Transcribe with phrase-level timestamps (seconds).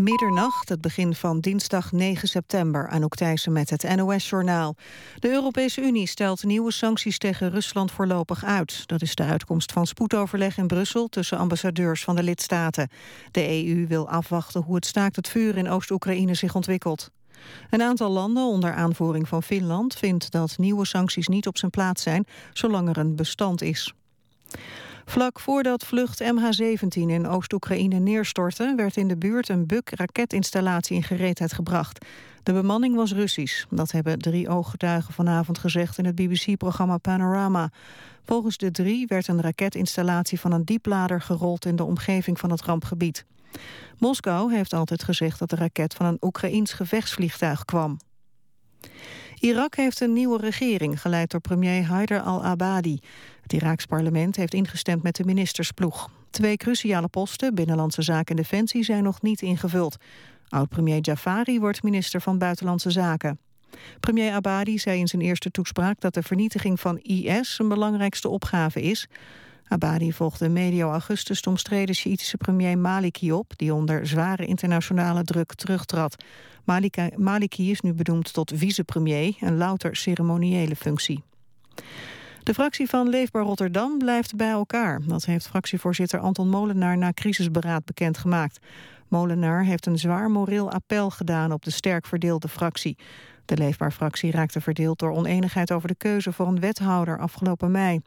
[0.00, 4.76] Middernacht, het begin van dinsdag 9 september, aan Thijssen met het NOS-journaal.
[5.18, 8.88] De Europese Unie stelt nieuwe sancties tegen Rusland voorlopig uit.
[8.88, 12.88] Dat is de uitkomst van spoedoverleg in Brussel tussen ambassadeurs van de lidstaten.
[13.30, 17.10] De EU wil afwachten hoe het staakt het vuur in Oost-Oekraïne zich ontwikkelt.
[17.70, 22.02] Een aantal landen, onder aanvoering van Finland, vindt dat nieuwe sancties niet op zijn plaats
[22.02, 23.94] zijn, zolang er een bestand is.
[25.10, 28.72] Vlak voordat vlucht MH17 in Oost-Oekraïne neerstortte...
[28.76, 32.04] werd in de buurt een Buk-raketinstallatie in gereedheid gebracht.
[32.42, 33.64] De bemanning was Russisch.
[33.70, 37.70] Dat hebben drie ooggetuigen vanavond gezegd in het BBC-programma Panorama.
[38.24, 41.64] Volgens de drie werd een raketinstallatie van een dieplader gerold...
[41.64, 43.24] in de omgeving van het rampgebied.
[43.98, 47.98] Moskou heeft altijd gezegd dat de raket van een Oekraïns gevechtsvliegtuig kwam.
[49.40, 52.98] Irak heeft een nieuwe regering, geleid door premier Haider al-Abadi.
[53.42, 56.10] Het Iraaks parlement heeft ingestemd met de ministersploeg.
[56.30, 59.96] Twee cruciale posten, Binnenlandse Zaken en Defensie, zijn nog niet ingevuld.
[60.48, 63.38] Oud-premier Jafari wordt minister van Buitenlandse Zaken.
[64.00, 68.82] Premier Abadi zei in zijn eerste toespraak dat de vernietiging van IS zijn belangrijkste opgave
[68.82, 69.08] is.
[69.72, 73.52] Abadi volgde medio augustus de omstreden Sjiitische premier Maliki op...
[73.56, 76.24] die onder zware internationale druk terugtrad.
[76.64, 81.22] Maliki, Maliki is nu benoemd tot vicepremier, een louter ceremoniële functie.
[82.42, 85.00] De fractie van Leefbaar Rotterdam blijft bij elkaar.
[85.06, 88.58] Dat heeft fractievoorzitter Anton Molenaar na crisisberaad bekendgemaakt.
[89.08, 92.96] Molenaar heeft een zwaar moreel appel gedaan op de sterk verdeelde fractie.
[93.50, 98.00] De Leefbaar-fractie raakte verdeeld door oneenigheid over de keuze voor een wethouder afgelopen mei.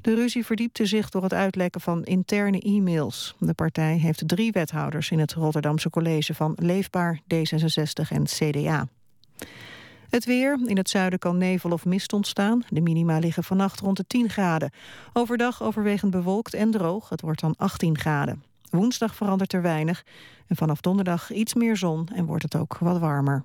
[0.00, 3.34] De ruzie verdiepte zich door het uitlekken van interne e-mails.
[3.38, 8.88] De partij heeft drie wethouders in het Rotterdamse college van Leefbaar, D66 en CDA.
[10.08, 10.58] Het weer.
[10.66, 12.62] In het zuiden kan nevel of mist ontstaan.
[12.68, 14.70] De minima liggen vannacht rond de 10 graden.
[15.12, 17.08] Overdag overwegend bewolkt en droog.
[17.08, 18.42] Het wordt dan 18 graden.
[18.70, 20.04] Woensdag verandert er weinig.
[20.46, 23.44] En vanaf donderdag iets meer zon en wordt het ook wat warmer.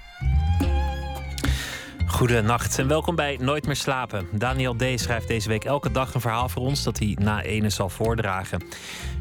[2.11, 4.27] Goedenacht en welkom bij Nooit meer slapen.
[4.31, 4.83] Daniel D.
[4.95, 8.63] schrijft deze week elke dag een verhaal voor ons dat hij na ene zal voordragen.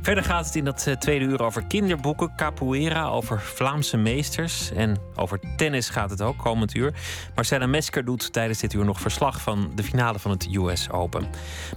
[0.03, 4.99] Verder gaat het in dat eh, tweede uur over kinderboeken, capoeira, over Vlaamse meesters en
[5.15, 6.95] over tennis gaat het ook komend uur.
[7.35, 11.27] Marcella Mesker doet tijdens dit uur nog verslag van de finale van het US Open.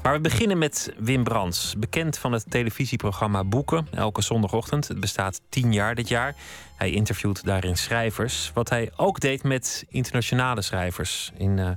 [0.01, 4.87] Maar we beginnen met Wim Brands, bekend van het televisieprogramma Boeken, elke zondagochtend.
[4.87, 6.35] Het bestaat tien jaar dit jaar.
[6.83, 8.51] Hij interviewt daarin schrijvers.
[8.53, 11.69] Wat hij ook deed met internationale schrijvers in uh,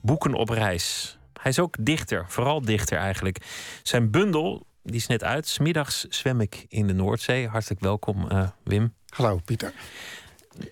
[0.00, 1.18] boeken op reis.
[1.40, 3.38] Hij is ook dichter, vooral dichter eigenlijk.
[3.82, 5.48] Zijn bundel, die is net uit.
[5.48, 7.48] Smiddags zwem ik in de Noordzee.
[7.48, 8.94] Hartelijk welkom, uh, Wim.
[9.08, 9.72] Hallo, Pieter.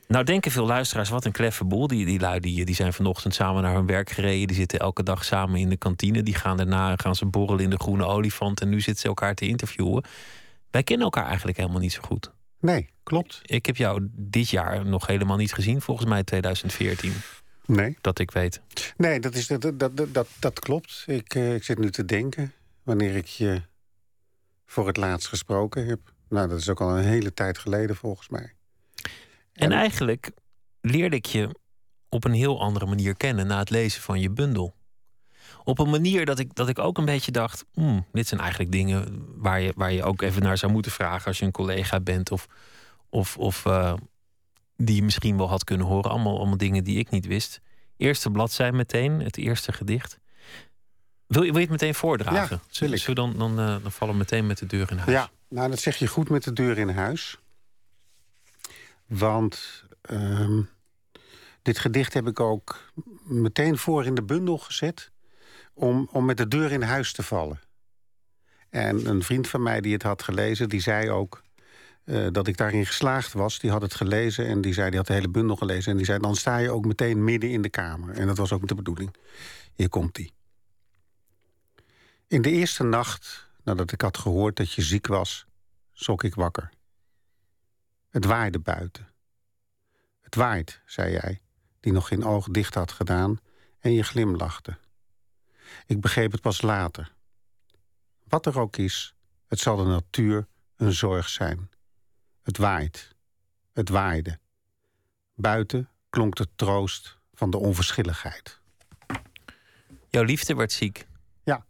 [0.08, 1.86] Nou denken veel luisteraars, wat een kleffe boel.
[1.86, 4.46] Die, die lui die, die zijn vanochtend samen naar hun werk gereden.
[4.46, 6.22] Die zitten elke dag samen in de kantine.
[6.22, 8.60] Die gaan daarna gaan ze borrelen in de Groene Olifant.
[8.60, 10.04] En nu zitten ze elkaar te interviewen.
[10.70, 12.36] Wij kennen elkaar eigenlijk helemaal niet zo goed.
[12.60, 13.40] Nee, klopt.
[13.42, 17.12] Ik heb jou dit jaar nog helemaal niet gezien, volgens mij 2014.
[17.66, 17.96] Nee.
[18.00, 18.60] Dat ik weet.
[18.96, 21.04] Nee, dat, is, dat, dat, dat, dat klopt.
[21.06, 22.52] Ik, uh, ik zit nu te denken
[22.82, 23.62] wanneer ik je
[24.66, 26.00] voor het laatst gesproken heb.
[26.28, 28.54] Nou, dat is ook al een hele tijd geleden volgens mij.
[29.02, 29.10] En,
[29.52, 30.30] en eigenlijk
[30.80, 31.54] leerde ik je
[32.08, 34.74] op een heel andere manier kennen na het lezen van je bundel.
[35.68, 38.72] Op een manier dat ik, dat ik ook een beetje dacht: hmm, dit zijn eigenlijk
[38.72, 42.00] dingen waar je, waar je ook even naar zou moeten vragen als je een collega
[42.00, 42.30] bent.
[42.30, 42.46] Of,
[43.08, 43.94] of, of uh,
[44.76, 46.10] die je misschien wel had kunnen horen.
[46.10, 47.60] Allemaal, allemaal dingen die ik niet wist.
[47.96, 50.18] Eerste bladzij meteen, het eerste gedicht.
[51.26, 52.60] Wil je, wil je het meteen voordragen?
[52.70, 52.96] Ja, ik.
[52.96, 55.10] Zo dan, dan, uh, dan vallen we meteen met de deur in huis.
[55.10, 57.38] Ja, nou dat zeg je goed met de deur in huis.
[59.06, 60.58] Want uh,
[61.62, 62.92] dit gedicht heb ik ook
[63.24, 65.10] meteen voor in de bundel gezet
[65.78, 67.60] om, om met de deur in huis te vallen.
[68.70, 71.42] En een vriend van mij die het had gelezen, die zei ook
[72.04, 73.58] uh, dat ik daarin geslaagd was.
[73.58, 75.90] Die had het gelezen en die zei, die had de hele bundel gelezen.
[75.90, 78.14] En die zei, dan sta je ook meteen midden in de kamer.
[78.14, 79.14] En dat was ook de bedoeling.
[79.74, 80.30] Hier komt hij.
[82.26, 85.46] In de eerste nacht, nadat ik had gehoord dat je ziek was,
[85.92, 86.70] schrok ik wakker.
[88.08, 89.08] Het waaide buiten.
[90.20, 91.40] Het waait, zei jij,
[91.80, 93.38] die nog geen oog dicht had gedaan,
[93.78, 94.78] en je glimlachte.
[95.86, 97.12] Ik begreep het pas later.
[98.28, 99.14] Wat er ook is,
[99.46, 101.70] het zal de natuur een zorg zijn.
[102.42, 103.14] Het waait.
[103.72, 104.38] Het waaide.
[105.34, 108.60] Buiten klonk de troost van de onverschilligheid.
[110.08, 111.06] Jouw liefde werd ziek.
[111.44, 111.66] Ja.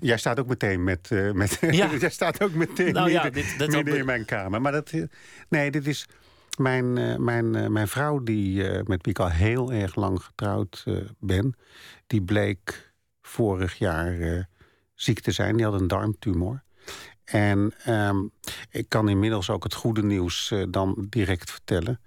[0.00, 1.10] Jij staat ook meteen met.
[1.10, 1.94] Uh, met ja.
[1.98, 4.60] jij staat ook meteen nou, ja, dit, dit midden in mijn kamer.
[4.60, 4.92] Maar dat.
[5.48, 6.06] Nee, dit is.
[6.58, 10.84] Mijn, uh, mijn, uh, mijn vrouw, die, met wie ik al heel erg lang getrouwd
[11.18, 11.56] ben,
[12.06, 14.48] die bleek vorig jaar
[14.94, 15.56] ziek te zijn.
[15.56, 16.62] Die had een darmtumor.
[17.24, 18.30] En um,
[18.70, 22.00] ik kan inmiddels ook het goede nieuws dan direct vertellen.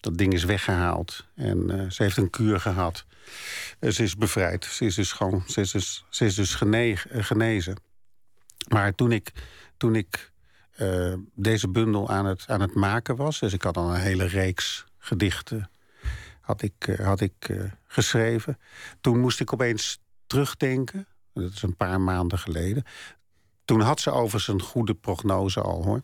[0.00, 1.26] Dat ding is weggehaald.
[1.34, 3.06] En ze heeft een kuur gehad.
[3.80, 4.64] Ze is bevrijd.
[4.64, 6.54] Ze is dus, gewoon, ze is dus, ze is dus
[7.08, 7.76] genezen.
[8.68, 9.32] Maar toen ik,
[9.76, 10.32] toen ik
[10.80, 13.38] uh, deze bundel aan het, aan het maken was...
[13.38, 15.70] dus ik had al een hele reeks gedichten
[16.44, 18.58] had ik, uh, had ik uh, geschreven.
[19.00, 21.06] Toen moest ik opeens terugdenken.
[21.32, 22.84] Dat is een paar maanden geleden.
[23.64, 26.02] Toen had ze overigens een goede prognose al, hoor.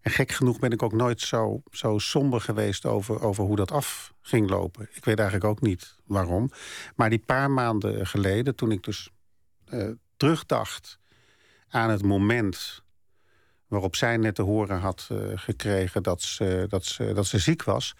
[0.00, 3.70] En gek genoeg ben ik ook nooit zo, zo somber geweest over, over hoe dat
[3.70, 4.88] af ging lopen.
[4.92, 6.50] Ik weet eigenlijk ook niet waarom.
[6.96, 9.10] Maar die paar maanden geleden, toen ik dus
[10.16, 10.98] terugdacht
[11.68, 12.82] aan het moment
[13.68, 17.62] waarop zij net te horen had uh, gekregen dat ze, dat, ze, dat ze ziek
[17.62, 17.94] was.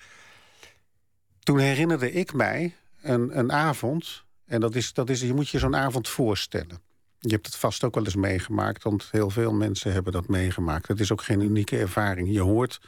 [1.39, 4.25] Toen herinnerde ik mij een, een avond.
[4.47, 6.81] En dat is, dat is, je moet je zo'n avond voorstellen.
[7.19, 10.89] Je hebt het vast ook wel eens meegemaakt, want heel veel mensen hebben dat meegemaakt.
[10.89, 12.33] Het is ook geen unieke ervaring.
[12.33, 12.81] Je hoort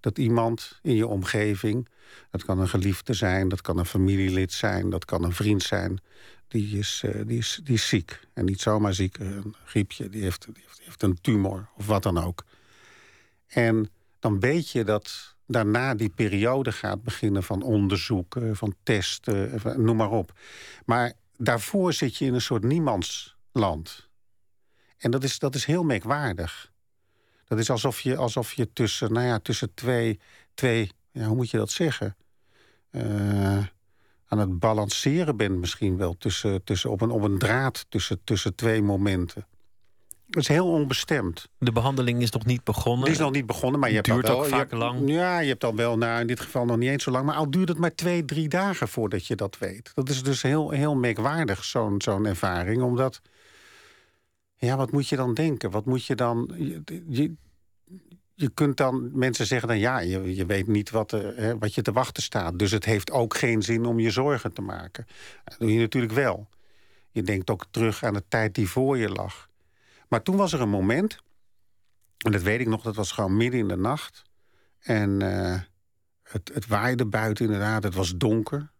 [0.00, 1.88] dat iemand in je omgeving,
[2.30, 6.00] dat kan een geliefde zijn, dat kan een familielid zijn, dat kan een vriend zijn,
[6.48, 8.20] die is, uh, die is, die is ziek.
[8.32, 12.18] En niet zomaar ziek, een griepje, die heeft, die heeft, een tumor of wat dan
[12.18, 12.44] ook.
[13.46, 19.96] En dan weet je dat daarna die periode gaat beginnen van onderzoeken, van testen, noem
[19.96, 20.38] maar op.
[20.84, 24.08] Maar daarvoor zit je in een soort niemands land.
[24.98, 26.69] En dat is, dat is heel merkwaardig.
[27.50, 30.20] Dat is alsof je, alsof je tussen, nou ja, tussen twee,
[30.54, 32.16] twee ja, hoe moet je dat zeggen?
[32.90, 33.02] Uh,
[34.26, 38.54] aan het balanceren bent misschien wel tussen, tussen, op, een, op een draad tussen, tussen
[38.54, 39.46] twee momenten.
[40.26, 41.48] Het is heel onbestemd.
[41.58, 43.02] De behandeling is nog niet begonnen?
[43.02, 45.10] Het is nog niet begonnen, maar je hebt duurt al wel, vaak lang.
[45.10, 47.26] Ja, je hebt al wel, nou in dit geval nog niet eens zo lang.
[47.26, 49.90] Maar al duurt het maar twee, drie dagen voordat je dat weet.
[49.94, 52.82] Dat is dus heel, heel merkwaardig, zo'n zo'n ervaring.
[52.82, 53.20] Omdat
[54.66, 55.70] ja, wat moet je dan denken?
[55.70, 56.50] Wat moet je dan.
[57.08, 57.34] Je,
[58.34, 59.18] je, kunt dan.
[59.18, 62.58] Mensen zeggen dan ja, je, je weet niet wat, hè, wat je te wachten staat.
[62.58, 65.06] Dus het heeft ook geen zin om je zorgen te maken.
[65.44, 66.48] Dat doe je natuurlijk wel.
[67.10, 69.48] Je denkt ook terug aan de tijd die voor je lag.
[70.08, 71.18] Maar toen was er een moment.
[72.18, 74.22] En dat weet ik nog, dat was gewoon midden in de nacht.
[74.78, 75.60] En uh,
[76.22, 77.82] het, het waaide buiten inderdaad.
[77.82, 78.70] Het was donker.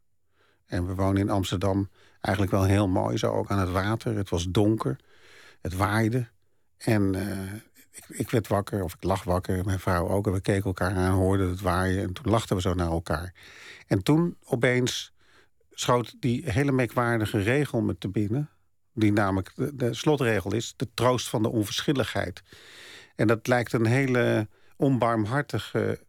[0.67, 1.89] En we wonen in Amsterdam
[2.21, 4.17] eigenlijk wel heel mooi, zo ook aan het water.
[4.17, 4.97] Het was donker.
[5.61, 6.29] Het waaide.
[6.79, 7.53] En uh,
[7.91, 10.27] ik, ik, werd wakker, of ik lag wakker, mijn vrouw ook.
[10.27, 12.03] En we keken elkaar aan, hoorden het waaien.
[12.03, 13.35] En toen lachten we zo naar elkaar.
[13.87, 15.13] En toen opeens
[15.71, 18.51] schoot die hele merkwaardige regel me te binnen.
[18.95, 22.43] Die namelijk de, de slotregel is, de troost van de onverschilligheid.
[23.17, 26.01] En dat lijkt een hele onbarmhartige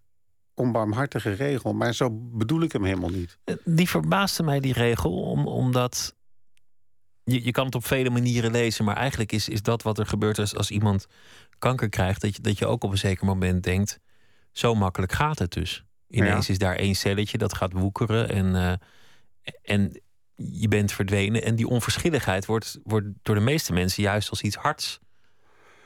[0.54, 1.74] onbarmhartige regel.
[1.74, 3.38] Maar zo bedoel ik hem helemaal niet.
[3.64, 6.16] Die verbaasde mij, die regel, om, omdat
[7.24, 10.06] je, je kan het op vele manieren lezen, maar eigenlijk is, is dat wat er
[10.06, 11.08] gebeurt als, als iemand
[11.60, 14.00] kanker krijgt, dat je, dat je ook op een zeker moment denkt:
[14.52, 15.84] zo makkelijk gaat het dus.
[16.08, 18.74] Ineens is daar één celletje dat gaat woekeren en, uh,
[19.64, 20.02] en
[20.36, 21.44] je bent verdwenen.
[21.44, 25.00] En die onverschilligheid wordt, wordt door de meeste mensen juist als iets hards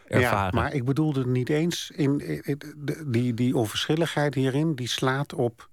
[0.08, 0.56] ervaren.
[0.56, 2.60] Ja, maar ik bedoelde niet eens in, in
[3.08, 5.70] die, die onverschilligheid hierin, die slaat op.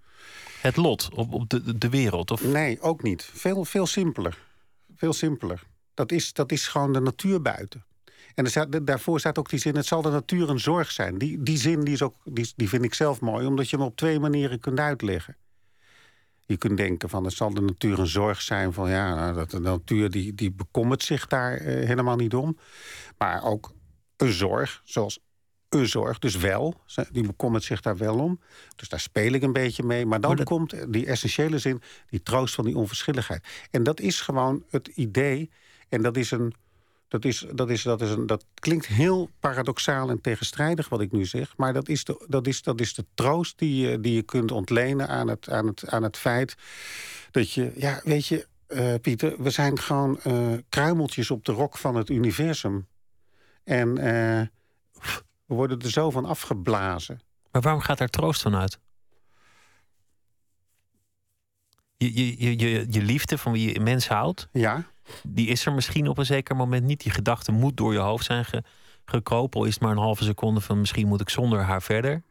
[0.61, 2.31] Het lot, op, op de, de wereld?
[2.31, 2.45] Of?
[2.45, 3.31] Nee, ook niet.
[3.33, 4.38] Veel, veel simpeler.
[5.02, 5.62] Veel simpeler.
[5.94, 7.85] Dat is, dat is gewoon de natuur buiten.
[8.35, 11.18] En er staat, daarvoor staat ook die zin: het zal de natuur een zorg zijn.
[11.18, 13.87] Die, die zin die is ook, die, die vind ik zelf mooi, omdat je hem
[13.87, 15.37] op twee manieren kunt uitleggen.
[16.47, 19.50] Je kunt denken van het zal de natuur een zorg zijn van ja, nou, dat
[19.50, 22.59] de natuur die, die bekommert zich daar eh, helemaal niet om.
[23.18, 23.73] Maar ook
[24.16, 25.21] een zorg, zoals
[25.73, 26.81] een zorg, dus wel.
[27.11, 28.41] Die bekommert zich daar wel om.
[28.76, 30.07] Dus daar speel ik een beetje mee.
[30.07, 33.47] Maar dan komt die essentiële zin, die troost van die onverschilligheid.
[33.71, 35.50] En dat is gewoon het idee.
[35.88, 36.55] En dat is een.
[37.09, 41.12] Dat, is, dat, is, dat, is een, dat klinkt heel paradoxaal en tegenstrijdig wat ik
[41.12, 41.57] nu zeg.
[41.57, 44.52] Maar dat is de, dat is, dat is de troost die je, die je kunt
[44.52, 46.55] ontlenen aan het, aan, het, aan het feit
[47.31, 51.76] dat je, ja, weet je, uh, Pieter, we zijn gewoon uh, kruimeltjes op de rok
[51.76, 52.87] van het universum.
[53.64, 54.43] En uh,
[55.52, 57.21] we worden er zo van afgeblazen.
[57.50, 58.78] Maar waarom gaat daar troost van uit?
[61.97, 64.85] Je, je, je, je liefde van wie je mens houdt, ja.
[65.23, 67.02] die is er misschien op een zeker moment niet.
[67.02, 68.62] Die gedachte moet door je hoofd zijn ge,
[69.04, 69.61] gekropen.
[69.61, 72.23] Al is het maar een halve seconde van misschien moet ik zonder haar verder.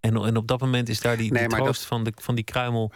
[0.00, 2.92] En, en op dat moment is daar die, troost van, de, van die kruimel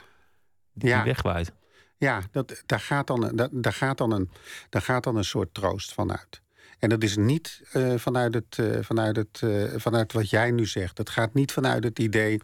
[0.73, 1.05] die, ja.
[1.05, 1.53] wegwaait.
[1.97, 4.31] Ja, dat, daar, gaat dan, een- dat, daar, gaat dan een,
[4.69, 6.43] daar gaat dan een soort troost van uit.
[6.85, 10.67] En dat is niet eh, vanuit, het, eh, vanuit, het, eh, vanuit wat jij nu
[10.67, 10.97] zegt.
[10.97, 12.41] Dat gaat niet vanuit het idee.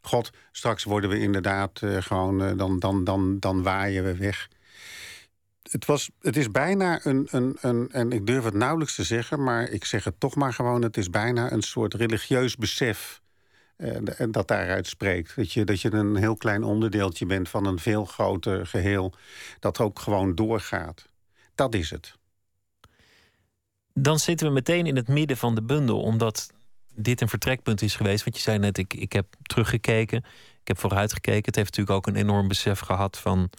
[0.00, 2.56] God, straks worden we inderdaad gewoon.
[2.56, 4.48] dan, dan, dan, dan waaien we weg.
[5.70, 7.88] Het, was, het is bijna een, een, een.
[7.92, 10.82] En ik durf het nauwelijks te zeggen, maar ik zeg het toch maar gewoon.
[10.82, 13.20] Het is bijna een soort religieus besef.
[14.28, 15.36] dat daaruit spreekt.
[15.36, 19.14] Dat je, dat je een heel klein onderdeeltje bent van een veel groter geheel.
[19.58, 21.08] dat ook gewoon doorgaat.
[21.54, 22.20] Dat is het.
[23.94, 26.52] Dan zitten we meteen in het midden van de bundel, omdat
[26.94, 28.24] dit een vertrekpunt is geweest.
[28.24, 30.24] Want je zei net, ik, ik heb teruggekeken,
[30.60, 31.44] ik heb vooruitgekeken.
[31.44, 33.50] Het heeft natuurlijk ook een enorm besef gehad van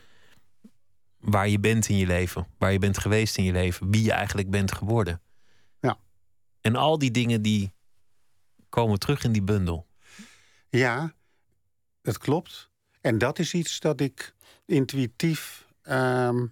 [1.19, 4.11] waar je bent in je leven, waar je bent geweest in je leven, wie je
[4.11, 5.21] eigenlijk bent geworden.
[5.79, 5.97] Ja.
[6.61, 7.73] En al die dingen die
[8.69, 9.87] komen terug in die bundel.
[10.69, 11.13] Ja,
[12.01, 12.69] dat klopt.
[13.01, 14.33] En dat is iets dat ik
[14.65, 16.45] intuïtief ehm,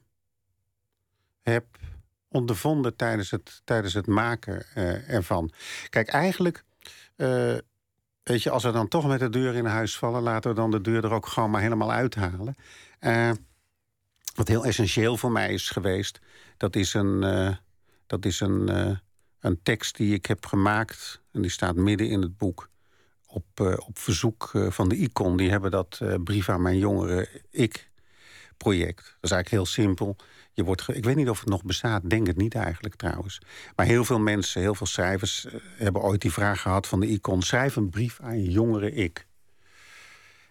[1.42, 1.66] heb
[2.32, 5.52] ondervonden tijdens het, tijdens het maken eh, ervan.
[5.90, 6.64] Kijk, eigenlijk,
[7.16, 7.56] eh,
[8.24, 10.72] weet je, als we dan toch met de deur in huis vallen, laten we dan
[10.72, 12.56] de deur er ook gewoon maar helemaal uithalen.
[13.00, 13.32] Eh,
[14.36, 16.20] wat heel essentieel voor mij is geweest,
[16.58, 17.20] dat is een,
[18.08, 18.70] dat is een,
[19.40, 21.22] een tekst die ik heb gemaakt.
[21.32, 22.70] En die staat midden in het boek
[23.26, 25.38] op, op verzoek van de ICON.
[25.38, 27.91] Die hebben dat brief aan mijn jongere ik
[28.64, 28.98] project.
[28.98, 30.16] Dat is eigenlijk heel simpel.
[30.54, 33.42] Je wordt ik weet niet of het nog bestaat, denk het niet eigenlijk trouwens.
[33.76, 37.08] Maar heel veel mensen, heel veel schrijvers eh, hebben ooit die vraag gehad van de
[37.08, 39.26] ICON: schrijf een brief aan je jongere ik.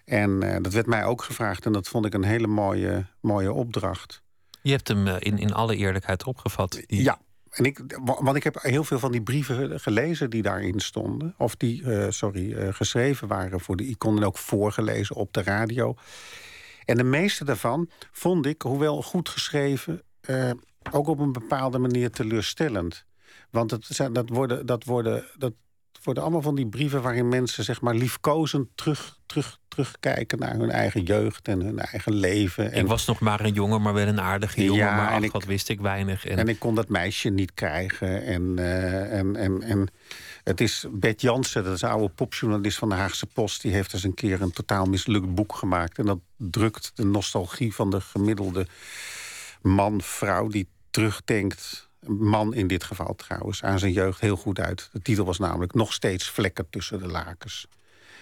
[0.05, 3.53] En eh, dat werd mij ook gevraagd en dat vond ik een hele mooie, mooie
[3.53, 4.23] opdracht.
[4.63, 6.73] Je hebt hem eh, in, in alle eerlijkheid opgevat.
[6.87, 7.19] Die- Ja,
[7.51, 11.35] en ik, wa- want ik heb heel veel van die brieven gelezen die daarin stonden.
[11.39, 15.95] Of die, sorry, geschreven waren voor de icon en ook voorgelezen op de radio.
[16.85, 20.51] En de meeste daarvan vond ik, hoewel goed geschreven, eh,
[20.91, 23.05] ook op een bepaalde manier teleurstellend.
[23.51, 25.53] Want het zijn, dat, worden, dat, worden, dat
[26.05, 30.71] worden allemaal van die brieven waarin mensen zeg maar liefkozend terug, terug, terugkijken naar hun
[30.71, 32.73] eigen jeugd en hun eigen leven.
[32.73, 34.85] En Ik was nog maar een jongen, maar wel een aardige jongen.
[34.85, 36.27] Ja, maar en ach, ik- wat wist ik weinig.
[36.27, 38.23] En, En ik kon dat meisje niet krijgen.
[38.25, 39.89] En, eh, en, en, en
[40.45, 43.63] het is Bert Jansen, dat is een oude popjournalist van de Haagse Post.
[43.63, 45.99] Die heeft eens een keer een totaal mislukt boek gemaakt.
[45.99, 48.67] En dat drukt de nostalgie van de gemiddelde
[49.63, 51.89] man, vrouw die terugdenkt.
[52.07, 54.89] Man in dit geval trouwens, aan zijn jeugd heel goed uit.
[54.93, 57.67] De titel was namelijk Nog steeds vlekken tussen de lakens.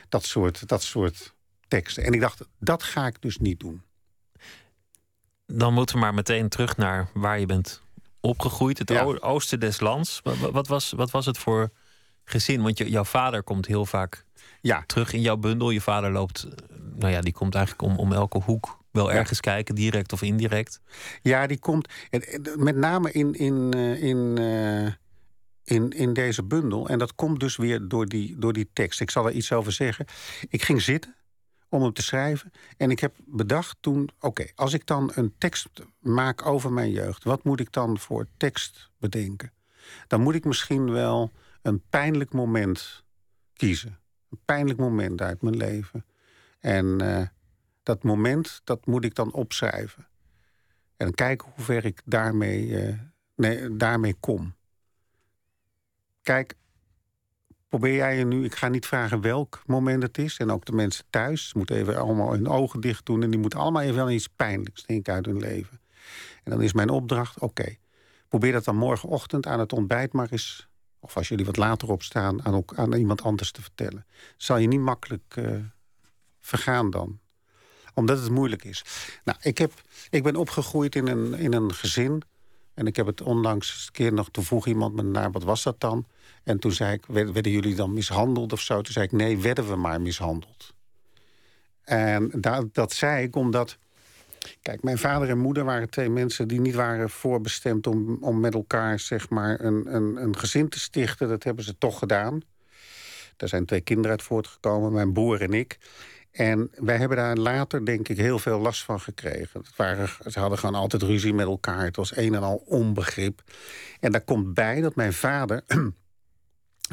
[0.08, 1.34] Dat soort, dat soort
[1.68, 2.04] teksten.
[2.04, 3.82] En ik dacht, dat ga ik dus niet doen.
[5.46, 7.82] dan moeten we maar meteen terug naar waar je bent
[8.20, 8.78] opgegroeid.
[8.78, 9.02] Het Ja.
[9.04, 10.20] oosten des lands.
[10.52, 11.70] Wat, was, wat was het voor
[12.24, 12.62] gezin?
[12.62, 14.24] Want je, jouw vader komt heel vaak
[14.60, 15.70] Ja, terug in jouw bundel.
[15.70, 16.50] Je vader loopt, eh,
[16.94, 19.18] nou ja, die komt eigenlijk om, om elke hoek wel Ja.
[19.18, 20.80] ergens kijken, direct of indirect.
[21.22, 21.88] Ja, die komt.
[22.56, 24.92] Met name in, in, eh, in, eh,
[25.76, 26.88] in, in deze bundel.
[26.88, 29.00] En dat komt dus weer door die, door die tekst.
[29.00, 30.06] Ik zal er iets over zeggen.
[30.48, 31.14] Ik ging zitten
[31.68, 32.50] om hem te schrijven.
[32.76, 35.68] En ik heb bedacht toen: oké, als ik dan een tekst
[36.00, 39.52] maak over mijn jeugd, wat moet ik dan voor tekst bedenken?
[40.06, 43.04] Dan moet ik misschien wel een pijnlijk moment
[43.52, 43.98] kiezen.
[44.30, 46.04] Een pijnlijk moment uit mijn leven.
[46.60, 47.26] En eh,
[47.88, 50.06] dat moment, dat moet ik dan opschrijven.
[50.96, 52.98] En kijken hoe ver ik daarmee, eh,
[53.34, 54.54] nee, daarmee kom.
[56.22, 56.54] Kijk,
[57.68, 58.44] probeer jij je nu...
[58.44, 60.38] Ik ga niet vragen welk moment het is.
[60.38, 63.22] En ook de mensen thuis moeten even allemaal hun ogen dicht doen.
[63.22, 65.80] En die moeten allemaal even aan iets pijnlijks denken uit hun leven.
[66.44, 67.76] En dan is mijn opdracht, oké.
[68.28, 70.68] probeer dat dan morgenochtend aan het ontbijt maar eens...
[71.00, 74.06] of als jullie wat later opstaan, aan, ook, aan iemand anders te vertellen.
[74.36, 75.56] Zal je niet makkelijk eh,
[76.40, 77.20] vergaan dan
[77.98, 78.84] omdat het moeilijk is.
[79.24, 79.72] Nou, ik, heb,
[80.10, 82.22] ik ben opgegroeid in een, in een gezin.
[82.74, 84.30] En ik heb het onlangs een keer nog...
[84.30, 86.06] Toen vroeg iemand me naar, wat was dat dan?
[86.44, 88.80] En toen zei ik, "Werd- werden jullie dan mishandeld of zo?
[88.80, 90.74] Toen zei ik, nee, werden we maar mishandeld.
[91.82, 93.78] En da- dat zei ik omdat...
[94.62, 97.86] Kijk, mijn vader en moeder waren twee mensen die niet waren voorbestemd...
[97.86, 101.28] om, om met elkaar zeg maar, een, een, een gezin te stichten.
[101.28, 102.40] Dat hebben ze toch gedaan.
[103.36, 105.78] Daar zijn twee kinderen uit voortgekomen, mijn broer en ik.
[106.38, 109.60] En wij hebben daar later, denk ik, heel veel last van gekregen.
[109.60, 111.84] Het waren, ze hadden gewoon altijd ruzie met elkaar.
[111.84, 113.42] Het was een en al onbegrip.
[114.00, 115.64] En daar komt bij dat mijn vader...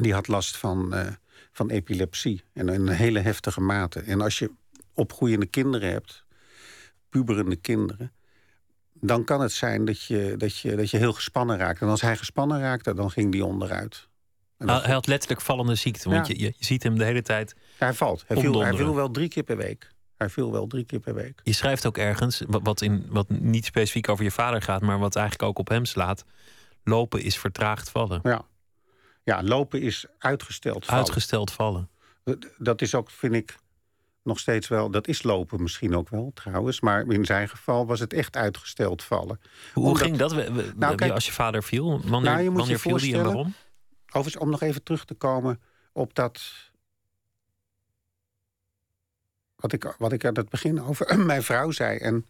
[0.02, 1.06] die had last van, eh,
[1.52, 2.42] van epilepsie.
[2.52, 4.00] En in een hele heftige mate.
[4.00, 4.50] En als je
[4.94, 6.24] opgroeiende kinderen hebt,
[7.08, 8.12] puberende kinderen...
[8.92, 11.80] dan kan het zijn dat je, dat, je, dat je heel gespannen raakt.
[11.80, 14.08] En als hij gespannen raakte, dan ging die onderuit.
[14.58, 16.34] Hij had letterlijk vallende ziekte, want Ja.
[16.36, 17.54] je, je, je ziet hem de hele tijd.
[17.78, 18.24] hij valt.
[18.26, 19.94] Hij, viel, hij viel wel drie keer per week.
[20.16, 21.40] Hij viel wel drie keer per week.
[21.42, 25.16] Je schrijft ook ergens, wat, in, wat niet specifiek over je vader gaat, maar wat
[25.16, 26.24] eigenlijk ook op hem slaat.
[26.84, 28.20] Lopen is vertraagd vallen.
[28.22, 28.44] Ja,
[29.24, 31.04] ja lopen is uitgesteld vallen.
[31.04, 31.88] Uitgesteld vallen.
[32.58, 33.56] Dat is ook, vind ik,
[34.22, 34.90] nog steeds wel.
[34.90, 36.80] Dat is lopen misschien ook wel, trouwens.
[36.80, 39.40] Maar in zijn geval was het echt uitgesteld vallen.
[39.74, 42.00] Hoe ging dat nou, kijk, als je vader viel?
[42.04, 43.54] Wanneer, nou, je wanneer viel die en waarom?
[44.06, 45.60] Overigens, om nog even terug te komen
[45.92, 46.42] op dat
[49.56, 51.98] wat ik, wat ik aan het begin over mijn vrouw zei.
[51.98, 52.26] En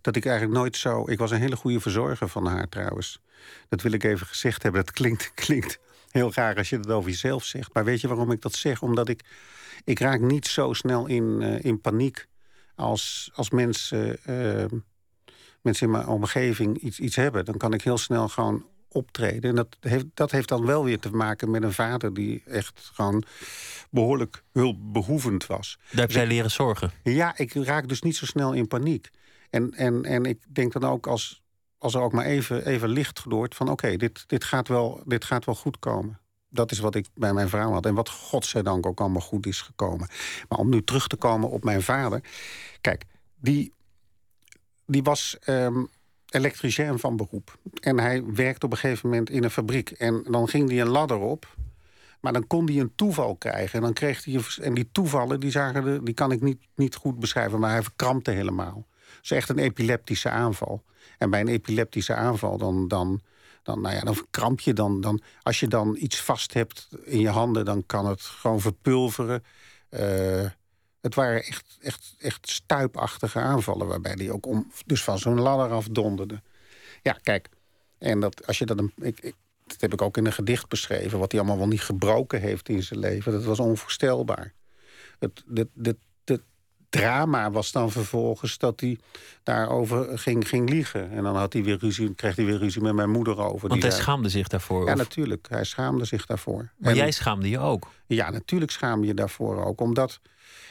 [0.00, 1.08] dat ik eigenlijk nooit zo.
[1.08, 3.20] Ik was een hele goede verzorger van haar trouwens.
[3.68, 4.84] Dat wil ik even gezegd hebben.
[4.84, 5.78] Dat klinkt, klinkt
[6.10, 7.74] heel raar als je het over jezelf zegt.
[7.74, 8.82] Maar weet je waarom ik dat zeg?
[8.82, 9.24] Omdat ik.
[9.84, 12.26] Ik raak niet zo snel in, uh, in paniek
[12.74, 14.80] als, als mensen, uh,
[15.60, 17.44] mensen in mijn omgeving iets, iets hebben.
[17.44, 19.50] Dan kan ik heel snel gewoon optreden.
[19.50, 22.90] En dat heeft, dat heeft dan wel weer te maken met een vader die echt
[22.92, 23.24] gewoon
[23.90, 25.78] behoorlijk hulpbehoevend was.
[25.90, 26.92] Daar heb jij leren zorgen?
[27.02, 29.10] Ja, ik raak dus niet zo snel in paniek.
[29.50, 31.42] En, en, en ik denk dan ook als,
[31.78, 35.24] als er ook maar even, even licht gedoord van oké, dit, dit, gaat wel, dit
[35.24, 36.20] gaat wel goed komen.
[36.48, 37.86] Dat is wat ik bij mijn vrouw had.
[37.86, 40.08] En wat godzijdank ook allemaal goed is gekomen.
[40.48, 42.20] Maar om nu terug te komen op mijn vader.
[42.80, 43.72] Kijk, die,
[44.86, 45.88] die was um,
[46.34, 47.58] elektricien van beroep.
[47.80, 49.90] En hij werkte op een gegeven moment in een fabriek.
[49.90, 51.56] En dan ging hij een ladder op.
[52.20, 53.78] Maar dan kon hij een toeval krijgen.
[53.78, 56.94] En, dan kreeg hij, en die toevallen, die, zagen de, die kan ik niet, niet
[56.94, 57.60] goed beschrijven...
[57.60, 58.86] maar hij verkrampte helemaal.
[59.22, 60.82] Is echt een epileptische aanval.
[61.18, 63.20] En bij een epileptische aanval, dan, dan,
[63.62, 64.72] dan, nou ja, dan verkramp je.
[64.72, 68.60] Dan, dan, als je dan iets vast hebt in je handen, dan kan het gewoon
[68.60, 69.44] verpulveren.
[69.90, 70.46] Uh,
[71.04, 73.86] het waren echt, echt, echt stuipachtige aanvallen...
[73.86, 76.42] waarbij hij ook om, dus van zo'n ladder af donderde.
[77.02, 77.48] Ja, kijk,
[77.98, 78.78] en dat, als je dat...
[78.78, 79.34] Een, ik, ik,
[79.66, 81.18] dat heb ik ook in een gedicht beschreven...
[81.18, 83.32] wat hij allemaal wel niet gebroken heeft in zijn leven.
[83.32, 84.52] Dat was onvoorstelbaar.
[85.18, 85.96] Het, dit, dit
[86.98, 88.98] drama was dan vervolgens dat hij
[89.42, 91.10] daarover ging, ging liegen.
[91.10, 93.68] En dan had hij weer ruzie, kreeg hij weer ruzie met mijn moeder over.
[93.68, 94.88] Want hij schaamde zich daarvoor?
[94.88, 95.46] Ja, natuurlijk.
[95.48, 96.70] Hij schaamde zich daarvoor.
[96.76, 97.90] Maar jij schaamde je ook?
[98.06, 99.80] Ja, natuurlijk schaam je daarvoor ook.
[99.80, 100.20] Omdat...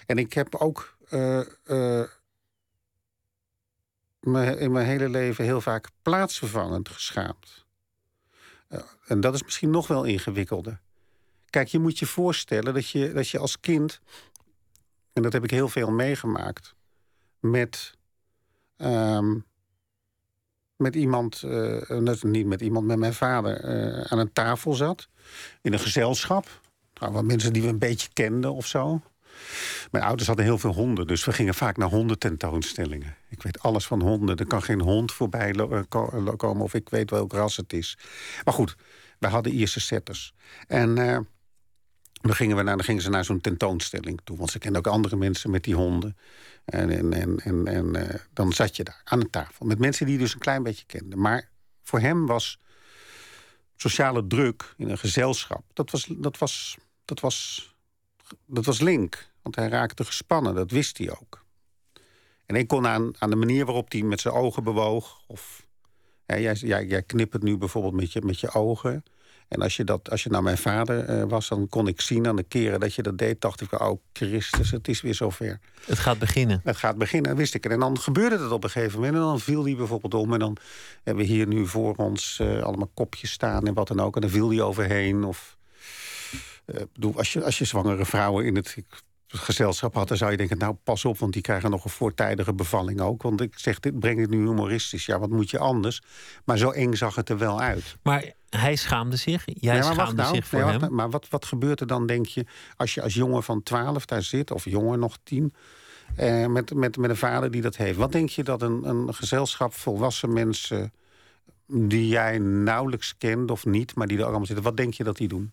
[0.05, 0.95] En ik heb ook...
[1.09, 2.03] Uh, uh,
[4.59, 7.63] in mijn hele leven heel vaak plaatsvervangend geschaamd
[9.05, 10.79] en dat is misschien nog wel ingewikkelder.
[11.49, 13.99] Kijk, je moet je voorstellen dat je, dat je als kind,
[15.13, 16.75] en dat heb ik heel veel meegemaakt,
[17.39, 17.97] met,
[18.77, 19.45] um,
[20.75, 25.07] met iemand, uh, niet met iemand, met mijn vader, uh, aan een tafel zat.
[25.61, 26.61] In een gezelschap.
[26.99, 29.01] Nou, mensen die we een beetje kenden of zo.
[29.91, 33.15] Mijn ouders hadden heel veel honden, dus we gingen vaak naar hondententoonstellingen.
[33.29, 34.37] Ik weet alles van honden.
[34.37, 35.51] Er kan geen hond voorbij
[36.37, 37.97] komen of ik weet welk ras het is.
[38.43, 38.75] Maar goed,
[39.19, 40.33] we hadden Ierse setters.
[40.67, 40.97] En
[42.27, 44.37] dan, gingen we naar, dan gingen ze naar zo'n tentoonstelling toe.
[44.37, 46.17] Want ze kenden ook andere mensen met die honden.
[46.65, 49.65] En, en, en, en, en uh, dan zat je daar aan een tafel.
[49.65, 51.19] Met mensen die je dus een klein beetje kenden.
[51.19, 51.49] Maar
[51.83, 52.59] voor hem was
[53.75, 55.63] sociale druk in een gezelschap...
[55.73, 57.67] dat was, dat was, dat was,
[58.45, 59.31] dat was link.
[59.41, 61.45] Want hij raakte gespannen, dat wist hij ook.
[62.45, 65.23] En ik kon aan, aan de manier waarop hij met zijn ogen bewoog...
[65.27, 65.67] of
[66.25, 69.03] ja, jij, jij, jij knippert nu bijvoorbeeld met je, met je ogen...
[69.53, 72.27] En als je, dat, als je naar mijn vader uh, was, dan kon ik zien
[72.27, 73.41] aan de keren dat je dat deed.
[73.41, 75.59] Dacht ik, oh Christus, het is weer zover.
[75.85, 76.61] Het gaat beginnen.
[76.63, 77.65] Het gaat beginnen, wist ik.
[77.65, 79.15] En dan gebeurde het op een gegeven moment.
[79.15, 80.33] En dan viel die bijvoorbeeld om.
[80.33, 80.57] En dan
[81.03, 84.15] hebben we hier nu voor ons uh, allemaal kopjes staan en wat dan ook.
[84.15, 85.23] En dan viel die overheen.
[85.23, 85.57] Of,
[86.65, 88.75] uh, bedoel, als, je, als je zwangere vrouwen in het
[89.27, 92.53] gezelschap had, dan zou je denken, nou pas op, want die krijgen nog een voortijdige
[92.53, 93.21] bevalling ook.
[93.21, 95.05] Want ik zeg, dit breng het nu humoristisch.
[95.05, 96.01] Ja, wat moet je anders?
[96.45, 97.95] Maar zo eng zag het er wel uit.
[98.01, 100.93] Maar hij schaamde zich, jij nee, schaamde nou, zich voor nee, hem.
[100.95, 102.45] maar wat, wat gebeurt er dan, denk je,
[102.77, 105.53] als je als jongen van 12 daar zit, of jonger nog 10,
[106.15, 107.97] eh, met, met, met een vader die dat heeft?
[107.97, 110.93] Wat denk je dat een, een gezelschap volwassen mensen
[111.67, 115.17] die jij nauwelijks kent of niet, maar die er allemaal zitten, wat denk je dat
[115.17, 115.51] die doen?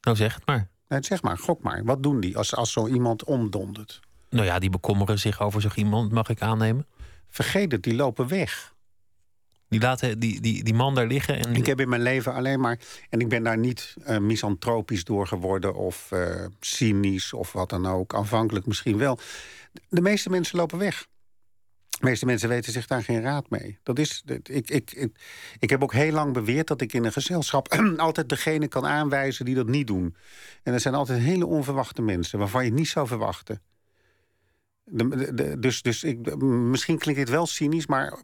[0.00, 0.68] Nou, zeg het maar.
[0.88, 1.84] Nee, zeg maar, gok maar.
[1.84, 4.00] Wat doen die als, als zo iemand omdondert?
[4.30, 6.86] Nou ja, die bekommeren zich over zo iemand, mag ik aannemen.
[7.28, 8.74] Vergeet het, die lopen weg.
[9.68, 11.38] Die laten die, die, die man daar liggen.
[11.38, 11.54] En...
[11.54, 12.78] Ik heb in mijn leven alleen maar.
[13.08, 15.74] En ik ben daar niet uh, misantropisch door geworden.
[15.74, 18.14] of uh, cynisch of wat dan ook.
[18.14, 19.18] Aanvankelijk misschien wel.
[19.88, 21.06] De meeste mensen lopen weg.
[21.88, 23.78] De meeste mensen weten zich daar geen raad mee.
[23.82, 25.10] Dat is, ik, ik, ik,
[25.58, 29.44] ik heb ook heel lang beweerd dat ik in een gezelschap altijd degene kan aanwijzen
[29.44, 30.16] die dat niet doen.
[30.62, 33.62] En er zijn altijd hele onverwachte mensen waarvan je het niet zou verwachten.
[34.90, 38.18] De, de, dus dus ik, misschien klinkt dit wel cynisch, maar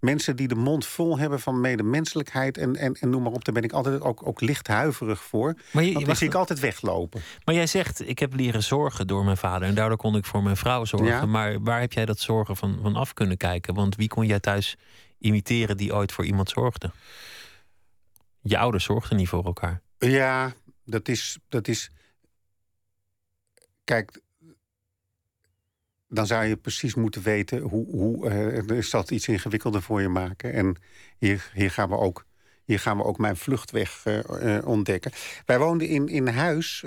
[0.00, 3.54] mensen die de mond vol hebben van medemenselijkheid en, en, en noem maar op, daar
[3.54, 5.54] ben ik altijd ook, ook licht huiverig voor.
[5.72, 7.20] Maar je, die zie ik altijd weglopen.
[7.44, 10.42] Maar jij zegt, ik heb leren zorgen door mijn vader en daardoor kon ik voor
[10.42, 11.30] mijn vrouw zorgen.
[11.30, 13.74] Maar waar heb jij dat zorgen van, van af kunnen kijken?
[13.74, 14.76] Want wie kon jij thuis
[15.18, 16.90] imiteren die ooit voor iemand zorgde?
[18.42, 19.82] Je ouders zorgden niet voor elkaar.
[19.98, 20.52] Ja,
[20.84, 21.38] dat is.
[21.48, 21.90] Dat is
[23.84, 24.20] kijk,
[26.10, 27.86] dan zou je precies moeten weten hoe.
[27.90, 30.52] hoe uh, is dat iets ingewikkelder voor je maken.
[30.52, 30.76] En
[31.18, 32.24] hier, hier, gaan, we ook,
[32.64, 35.12] hier gaan we ook mijn vluchtweg uh, ontdekken.
[35.46, 36.84] Wij woonden in, in huis,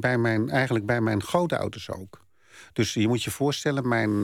[0.00, 2.24] bij mijn, eigenlijk bij mijn grootouders ook.
[2.72, 4.20] Dus je moet je voorstellen, mijn,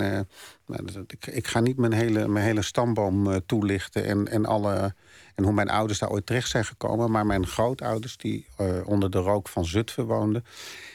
[0.66, 4.94] nou, ik, ik, ga niet mijn hele, mijn hele stamboom toelichten en, en, alle,
[5.34, 7.10] en hoe mijn ouders daar ooit terecht zijn gekomen.
[7.10, 8.46] Maar mijn grootouders, die
[8.84, 10.44] onder de rook van Zutphen woonden,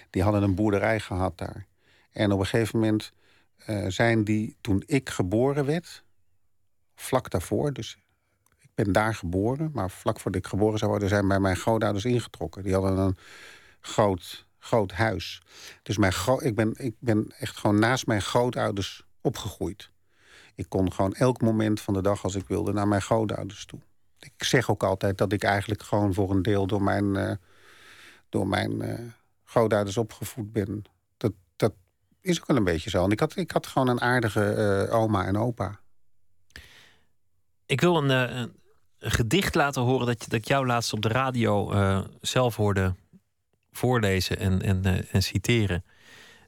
[0.10, 1.65] die hadden een boerderij gehad daar.
[2.12, 3.12] En op een gegeven moment
[3.69, 6.03] uh, zijn die, toen ik geboren werd,
[6.95, 7.97] vlak daarvoor, dus
[8.59, 12.05] ik ben daar geboren, maar vlak voordat ik geboren zou worden, zijn bij mijn grootouders
[12.05, 12.63] ingetrokken.
[12.63, 13.17] Die hadden een
[13.79, 15.41] groot, groot huis.
[15.83, 19.91] Dus mijn ik, ben, ik ben echt gewoon naast mijn grootouders opgegroeid.
[20.55, 23.79] Ik kon gewoon elk moment van de dag, als ik wilde, naar mijn grootouders toe.
[24.19, 27.31] Ik zeg ook altijd dat ik eigenlijk gewoon voor een deel door mijn, uh,
[28.29, 28.99] door mijn uh,
[29.43, 30.83] grootouders opgevoed ben
[32.21, 33.03] is ook wel een beetje zo.
[33.03, 35.80] En ik had, ik had gewoon een aardige uh, oma en opa.
[37.65, 38.51] Ik wil een, uh, een,
[38.99, 42.95] gedicht laten horen dat, dat ik jou laatst op de radio uh, zelf hoorde
[43.71, 45.84] voorlezen en, en, en citeren.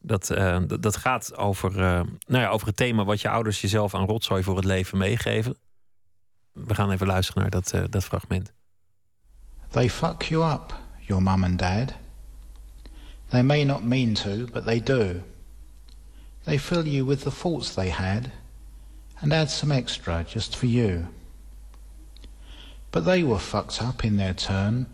[0.01, 4.05] Dat, dat, dat, gaat over, nou ja, over het thema wat je ouders jezelf aan
[4.05, 5.57] rotzooi voor het leven meegeven.
[6.51, 8.53] We gaan even luisteren naar dat, dat fragment.
[9.69, 11.93] They fuck you up, your mum and dad.
[13.29, 15.21] They may not mean to, but they do.
[16.49, 18.31] They fill you with the faults they had
[19.21, 21.09] and add some extra just for you.
[22.89, 24.87] But they were fucked up in their turn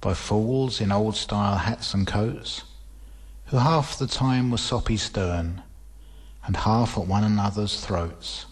[0.00, 2.62] by fools in old style hats and coats,
[3.46, 5.64] who half the time were soppy stern
[6.44, 8.46] and half at one another's throats.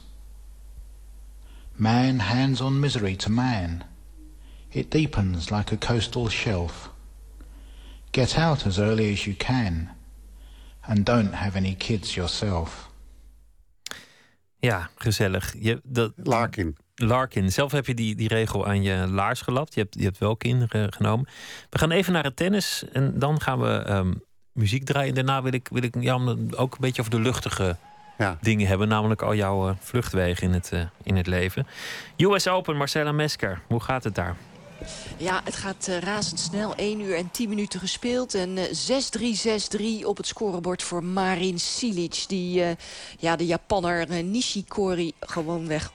[1.78, 3.84] Man hands on misery to man.
[4.72, 6.88] It deepens like a coastal shelf.
[8.10, 9.93] Get out as early as you can
[10.86, 12.90] and don't have any kids yourself.
[14.58, 15.54] Ja, gezellig.
[15.58, 16.76] Je, dat, Larkin.
[16.94, 17.52] Larkin.
[17.52, 19.74] Zelf heb je die, die regel aan je laars gelapt.
[19.74, 21.28] Je hebt, je hebt wel kinderen genomen.
[21.70, 24.12] We gaan even naar het tennis en dan gaan we ehm,
[24.52, 25.14] muziek draaien.
[25.14, 27.76] Daarna wil ik, wil ik jou ook een beetje over de luchtige
[28.18, 28.38] ja.
[28.40, 28.88] dingen hebben.
[28.88, 31.66] Namelijk al jouw uh, vluchtwegen in het, uh, in het leven.
[32.16, 33.60] US Open, Marcella Mesker.
[33.66, 34.36] Hoe gaat het daar?
[35.16, 36.74] Ja, het gaat uh, razendsnel.
[36.74, 38.34] 1 uur en 10 minuten gespeeld.
[38.34, 42.24] En uh, 6-3, 6-3 op het scorebord voor Marin Silic.
[42.26, 42.70] Die uh,
[43.18, 45.90] ja, de Japanner Nishikori gewoonweg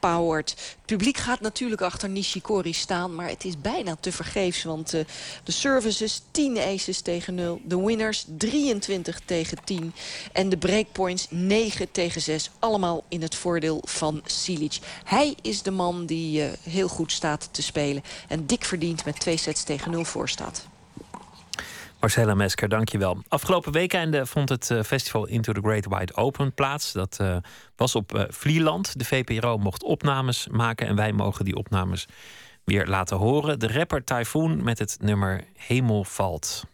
[0.00, 3.14] het publiek gaat natuurlijk achter Nishikori staan.
[3.14, 4.62] Maar het is bijna te vergeefs.
[4.62, 5.00] Want uh,
[5.44, 7.60] de services 10 aces tegen 0.
[7.64, 9.92] De winners 23 tegen 10.
[10.32, 12.50] En de breakpoints 9 tegen 6.
[12.58, 14.78] Allemaal in het voordeel van Silic.
[15.04, 18.02] Hij is de man die uh, heel goed staat te spelen.
[18.28, 20.68] En dik verdient met twee sets tegen 0 voor staat.
[22.00, 23.22] Marcella Mesker, dankjewel.
[23.28, 26.92] Afgelopen weekende vond het eh, festival Into the Great Wide Open plaats.
[26.92, 27.36] Dat uh,
[27.76, 28.98] was op uh, Vlieland.
[28.98, 32.06] De VPRO mocht opnames maken en wij mogen die opnames
[32.64, 33.58] weer laten horen.
[33.58, 36.64] De rapper Typhoon met het nummer Hemel valt.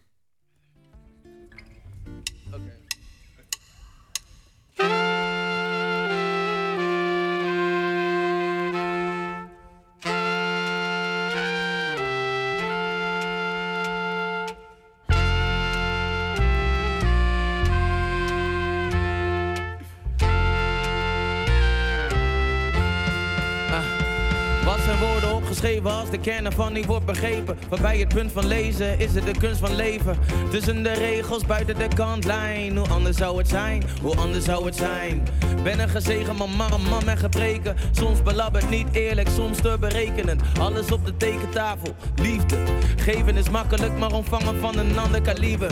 [25.75, 27.57] Als de kern ervan niet wordt begrepen.
[27.69, 30.17] Waarbij het punt van lezen is het de kunst van leven.
[30.49, 32.77] Tussen de regels, buiten de kantlijn.
[32.77, 35.27] Hoe anders zou het zijn, hoe anders zou het zijn.
[35.63, 37.75] Ben een gezegen man, maar een man met gebreken.
[37.91, 40.39] Soms belabberd, niet eerlijk, soms te berekenen.
[40.59, 42.57] Alles op de tekentafel, liefde.
[42.95, 45.71] Geven is makkelijk, maar ontvangen van een ander kaliber.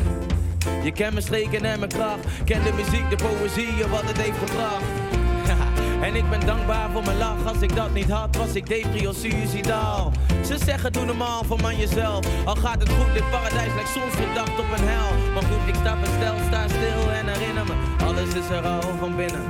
[0.83, 2.25] Je kent mijn streken en mijn kracht.
[2.45, 5.24] Ken de muziek, de poëzie, wat het heeft gebracht.
[6.05, 7.45] En ik ben dankbaar voor mijn lach.
[7.45, 9.13] Als ik dat niet had, was ik depri.
[10.45, 12.45] Ze zeggen doe normaal voor man jezelf.
[12.45, 15.33] Al gaat het goed, dit paradijs lijkt soms gedacht op een hel.
[15.33, 18.03] Maar goed, ik stap en stel, sta stil en herinner me.
[18.05, 19.43] Alles is er al van binnen.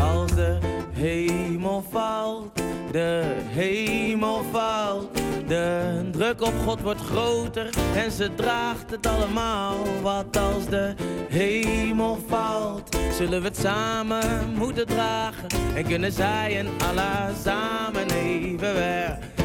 [0.00, 5.16] Als de hemel valt, de hemel valt.
[5.46, 9.74] De druk op God wordt groter en ze draagt het allemaal.
[10.02, 10.94] Wat als de
[11.28, 15.48] hemel valt, zullen we het samen moeten dragen.
[15.74, 19.37] En kunnen zij en Allah samen even weg.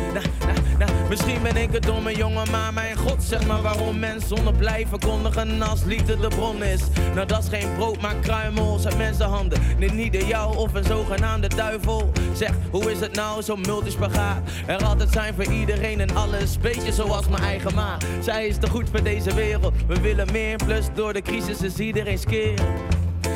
[1.09, 4.99] Misschien ben ik een domme jongen, maar mijn god zeg maar waarom mensen zonder blijven
[4.99, 6.81] kondigen als liefde de bron is.
[7.13, 9.59] Nou dat is geen brood, maar kruimels uit mensenhanden.
[9.77, 12.11] Nee, niet de jou of een zogenaamde duivel.
[12.33, 14.49] Zeg, hoe is het nou zo multispagaat?
[14.65, 17.97] Er altijd zijn voor iedereen en alles, beetje zoals mijn eigen ma.
[18.21, 21.77] Zij is te goed voor deze wereld, we willen meer, plus door de crisis is
[21.77, 22.59] iedereen skeer.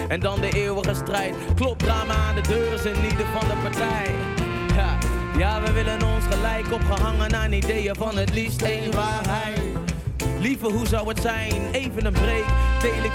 [0.08, 3.56] En dan de eeuwige strijd, klopt drama aan de deur is in ieder van de
[3.64, 4.16] partij.
[5.38, 9.60] Ja, we willen ons gelijk opgehangen aan ideeën van het liefst één waarheid.
[10.40, 11.62] Lieve, hoe zou het zijn?
[11.72, 12.46] Even een break,
[12.82, 13.14] deel ik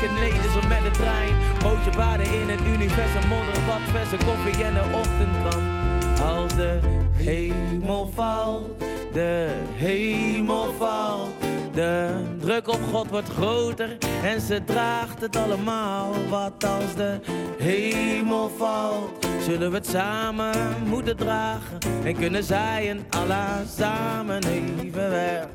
[0.52, 1.34] zo met de trein.
[1.62, 5.81] Bootje baden in het universum, modder, wat verse koffie en de ochtendkrant.
[6.22, 6.78] Als de
[7.12, 8.80] hemel valt,
[9.12, 11.30] de hemel valt.
[11.74, 16.12] De druk op God wordt groter en ze draagt het allemaal.
[16.30, 17.20] Wat als de
[17.58, 20.54] hemel valt, zullen we het samen
[20.86, 21.78] moeten dragen.
[22.04, 25.46] En kunnen zij en Allah samen even weg.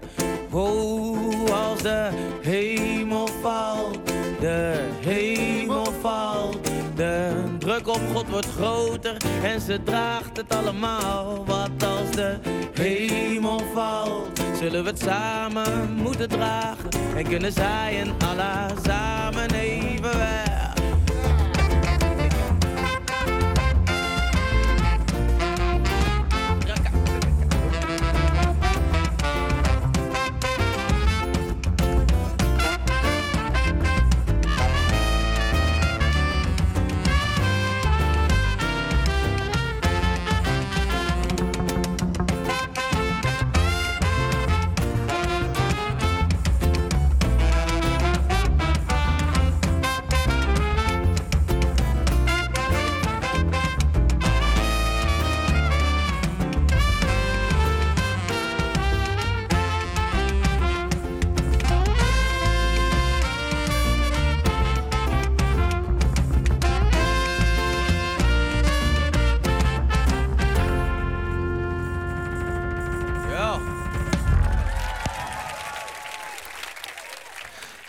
[0.52, 2.10] Oh, als de
[2.42, 4.00] hemel valt,
[4.40, 6.67] de hemel valt.
[6.98, 11.46] De druk op God wordt groter en ze draagt het allemaal.
[11.46, 12.38] Wat als de
[12.74, 16.90] hemel valt, zullen we het samen moeten dragen.
[17.16, 20.57] En kunnen zij en Allah samen even weg.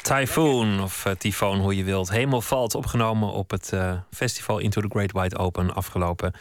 [0.09, 2.11] Typhoon of uh, Tyfoon, hoe je wilt.
[2.11, 6.33] Hemel valt opgenomen op het uh, festival Into the Great Wide Open afgelopen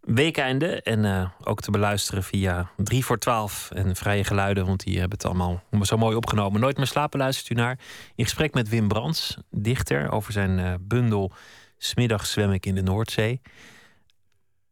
[0.00, 0.82] weekeinde.
[0.82, 5.18] En uh, ook te beluisteren via 3 voor 12 en Vrije Geluiden, want die hebben
[5.18, 6.60] het allemaal zo mooi opgenomen.
[6.60, 7.78] Nooit meer slapen luistert u naar.
[8.14, 11.32] In gesprek met Wim Brands, dichter, over zijn bundel
[11.78, 13.40] Smiddag zwem ik in de Noordzee.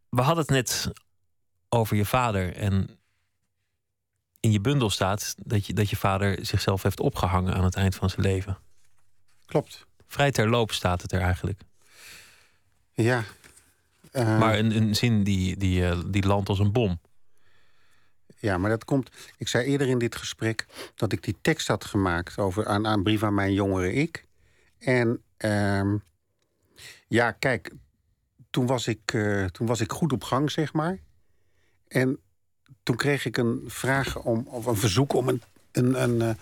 [0.09, 0.91] We hadden het net
[1.69, 3.02] over je vader en
[4.43, 7.95] in je bundel staat dat je, dat je vader zichzelf heeft opgehangen aan het eind
[7.95, 8.59] van zijn leven.
[9.47, 9.87] Klopt.
[10.07, 11.61] Vrij terloop staat het er eigenlijk.
[12.93, 13.25] Ja.
[14.13, 14.39] Uh...
[14.39, 17.01] Maar een, een zin die, die, uh, die landt als een bom.
[18.39, 19.11] Ja, maar dat komt.
[19.37, 23.03] Ik zei eerder in dit gesprek dat ik die tekst had gemaakt over aan, aan
[23.03, 24.27] brief aan mijn jongere ik.
[24.79, 25.95] En uh,
[27.09, 27.73] ja, kijk,
[28.51, 30.99] toen was, ik, uh, toen was ik goed op gang, zeg maar.
[31.89, 32.19] En
[32.83, 35.43] toen kreeg ik een vraag om, of een verzoek om een,
[35.73, 36.35] een, een, eh,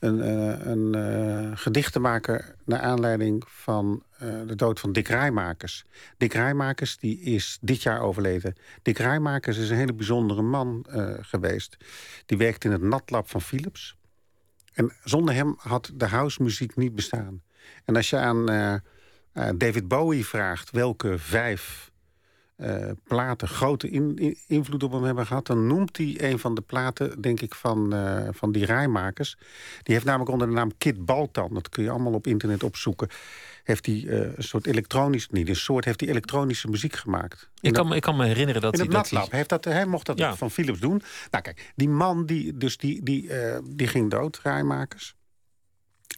[0.00, 2.44] een, een, een, uh, gedicht te maken...
[2.64, 4.02] naar aanleiding van
[4.46, 5.84] de dood van Dick Rijmakers.
[6.16, 8.54] Dick Rijmakers die is dit jaar overleden.
[8.82, 10.86] Dick Rijmakers is een hele bijzondere man
[11.20, 11.76] geweest.
[12.26, 13.96] Die werkte in het natlab van Philips.
[14.72, 17.42] En zonder hem had de housemuziek niet bestaan.
[17.84, 18.46] En als je aan
[19.56, 21.91] David Bowie vraagt welke vijf
[22.62, 25.46] uh, platen grote in, in, invloed op hem hebben gehad...
[25.46, 29.36] dan noemt hij een van de platen, denk ik, van, uh, van die rijmakers.
[29.82, 31.54] Die heeft namelijk onder de naam Kit Baltan.
[31.54, 33.08] Dat kun je allemaal op internet opzoeken.
[33.64, 35.28] Heeft hij uh, een soort elektronisch...
[35.28, 37.50] Niet een soort, heeft hij elektronische muziek gemaakt.
[37.60, 38.88] Ik kan, dat, ik kan me herinneren dat in hij...
[38.88, 39.28] In het natlab.
[39.28, 40.36] Hij, heeft dat, hij mocht dat ja.
[40.36, 41.02] van Philips doen.
[41.30, 43.30] Nou kijk, die man die, dus die, die,
[43.62, 45.14] die ging dood, rijmakers.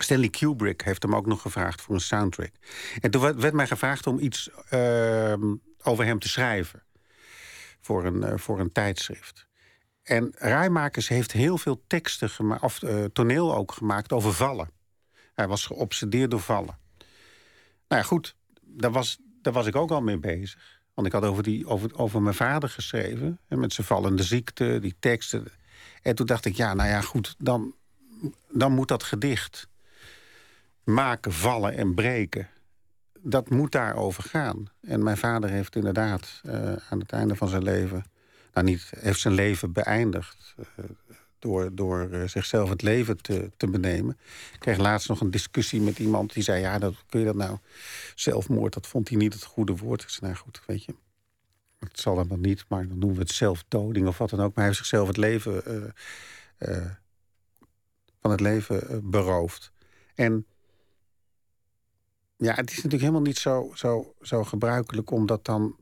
[0.02, 2.52] Stanley Kubrick heeft hem ook nog gevraagd voor een soundtrack.
[3.00, 5.54] En toen werd, werd mij gevraagd om iets ehm,
[5.86, 6.82] over hem te schrijven.
[7.80, 9.46] Voor een, uh, voor een tijdschrift.
[10.02, 14.70] En Rijmakers heeft heel veel teksten gemaakt, of uh, toneel ook gemaakt over vallen.
[15.34, 16.78] Hij was geobsedeerd door vallen.
[17.88, 20.82] Nou ja, goed, daar was, daar was ik ook al mee bezig.
[20.94, 23.38] Want ik had over, die, over, over mijn vader geschreven.
[23.48, 25.46] En met zijn vallende ziekte, die teksten.
[26.02, 27.74] En toen dacht ik, ja, nou ja, goed, dan,
[28.48, 29.68] dan moet dat gedicht
[30.84, 32.48] maken, vallen en breken
[33.24, 34.66] dat moet daarover gaan.
[34.80, 38.04] En mijn vader heeft inderdaad uh, aan het einde van zijn leven...
[38.52, 40.54] nou niet, heeft zijn leven beëindigd...
[40.58, 40.84] Uh,
[41.38, 44.18] door, door uh, zichzelf het leven te, te benemen.
[44.52, 46.60] Ik kreeg laatst nog een discussie met iemand die zei...
[46.60, 47.58] ja, dat, kun je dat nou...
[48.14, 50.02] zelfmoord, dat vond hij niet het goede woord.
[50.02, 50.94] Ik zei, nou goed, weet je...
[51.78, 54.54] het zal helemaal niet, maar dan noemen we het zelfdoding of wat dan ook.
[54.54, 55.62] Maar hij heeft zichzelf het leven...
[58.20, 59.72] van het leven beroofd.
[60.14, 60.46] En
[62.36, 65.76] ja, het is natuurlijk helemaal niet zo, zo, zo gebruikelijk om dat dan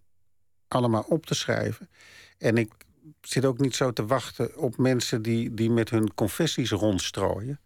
[0.68, 1.90] allemaal op te schrijven.
[2.38, 2.72] En ik
[3.20, 7.60] zit ook niet zo te wachten op mensen die, die met hun confessies rondstrooien.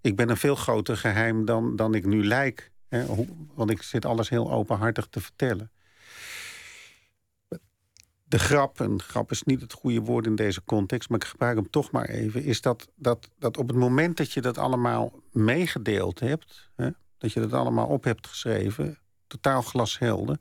[0.00, 2.70] Ik ben een veel groter geheim dan, dan ik nu lijk.
[2.88, 3.04] Hè,
[3.54, 5.70] want ik zit alles heel openhartig te vertellen.
[8.24, 11.56] De grap, en grap is niet het goede woord in deze context, maar ik gebruik
[11.56, 15.20] hem toch maar even, is dat, dat, dat op het moment dat je dat allemaal
[15.30, 16.88] meegedeeld hebt, hè,
[17.22, 20.38] dat je dat allemaal op hebt geschreven, totaal glashelder.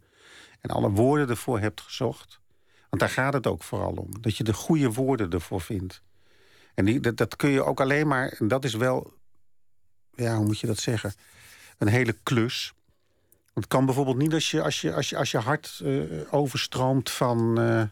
[0.60, 2.40] En alle woorden ervoor hebt gezocht.
[2.90, 4.22] Want daar gaat het ook vooral om.
[4.22, 6.02] Dat je de goede woorden ervoor vindt.
[6.74, 9.14] En die, dat, dat kun je ook alleen maar, en dat is wel,
[10.16, 11.14] ja, hoe moet je dat zeggen?
[11.78, 12.74] Een hele klus.
[13.54, 17.10] Het kan bijvoorbeeld niet als je, als je, als je, als je hart uh, overstroomt
[17.10, 17.84] van, uh,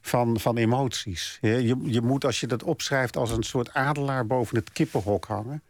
[0.00, 1.38] van, van emoties.
[1.40, 5.62] Je, je moet, als je dat opschrijft als een soort adelaar boven het kippenhok hangen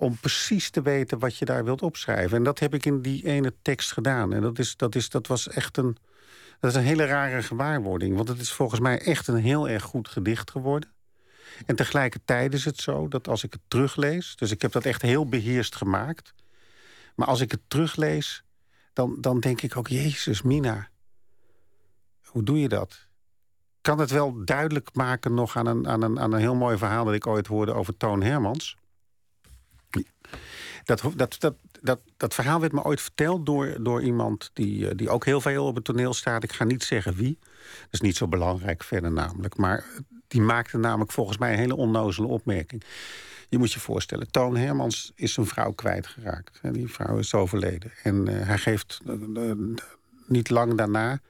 [0.00, 2.36] om precies te weten wat je daar wilt opschrijven.
[2.36, 4.32] En dat heb ik in die ene tekst gedaan.
[4.32, 5.96] En dat, is, dat, is, dat was echt een,
[6.60, 8.16] dat is een hele rare gewaarwording.
[8.16, 10.92] Want het is volgens mij echt een heel erg goed gedicht geworden.
[11.66, 14.36] En tegelijkertijd is het zo dat als ik het teruglees...
[14.36, 16.34] dus ik heb dat echt heel beheerst gemaakt...
[17.14, 18.42] maar als ik het teruglees,
[18.92, 19.88] dan, dan denk ik ook...
[19.88, 20.88] Jezus, Mina,
[22.22, 23.06] hoe doe je dat?
[23.80, 27.04] kan het wel duidelijk maken nog aan een, aan, een, aan een heel mooi verhaal...
[27.04, 28.76] dat ik ooit hoorde over Toon Hermans...
[30.84, 31.38] Dat, dat,
[31.80, 35.40] dat, dat, verhaal werd me ooit verteld door, door iemand die, eh, die ook heel
[35.40, 36.42] veel op het toneel staat.
[36.42, 37.38] Ik ga niet zeggen wie.
[37.40, 39.56] Dat is niet zo belangrijk verder namelijk.
[39.56, 39.84] Maar
[40.28, 42.84] die maakte namelijk volgens mij een hele onnozele opmerking.
[43.48, 46.60] Je moet je voorstellen, Toon Hermans is zijn vrouw kwijtgeraakt.
[46.72, 47.92] Die vrouw is overleden.
[48.02, 49.52] En uh, hij geeft uh,
[50.26, 51.20] niet lang daarna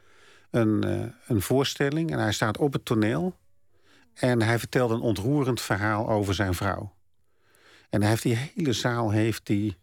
[0.51, 2.13] een, een voorstelling.
[2.13, 3.37] En hij staat op het toneel.
[4.15, 6.93] En hij vertelt een ontroerend verhaal over zijn vrouw.
[7.88, 9.77] En hij heeft die hele zaal heeft die,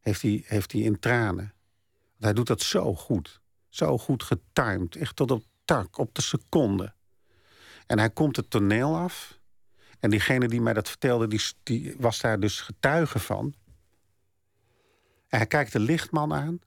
[0.00, 1.54] heeft die, heeft die in tranen.
[2.18, 3.40] hij doet dat zo goed.
[3.68, 4.96] Zo goed getimed.
[4.96, 6.94] Echt tot op tak, op de seconde.
[7.86, 9.38] En hij komt het toneel af.
[10.00, 13.54] En diegene die mij dat vertelde, die, die was daar dus getuige van.
[15.28, 16.60] En hij kijkt de lichtman aan.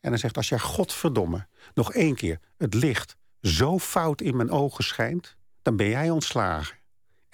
[0.00, 4.50] En hij zegt, als jij godverdomme nog één keer het licht zo fout in mijn
[4.50, 5.36] ogen schijnt...
[5.62, 6.76] dan ben jij ontslagen.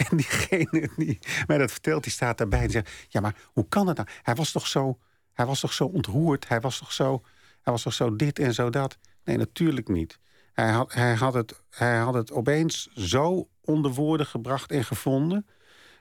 [0.11, 2.91] En diegene die mij dat vertelt, die staat daarbij en zegt...
[3.09, 4.09] ja, maar hoe kan het nou?
[4.23, 4.99] Hij was toch zo,
[5.33, 6.49] hij was toch zo ontroerd?
[6.49, 7.23] Hij was toch zo,
[7.63, 8.99] hij was toch zo dit en zo dat?
[9.25, 10.19] Nee, natuurlijk niet.
[10.53, 15.47] Hij had, hij had, het, hij had het opeens zo onder woorden gebracht en gevonden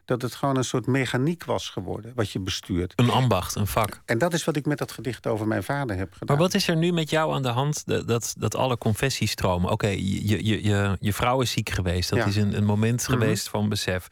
[0.06, 2.94] dat het gewoon een soort mechaniek was geworden wat je bestuurt.
[2.96, 4.02] Een ambacht, een vak.
[4.06, 6.28] En dat is wat ik met dat gedicht over mijn vader heb gedaan.
[6.28, 9.72] Maar wat is er nu met jou aan de hand dat, dat alle confessies stromen?
[9.72, 12.10] Oké, je, je, je, je vrouw is ziek geweest.
[12.10, 13.12] Dat is een, een moment mhm.
[13.12, 14.08] geweest van besef.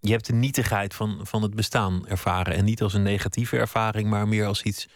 [0.00, 2.54] Je hebt de nietigheid van, van het bestaan ervaren.
[2.54, 4.88] En niet als een negatieve ervaring, maar meer als iets,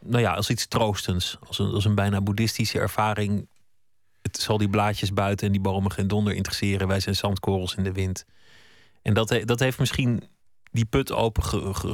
[0.00, 1.38] nou ja, als iets troostends.
[1.46, 3.48] Als een, als een bijna boeddhistische ervaring.
[4.22, 6.88] Het zal die blaadjes buiten en die bomen geen donder interesseren.
[6.88, 8.24] Wij zijn zandkorrels in de wind.
[9.06, 10.22] En dat, dat heeft misschien
[10.70, 11.42] die put open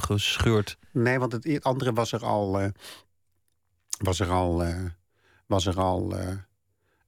[0.03, 0.79] gescheurd.
[0.92, 2.62] Nee, want het andere was er al.
[2.62, 2.68] Uh,
[3.98, 4.66] was er al.
[4.66, 4.85] Uh,
[5.46, 6.18] was er al.
[6.18, 6.29] Uh,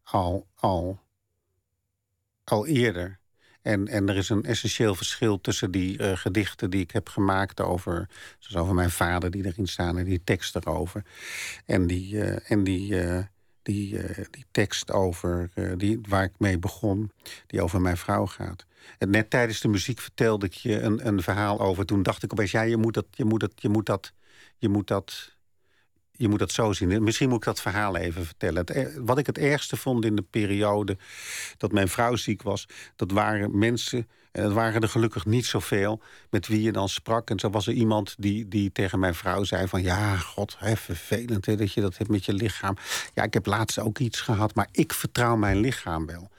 [0.03, 1.01] al, al.
[2.45, 3.19] al eerder.
[3.62, 8.09] En, en er is een essentieel verschil tussen die gedichten die ik heb gemaakt over,
[8.38, 11.05] zoals over mijn vader die erin staan en die tekst erover.
[11.64, 12.97] En die, en die,
[13.62, 17.12] die, die tekst over, die, waar ik mee begon,
[17.47, 18.67] die over mijn vrouw gaat.
[18.99, 21.87] En net tijdens de muziek vertelde ik je een, een verhaal over.
[21.87, 24.12] Toen dacht ik opeens, ja, je moet dat, je moet dat, je moet dat,
[24.59, 25.35] je moet dat,
[26.16, 27.03] je moet dat zo zien.
[27.03, 28.66] Misschien moet ik dat verhaal even vertellen.
[28.66, 30.97] Het, wat ik het ergste vond in de periode
[31.57, 36.03] dat mijn vrouw ziek was, dat waren mensen, en dat waren er gelukkig niet zoveel,
[36.31, 37.31] met wie je dan sprak.
[37.31, 40.77] En zo was er iemand die, die tegen mijn vrouw zei van, ja, god, hè,
[40.77, 42.77] vervelend hè, dat je dat hebt met je lichaam.
[43.14, 46.31] Ja, ik heb laatst ook iets gehad, maar ik vertrouw mijn lichaam wel.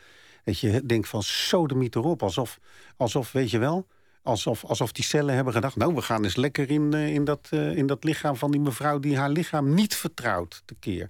[0.46, 2.24] Dat je denkt van sodemiet erop.
[2.24, 2.60] Alsof,
[2.98, 3.88] alsof weet je wel,
[4.22, 5.76] alsof, alsof die cellen hebben gedacht...
[5.76, 8.62] nou, we gaan eens lekker in, uh, in, dat, uh, in dat lichaam van die
[8.62, 9.00] mevrouw...
[9.00, 11.10] die haar lichaam niet vertrouwt tekeer.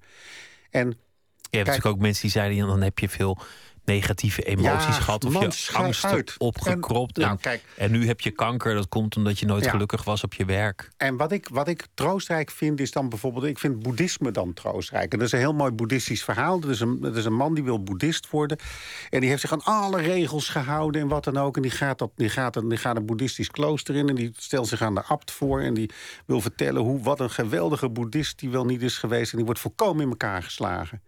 [0.70, 0.88] En
[1.50, 2.68] je hebt natuurlijk ook mensen die zeiden...
[2.68, 3.38] dan heb je veel
[3.86, 6.36] negatieve emoties Ja, gehad of man, je uit.
[6.38, 7.18] opgekropt.
[7.18, 7.64] En- En, nou, kijk.
[7.78, 9.70] en nu heb je kanker, dat komt omdat je nooit Ja.
[9.70, 10.90] gelukkig was op je werk.
[10.98, 13.46] En wat ik, wat ik troostrijk vind, is dan bijvoorbeeld...
[13.46, 15.12] ik vind boeddhisme dan troostrijk.
[15.14, 16.62] En dat is een heel mooi boeddhistisch verhaal.
[16.62, 18.58] Er is, een, er is een man die wil boeddhist worden.
[19.10, 21.56] En die heeft zich aan alle regels gehouden en wat dan ook.
[21.56, 24.10] En die gaat, op, die gaat, een, die gaat een boeddhistisch klooster in...
[24.10, 25.62] en die stelt zich aan de abt voor...
[25.62, 25.90] en die
[26.26, 29.32] wil vertellen hoe, wat een geweldige boeddhist die wel niet is geweest.
[29.32, 31.02] En die wordt volkomen in elkaar geslagen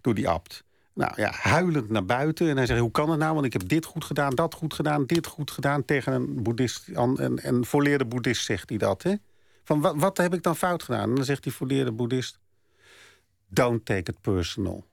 [0.00, 0.64] door die abt.
[0.96, 2.48] Nou ja, huilend naar buiten.
[2.48, 3.34] En hij zegt, hoe kan het nou?
[3.34, 5.84] Want ik heb dit goed gedaan, dat goed gedaan, dit goed gedaan...
[5.84, 9.14] tegen een boeddhist, een, een, volleerde boeddhist zegt hij dat, hè?
[9.64, 11.08] Van wat, wat heb ik dan fout gedaan?
[11.08, 12.38] En dan zegt die volleerde boeddhist...
[13.48, 14.84] Don't take it personal.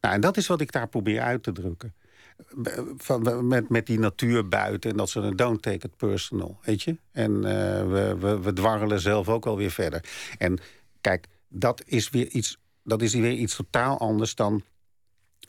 [0.00, 1.94] Nou, en dat is wat ik daar probeer uit te drukken.
[2.96, 6.82] Van, met, met die natuur buiten en dat ze een don't take it personal, weet
[6.82, 6.96] je?
[7.12, 10.04] En eh, we, we, we dwarrelen zelf ook wel weer verder.
[10.38, 10.58] En
[11.00, 14.62] kijk, dat is weer iets, dat is weer iets totaal anders dan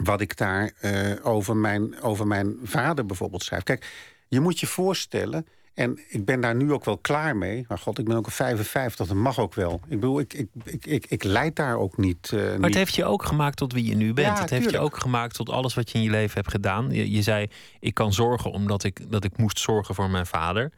[0.03, 3.63] wat ik daar eh, over, mijn, over mijn vader bijvoorbeeld schrijf.
[3.63, 3.91] Kijk,
[4.27, 7.65] je moet je voorstellen, en ik ben daar nu ook wel klaar mee.
[7.67, 9.73] Maar god, ik ben ook een 55, dat mag ook wel.
[9.87, 12.29] Ik bedoel, ik, ik, ik, ik, ik leid daar ook niet.
[12.33, 14.35] eh, Maar het niet- heeft je ook gemaakt tot wie je nu bent.
[14.35, 16.91] Ja, het heeft je ook gemaakt tot alles wat je in je leven hebt gedaan.
[16.91, 17.47] Je, je zei,
[17.79, 20.71] ik kan zorgen omdat ik, dat ik moest zorgen voor mijn vader.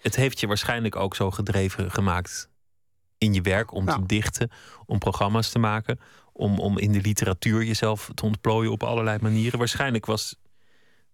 [0.00, 2.50] Het heeft je waarschijnlijk ook zo gedreven gemaakt
[3.18, 4.50] in je werk om te dichten,
[4.86, 6.00] om programma's te maken,
[6.32, 9.58] om, om in de literatuur jezelf te ontplooien op allerlei manieren.
[9.58, 10.36] Waarschijnlijk was,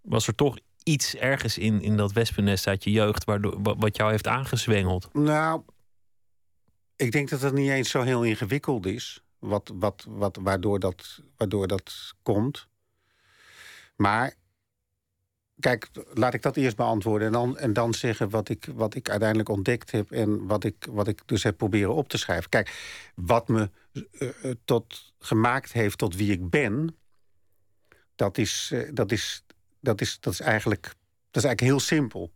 [0.01, 3.97] was er toch iets ergens in, in dat wespennest uit je jeugd waardoor, wa- wat
[3.97, 5.09] jou heeft aangezwengeld.
[5.15, 5.63] Nou,
[6.97, 9.23] ik denk dat het niet eens zo heel ingewikkeld is.
[9.39, 12.69] Wat, wat, wat, waardoor, dat, waardoor dat komt.
[13.97, 14.35] Maar,
[15.61, 17.27] kijk, laat ik dat eerst beantwoorden.
[17.27, 20.11] En dan, en dan zeggen wat ik, wat ik uiteindelijk ontdekt heb.
[20.11, 22.49] En wat ik, wat ik dus heb proberen op te schrijven.
[22.49, 23.71] Kijk, wat me
[24.65, 26.97] tot, gemaakt heeft tot wie ik ben.
[28.15, 29.45] Dat is, eh, dat is,
[29.81, 30.83] dat is, dat is, eigenlijk,
[31.31, 32.33] dat is eigenlijk heel simpel.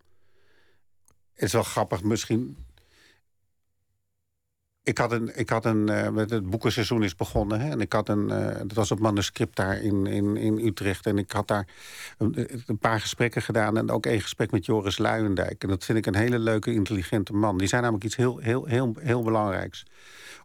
[1.32, 2.66] Het is wel grappig, misschien.
[4.84, 7.60] Ik had een, ik had een eh, het boekenseizoen is begonnen.
[7.60, 11.06] Hè, en ik had een, eh, dat was op manuscript daar in, in, in Utrecht.
[11.06, 11.68] En ik had daar
[12.18, 13.76] een, een paar gesprekken gedaan.
[13.76, 15.62] En ook één gesprek met Joris Luijendijk.
[15.62, 17.58] En dat vind ik een hele leuke, intelligente man.
[17.58, 19.86] Die zijn namelijk iets heel, heel, heel, heel belangrijks.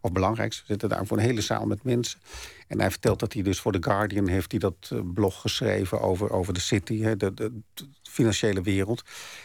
[0.00, 0.58] Of belangrijks.
[0.58, 2.20] We zitten daar voor een hele zaal met mensen.
[2.68, 6.00] En hij vertelt dat hij dus voor The Guardian heeft hij dat eh, blog geschreven
[6.00, 7.52] over, over de city, hè, de, de
[8.18, 9.02] financiële wereld.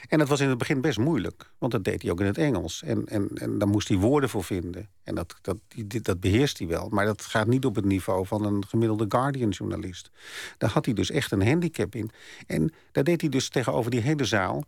[0.08, 2.38] En dat was in het begin best moeilijk, want dat deed hij ook in het
[2.38, 2.84] Engels.
[2.84, 4.90] En, en, en daar moest hij woorden voor vinden.
[5.04, 5.58] En dat, dat,
[6.02, 6.90] dat beheerst hij wel.
[6.90, 10.10] Maar dat gaat niet op het niveau van een gemiddelde Guardian-journalist.
[10.58, 12.10] Daar had hij dus echt een handicap in.
[12.48, 14.64] En daar deed hij dus tegenover die hele zaal.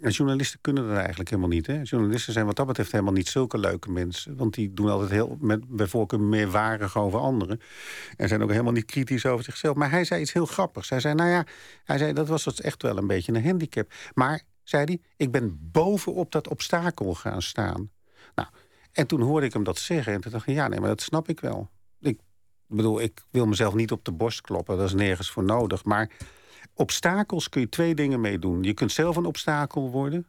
[0.00, 1.66] En journalisten kunnen dat eigenlijk helemaal niet.
[1.66, 1.80] Hè?
[1.82, 4.36] Journalisten zijn wat dat betreft helemaal niet zulke leuke mensen.
[4.36, 7.60] Want die doen altijd heel, met, bij voorkeur meer warig over anderen.
[8.16, 9.76] En zijn ook helemaal niet kritisch over zichzelf.
[9.76, 10.88] Maar hij zei iets heel grappigs.
[10.88, 11.46] Hij zei, nou ja,
[11.84, 13.92] hij zei, dat was dus echt wel een beetje een handicap.
[14.14, 17.90] Maar, zei hij, ik ben bovenop dat obstakel gaan staan.
[18.34, 18.48] Nou,
[18.92, 20.12] en toen hoorde ik hem dat zeggen.
[20.12, 21.70] En toen dacht ik, ja, nee, maar dat snap ik wel.
[22.00, 22.18] Ik
[22.66, 24.76] bedoel, ik wil mezelf niet op de borst kloppen.
[24.76, 25.84] Dat is nergens voor nodig.
[25.84, 26.10] Maar
[26.74, 28.62] obstakels kun je twee dingen mee doen.
[28.62, 30.26] Je kunt zelf een obstakel worden.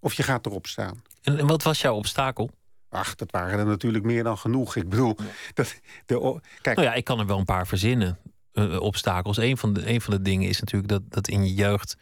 [0.00, 1.02] Of je gaat erop staan.
[1.22, 2.50] En, en wat was jouw obstakel?
[2.88, 4.76] Ach, dat waren er natuurlijk meer dan genoeg.
[4.76, 5.16] Ik bedoel,
[5.54, 8.18] dat, de, kijk, Nou ja, ik kan er wel een paar verzinnen.
[8.52, 9.36] eh, obstakels.
[9.36, 11.96] Een van, de, een van de dingen is natuurlijk dat, dat in je jeugd.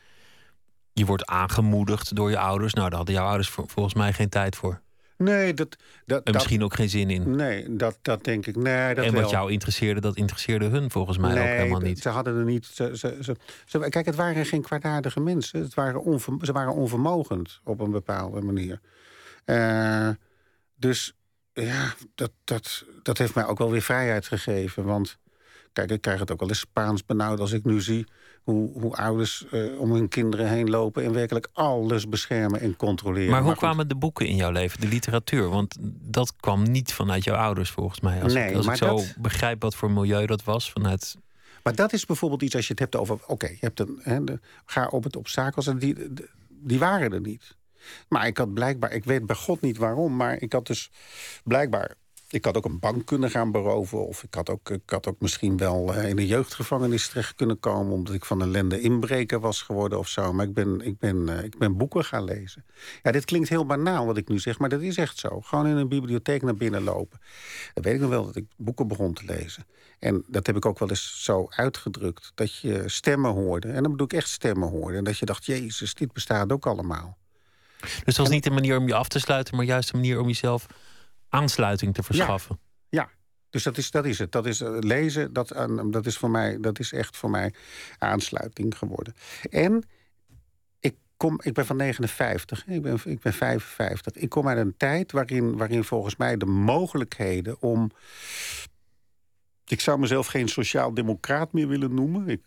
[0.92, 2.74] je wordt aangemoedigd door je ouders.
[2.74, 4.80] Nou, daar hadden jouw ouders volgens mij geen tijd voor.
[5.20, 7.36] Nee, dat, dat, En dat, misschien ook geen zin in.
[7.36, 8.56] nee, dat, dat denk ik.
[8.56, 9.20] Nee, dat en wel.
[9.22, 11.98] wat jou interesseerde, dat interesseerde hun volgens mij ook helemaal niet.
[11.98, 12.66] Ze hadden er niet.
[12.66, 15.60] Ze, ze, ze, ze- kijk, het waren geen kwaadaardige mensen.
[15.60, 18.80] Het waren onver- ze waren onvermogend op een bepaalde manier.
[19.44, 20.08] Eh,
[20.76, 21.14] dus
[21.52, 24.84] ja, dat, dat, dat heeft mij ook wel weer vrijheid gegeven.
[24.84, 25.18] Want
[25.72, 28.06] kijk, ik krijg het ook wel eens Spaans benauwd als ik nu zie
[28.42, 33.30] hoe, hoe ouders eh, om hun kinderen heen lopen en werkelijk alles beschermen en controleren.
[33.30, 35.48] Maar hoe kwamen de boeken in jouw leven, de literatuur?
[35.48, 38.22] Want dat kwam niet vanuit jouw ouders volgens mij.
[38.22, 41.16] Als, Nee, ik, als ik maar zo dat- begrijp wat voor milieu dat was vanuit.
[41.62, 43.18] Maar dat is bijvoorbeeld iets als je het hebt over...
[43.26, 47.20] Oké, je hebt een, de, ga op het obstakels en die, de- die waren er
[47.20, 47.56] niet.
[48.08, 48.92] Maar ik had blijkbaar...
[48.92, 50.90] Ik weet bij God niet waarom, maar ik had dus
[51.44, 51.94] blijkbaar...
[52.30, 54.06] Ik had ook een bank kunnen gaan beroven.
[54.06, 57.60] Of ik had ook, ik had ook misschien wel eh, in de jeugdgevangenis terecht kunnen
[57.60, 57.92] komen...
[57.92, 60.32] omdat ik van ellende inbreker was geworden of zo.
[60.32, 62.64] Maar ik ben, ik, ben, eh, ik ben boeken gaan lezen.
[63.02, 65.40] Ja, dit klinkt heel banaal wat ik nu zeg, maar dat is echt zo.
[65.40, 67.20] Gewoon in een bibliotheek naar binnen lopen.
[67.74, 69.66] Dan weet ik nog wel dat ik boeken begon te lezen.
[69.98, 72.32] En dat heb ik ook wel eens zo uitgedrukt.
[72.34, 73.68] Dat je stemmen hoorde.
[73.68, 74.96] En dan bedoel ik echt stemmen hoorde.
[74.96, 77.18] En dat je dacht, jezus, dit bestaat ook allemaal.
[77.80, 80.20] Dus het was niet een manier om je af te sluiten, maar juist een manier
[80.20, 80.66] om jezelf
[81.30, 82.58] aansluiting te verschaffen.
[82.88, 83.10] Ja,
[83.50, 84.32] Dus dat is, dat is het.
[84.32, 85.48] Dat is eh, lezen, dat,
[85.90, 87.54] dat, is voor mij, dat is echt voor mij
[87.98, 89.14] aansluiting geworden.
[89.50, 89.84] En
[90.80, 94.22] ik, kom, ik ben van 59, ik ben, ik ben 55.
[94.22, 97.90] Ik kom uit een tijd waarin, waarin volgens mij de mogelijkheden om.
[99.66, 102.28] Ik zou mezelf geen sociaal-democraat meer willen noemen.
[102.28, 102.42] Ik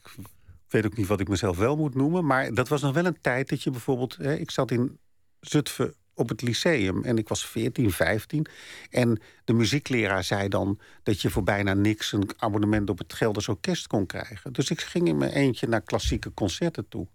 [0.67, 2.25] weet ook niet wat ik mezelf wel moet noemen.
[2.25, 4.15] Maar dat was nog wel een tijd dat je bijvoorbeeld.
[4.15, 4.99] Hè, ik zat in
[5.39, 7.03] Zutphen op het lyceum.
[7.03, 8.45] En ik was 14, 15.
[8.89, 13.47] En de muziekleraar zei dan dat je voor bijna niks een abonnement op het Gelders
[13.47, 14.53] Orkest kon krijgen.
[14.53, 17.07] Dus ik ging in mijn eentje naar klassieke concerten toe.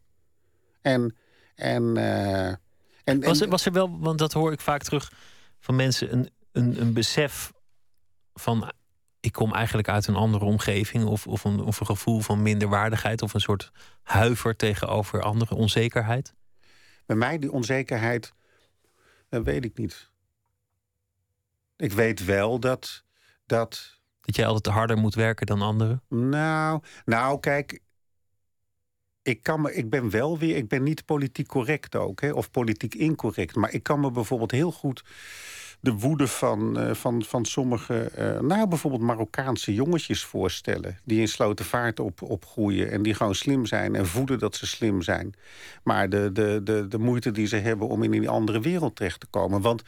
[0.81, 1.17] En.
[1.55, 2.49] en, uh,
[3.05, 5.13] en was, er, was er wel, want dat hoor ik vaak terug
[5.61, 7.53] van mensen, een, een, een besef
[8.35, 8.73] van.
[9.21, 13.23] Ik kom eigenlijk uit een andere omgeving, of, of, een, of een gevoel van minderwaardigheid,
[13.23, 13.73] of een soort
[14.03, 16.35] huiver tegenover andere onzekerheid?
[17.07, 18.33] Bij mij die onzekerheid
[19.29, 20.11] dat weet ik niet.
[21.77, 23.05] Ik weet wel dat.
[23.47, 26.03] Dat, dat jij altijd harder moet werken dan anderen?
[26.09, 27.81] Nou, nou kijk.
[29.23, 30.57] Ik, kan me, ik ben wel weer.
[30.57, 33.57] Ik ben niet politiek correct ook, hè, of politiek incorrect.
[33.57, 35.05] Maar ik kan me bijvoorbeeld heel goed
[35.81, 40.99] de woede van, uh, van, van sommige, uh, nou bijvoorbeeld Marokkaanse jongetjes voorstellen.
[41.05, 45.03] Die in Slotenvaart op, opgroeien en die gewoon slim zijn en voeden dat ze slim
[45.03, 45.35] zijn.
[45.83, 49.21] Maar de, de, de, de moeite die ze hebben om in die andere wereld terecht
[49.21, 49.61] te komen.
[49.61, 49.83] Want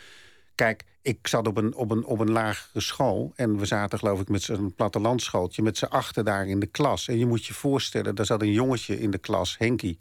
[0.61, 3.33] Kijk, ik zat op een, op, een, op een lagere school.
[3.37, 5.63] En we zaten, geloof ik, met zo'n plattelandschooltje.
[5.63, 7.09] met z'n achter daar in de klas.
[7.09, 9.99] En je moet je voorstellen, daar zat een jongetje in de klas, Henkie.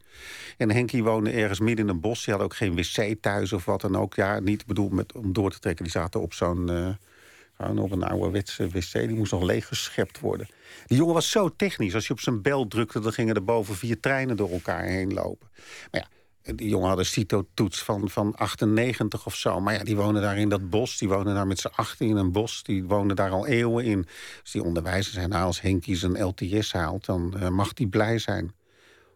[0.58, 2.26] En Henkie woonde ergens midden in een bos.
[2.26, 4.16] Die had ook geen wc thuis of wat dan ook.
[4.16, 5.84] Ja, niet bedoeld met, om door te trekken.
[5.84, 6.72] Die zaten op zo'n.
[6.72, 6.90] Uh,
[7.76, 8.92] op een ouderwetse wc.
[8.92, 10.48] Die moest nog leeggeschept worden.
[10.86, 11.96] Die jongen was zo technisch.
[11.96, 15.14] Als je op zijn bel drukte, dan gingen er boven vier treinen door elkaar heen
[15.14, 15.48] lopen.
[15.92, 16.08] Maar ja,
[16.42, 19.60] die jongen had een CITO-toets van, van 98 of zo.
[19.60, 20.98] Maar ja, die wonen daar in dat bos.
[20.98, 22.64] Die wonen daar met z'n achter in een bos.
[22.64, 24.08] Die wonen daar al eeuwen in.
[24.42, 27.06] Dus die onderwijzers zijn, nou, als Henkie zijn LTS haalt...
[27.06, 28.54] dan uh, mag die blij zijn.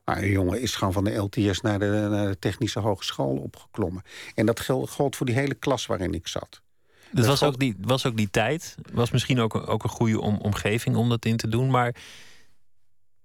[0.05, 4.03] Maar een jongen is gewoon van de LTS naar de, naar de Technische Hogeschool opgeklommen.
[4.35, 6.61] En dat gold voor die hele klas waarin ik zat.
[7.11, 8.75] Dat, was, ook die, was ook die tijd.
[8.93, 11.69] Was misschien ook, ook een goede om, omgeving om dat in te doen.
[11.69, 11.95] Maar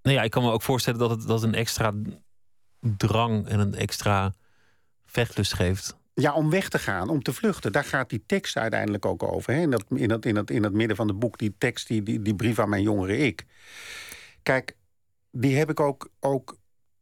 [0.02, 1.92] nou ja, ik kan me ook voorstellen dat het dat een extra
[2.80, 4.34] drang en een extra
[5.06, 5.96] vechtlust geeft.
[6.14, 7.72] Ja, om weg te gaan, om te vluchten.
[7.72, 9.52] Daar gaat die tekst uiteindelijk ook over.
[9.52, 9.60] Hè?
[9.60, 12.02] In, dat, in, dat, in, dat, in het midden van het boek, die tekst, die,
[12.02, 13.46] die, die brief aan mijn jongere ik.
[14.42, 14.76] Kijk,
[15.30, 16.56] die heb ik ook, ook,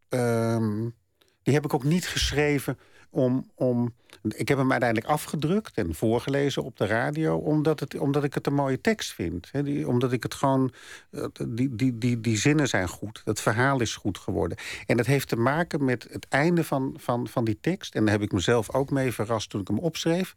[0.09, 0.95] um,
[1.43, 2.79] die heb ik ook niet geschreven
[3.11, 3.95] om, om.
[4.29, 8.47] Ik heb hem uiteindelijk afgedrukt en voorgelezen op de radio, omdat, het, omdat ik het
[8.47, 9.51] een mooie tekst vind.
[9.63, 10.73] die, omdat ik het gewoon.
[11.11, 13.23] Eh, die, die, die, die zinnen zijn goed.
[13.25, 14.59] Het verhaal is goed geworden.
[14.87, 17.95] En dat heeft te maken met het einde van, van, van die tekst.
[17.95, 20.35] En daar heb ik mezelf ook mee verrast toen ik hem opschreef.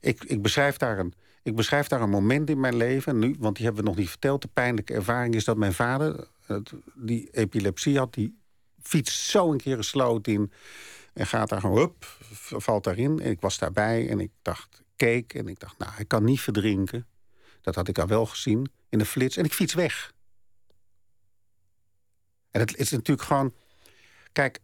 [0.00, 1.14] Ik, ik beschrijf daar een.
[1.42, 4.08] Ik beschrijf daar een moment in mijn leven, nu, want die hebben we nog niet
[4.08, 4.42] verteld.
[4.42, 6.28] De pijnlijke ervaring is dat mijn vader,
[6.94, 8.38] die epilepsie had, die
[8.82, 10.52] fietst zo een keer sloot in.
[11.12, 12.06] En gaat daar gewoon, up,
[12.56, 13.20] valt daarin.
[13.20, 16.40] En ik was daarbij en ik dacht, keek en ik dacht, nou, hij kan niet
[16.40, 17.06] verdrinken.
[17.60, 19.36] Dat had ik al wel gezien in de flits.
[19.36, 20.12] En ik fiets weg.
[22.50, 23.54] En het is natuurlijk gewoon...
[24.32, 24.58] Kijk,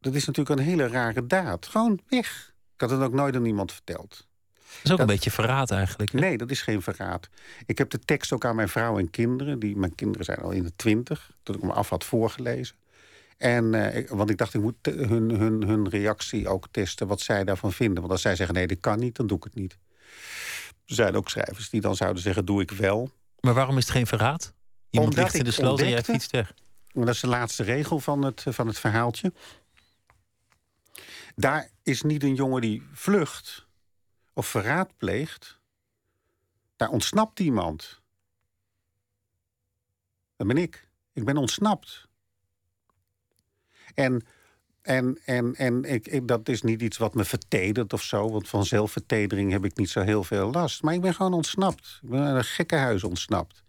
[0.00, 1.66] dat is natuurlijk een hele rare daad.
[1.66, 2.54] Gewoon weg.
[2.74, 4.26] Ik had het ook nooit aan iemand verteld.
[4.56, 6.12] Dat is ook een beetje verraad eigenlijk.
[6.12, 7.28] Nee, dat is geen verraad.
[7.66, 9.58] Ik heb de tekst ook aan mijn vrouw en kinderen.
[9.58, 11.30] Die, mijn kinderen zijn al in de twintig.
[11.42, 12.76] Toen ik me af had voorgelezen.
[13.36, 17.44] En, uh, want ik dacht, ik moet hun, hun, hun reactie ook testen, wat zij
[17.44, 17.98] daarvan vinden.
[17.98, 19.78] Want als zij zeggen, nee, dit kan niet, dan doe ik het niet.
[20.86, 23.10] Er zijn ook schrijvers die dan zouden zeggen, doe ik wel.
[23.40, 24.54] Maar waarom is het geen verraad?
[24.90, 26.54] Iemand Omdat ligt in de sloot en jij fietst weg.
[26.92, 29.32] Dat is de laatste regel van het, van het verhaaltje.
[31.34, 33.66] Daar is niet een jongen die vlucht
[34.32, 35.58] of verraad pleegt.
[36.76, 38.00] Daar ontsnapt iemand.
[40.36, 40.88] Dat ben ik.
[41.12, 42.05] Ik ben ontsnapt.
[43.96, 44.24] En,
[44.82, 48.30] en, en, en ik, dat is niet iets wat me vertedert of zo.
[48.30, 50.82] Want van zelfvertedering heb ik niet zo heel veel last.
[50.82, 52.00] Maar ik ben gewoon ontsnapt.
[52.02, 53.64] Ik ben een gekkenhuis ontsnapt.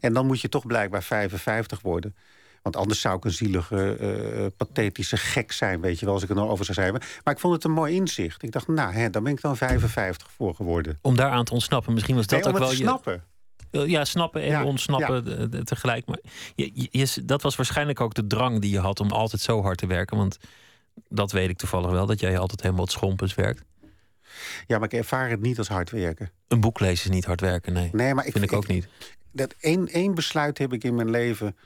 [0.00, 2.14] En dan moet je toch blijkbaar 55 worden.
[2.62, 6.28] Want anders zou ik een zielige, uh, pathetische gek zijn, weet je wel, als ik
[6.28, 7.00] er nog over zou schrijven.
[7.24, 8.42] Maar ik vond het een mooi inzicht.
[8.42, 10.98] Ik dacht, nou, hè, daar ben ik dan 55 voor geworden.
[11.00, 12.76] Om daaraan te ontsnappen, misschien was dat nee, ook wel je.
[12.76, 13.24] snappen.
[13.72, 16.06] Ja, snappen en ontsnappen tegelijk.
[16.06, 16.18] Maar
[16.54, 19.78] je, je, dat was waarschijnlijk ook de drang die je had om altijd zo hard
[19.78, 20.16] te werken.
[20.16, 20.38] Want
[21.08, 23.64] dat weet ik toevallig wel, dat jij altijd helemaal het schompens werkt.
[24.66, 26.30] Ja, maar ik ervaar het niet als hard werken.
[26.48, 27.90] Een boek lezen is niet hard werken, nee.
[27.92, 28.88] Nee, maar ik vind ik, ook niet.
[29.30, 31.56] Dat één, één besluit heb ik in mijn leven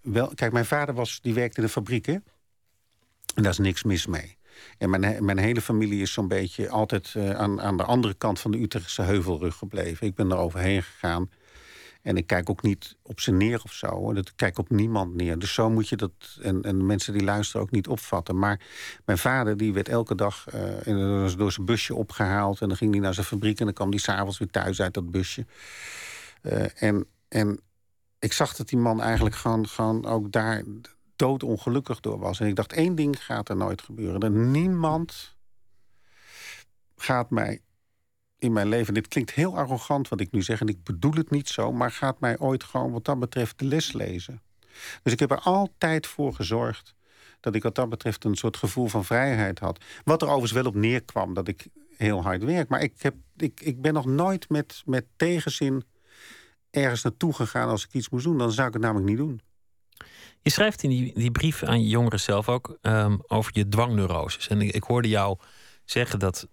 [0.00, 0.32] wel.
[0.34, 2.16] Kijk, mijn vader was, die werkte in de fabriek, hè?
[3.34, 4.36] En daar is niks mis mee.
[4.78, 8.40] En mijn, mijn hele familie is zo'n beetje altijd uh, aan, aan de andere kant
[8.40, 10.06] van de Utrechtse heuvelrug gebleven.
[10.06, 11.30] Ik ben er overheen gegaan.
[12.02, 13.86] En ik kijk ook niet op ze neer of zo.
[13.86, 14.16] Hoor.
[14.16, 15.38] Ik kijk op niemand neer.
[15.38, 18.38] Dus zo moet je dat, en, en mensen die luisteren ook niet opvatten.
[18.38, 18.60] Maar
[19.04, 20.46] mijn vader die werd elke dag
[20.86, 22.60] uh, door zijn busje opgehaald.
[22.60, 24.94] En dan ging hij naar zijn fabriek en dan kwam hij s'avonds weer thuis uit
[24.94, 25.46] dat busje.
[26.42, 27.60] Uh, en, en
[28.18, 30.62] ik zag dat die man eigenlijk gewoon, gewoon ook daar
[31.16, 32.40] doodongelukkig door was.
[32.40, 34.20] En ik dacht, één ding gaat er nooit gebeuren.
[34.20, 35.36] Dat niemand
[36.96, 37.60] gaat mij
[38.42, 38.94] in mijn leven...
[38.94, 40.60] dit klinkt heel arrogant wat ik nu zeg...
[40.60, 41.72] en ik bedoel het niet zo...
[41.72, 44.42] maar gaat mij ooit gewoon wat dat betreft de les lezen.
[45.02, 46.94] Dus ik heb er altijd voor gezorgd...
[47.40, 49.84] dat ik wat dat betreft een soort gevoel van vrijheid had.
[50.04, 51.66] Wat er overigens wel op neerkwam, dat ik
[51.96, 52.68] heel hard werk.
[52.68, 55.84] Maar ik, heb, ik, ik ben nog nooit met, met tegenzin
[56.70, 58.38] ergens naartoe gegaan als ik iets moest doen.
[58.38, 59.40] Dan zou ik het namelijk niet doen.
[60.40, 64.48] Je schrijft in die, die brief aan je jongeren zelf ook um, over je dwangneuroses.
[64.48, 65.38] En ik, ik, hoorde jou
[65.84, 66.48] zeggen dat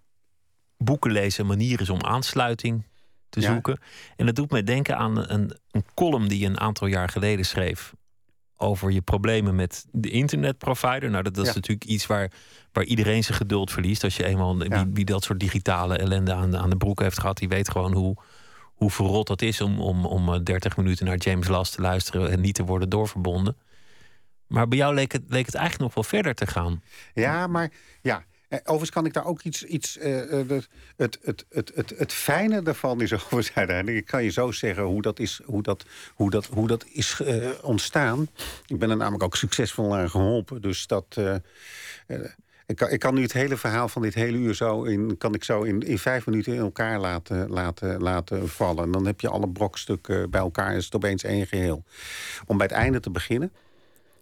[0.84, 2.84] boeken lezen een manier is om aansluiting
[3.28, 3.78] te zoeken.
[4.16, 7.44] En dat doet mij denken aan een, een column die je een aantal jaar geleden
[7.44, 7.94] schreef
[8.56, 11.10] over je problemen met de internetprovider.
[11.10, 12.30] Nou, dat, dat is natuurlijk iets waar,
[12.72, 14.04] waar iedereen zijn geduld verliest.
[14.04, 17.36] Als je eenmaal wie, wie, dat soort digitale ellende aan, aan de broek heeft gehad,
[17.36, 18.16] die weet gewoon hoe,
[18.62, 22.40] hoe verrot dat is om, om, om 30 minuten naar James Last te luisteren en
[22.40, 23.56] niet te worden doorverbonden.
[24.46, 26.82] Maar bij jou leek het, leek het eigenlijk nog wel verder te gaan.
[27.14, 27.72] Ja, maar
[28.02, 28.24] ja.
[28.50, 29.64] Eh, overigens kan ik daar ook iets.
[29.64, 33.88] iets uh, het, het, het, het, het, het fijne daarvan is over zijn.
[33.88, 35.84] Ik kan je zo zeggen hoe dat is, hoe dat,
[36.14, 37.22] hoe dat, hoe dat is
[37.62, 38.28] ontstaan.
[38.66, 40.62] Ik ben er namelijk ook succesvol aan geholpen.
[40.62, 41.16] Dus dat.
[42.66, 45.34] Ik kan, ik kan, nu het hele verhaal van dit hele uur zo in, kan
[45.34, 48.84] ik zo in, in vijf minuten in elkaar laten, laten, laten vallen.
[48.84, 50.76] En dan heb je alle brokstukken bij elkaar.
[50.76, 51.84] Is het opeens één geheel.
[52.46, 53.52] Om bij het einde te beginnen.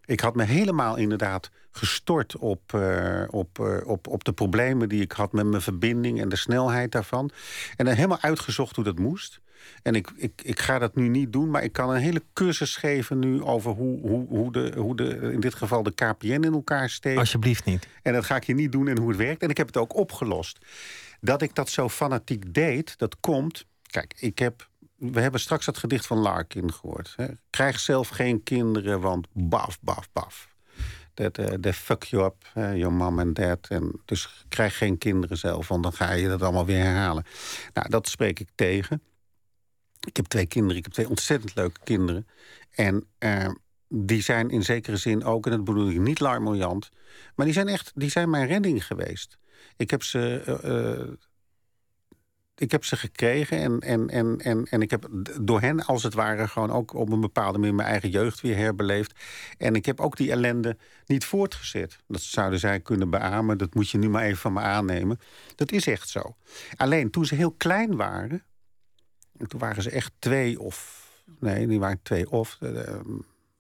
[0.05, 5.03] Ik had me helemaal inderdaad gestort op, uh, op, uh, op, op de problemen die
[5.03, 7.31] ik had met mijn verbinding en de snelheid daarvan.
[7.77, 9.41] En dan helemaal uitgezocht hoe dat moest.
[9.83, 12.77] En ik, ik, ik ga dat nu niet doen, maar ik kan een hele cursus
[12.77, 16.53] geven nu over hoe, hoe, hoe, de, hoe de, in dit geval de KPN in
[16.53, 17.19] elkaar steekt.
[17.19, 17.89] Alsjeblieft niet.
[18.03, 19.43] En dat ga ik je niet doen en hoe het werkt.
[19.43, 20.59] En ik heb het ook opgelost.
[21.21, 23.65] Dat ik dat zo fanatiek deed, dat komt.
[23.83, 27.13] Kijk, ik heb we hebben straks het gedicht van Larkin gehoord.
[27.17, 27.27] Hè?
[27.51, 30.48] Krijg zelf geen kinderen, want baf, baf, baf.
[31.21, 33.59] Uh, fuck you up, your mom and dad.
[33.69, 37.25] En dus krijg geen kinderen zelf, want dan ga je dat allemaal weer herhalen.
[37.73, 39.03] Nou, dat spreek ik tegen.
[40.01, 42.27] Ik heb twee kinderen, ik heb twee ontzettend leuke kinderen.
[42.71, 43.49] En uh,
[43.89, 46.89] die zijn in zekere zin ook, en dat bedoel ik niet larmoyant...
[47.35, 49.39] maar die zijn echt, die zijn mijn redding geweest.
[49.77, 51.19] Ik heb ze
[52.59, 55.09] ik heb ze gekregen en, en, en, en, en ik heb
[55.41, 58.57] door hen als het ware gewoon ook op een bepaalde manier mijn eigen jeugd weer
[58.57, 59.21] herbeleefd.
[59.59, 61.99] En ik heb ook die ellende niet voortgezet.
[62.07, 63.59] Dat zouden zij kunnen beamen.
[63.59, 65.19] Dat moet je nu maar even van me aannemen.
[65.55, 66.37] Dat is echt zo.
[66.77, 68.43] Alleen toen ze heel klein waren,
[69.47, 71.07] toen waren ze echt twee of.
[71.41, 72.59] Nee, die waren twee of.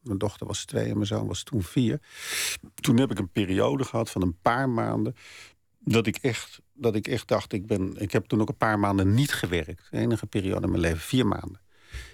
[0.01, 2.01] mijn dochter was twee en mijn zoon was toen vier.
[2.75, 5.15] Toen heb ik een periode gehad van een paar maanden
[5.79, 8.79] dat ik echt, dat ik echt dacht, ik, ben, ik heb toen ook een paar
[8.79, 9.89] maanden niet gewerkt.
[9.91, 11.61] De enige periode in mijn leven, vier maanden.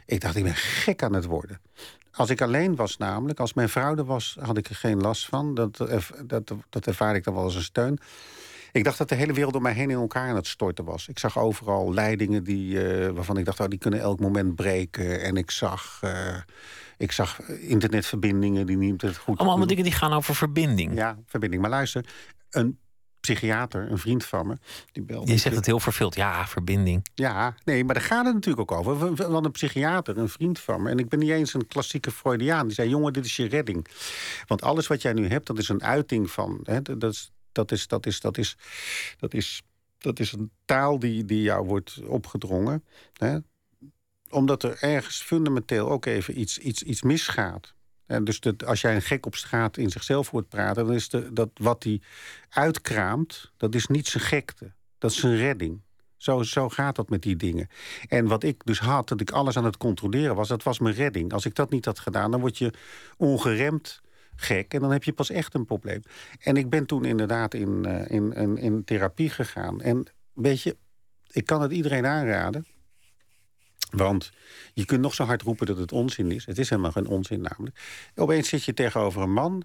[0.06, 1.60] Ik dacht, ik ben gek aan het worden.
[2.12, 5.26] Als ik alleen was namelijk, als mijn vrouw er was, had ik er geen last
[5.26, 5.54] van.
[5.54, 5.76] Dat,
[6.26, 7.98] dat, dat ervaarde ik dan wel als een steun.
[8.72, 11.08] Ik dacht dat de hele wereld door mij heen in elkaar aan het storten was.
[11.08, 15.22] Ik zag overal leidingen die, uh, waarvan ik dacht, oh, die kunnen elk moment breken.
[15.22, 16.36] En ik zag, uh,
[16.98, 19.38] ik zag internetverbindingen die niet goed...
[19.38, 20.94] Allemaal dingen die gaan over verbinding.
[20.94, 21.62] Ja, verbinding.
[21.62, 22.04] Maar luister,
[22.50, 22.78] een
[23.24, 24.56] psychiater, een vriend van me,
[24.92, 25.32] die belde.
[25.32, 27.06] Je zegt het heel vervuld, ja, verbinding.
[27.14, 29.14] Ja, nee, maar daar gaat het natuurlijk ook over.
[29.30, 32.66] Want een psychiater, een vriend van me, en ik ben niet eens een klassieke Freudiaan,
[32.66, 33.86] die zei: jongen, dit is je redding.
[34.46, 36.60] Want alles wat jij nu hebt, dat is een uiting van.
[36.62, 38.56] Hè, dat, is, dat, is, dat, is, dat, is,
[39.18, 39.62] dat, is,
[39.98, 42.84] dat is een taal die, die jou wordt opgedrongen.
[43.12, 43.38] Hè,
[44.30, 47.74] omdat er ergens fundamenteel ook even iets, iets, iets misgaat.
[48.06, 51.32] En dus als jij een gek op straat in zichzelf hoort praten, dan is de,
[51.32, 52.00] dat wat hij
[52.48, 54.72] uitkraamt, dat is niet zijn gekte.
[54.98, 55.82] Dat is zijn redding.
[56.16, 57.68] Zo, zo gaat dat met die dingen.
[58.08, 60.94] En wat ik dus had, dat ik alles aan het controleren was, dat was mijn
[60.94, 61.32] redding.
[61.32, 62.72] Als ik dat niet had gedaan, dan word je
[63.16, 64.00] ongeremd
[64.36, 64.74] gek.
[64.74, 66.02] En dan heb je pas echt een probleem.
[66.40, 69.80] En ik ben toen inderdaad in, in, in, in therapie gegaan.
[69.80, 70.76] En weet je,
[71.30, 72.66] ik kan het iedereen aanraden.
[73.96, 74.30] Want
[74.72, 76.46] je kunt nog zo hard roepen dat het onzin is.
[76.46, 77.80] Het is helemaal geen onzin namelijk.
[78.14, 79.62] Opeens zit je tegenover een man.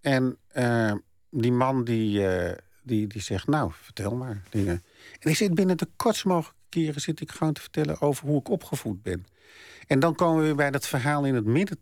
[0.00, 0.92] En uh,
[1.30, 2.52] die man die, uh,
[2.82, 4.84] die, die zegt, nou, vertel maar dingen.
[5.20, 7.00] En ik zit binnen de kortst mogelijke keren...
[7.00, 9.26] zit ik gewoon te vertellen over hoe ik opgevoed ben.
[9.86, 11.78] En dan komen we bij dat verhaal in het midden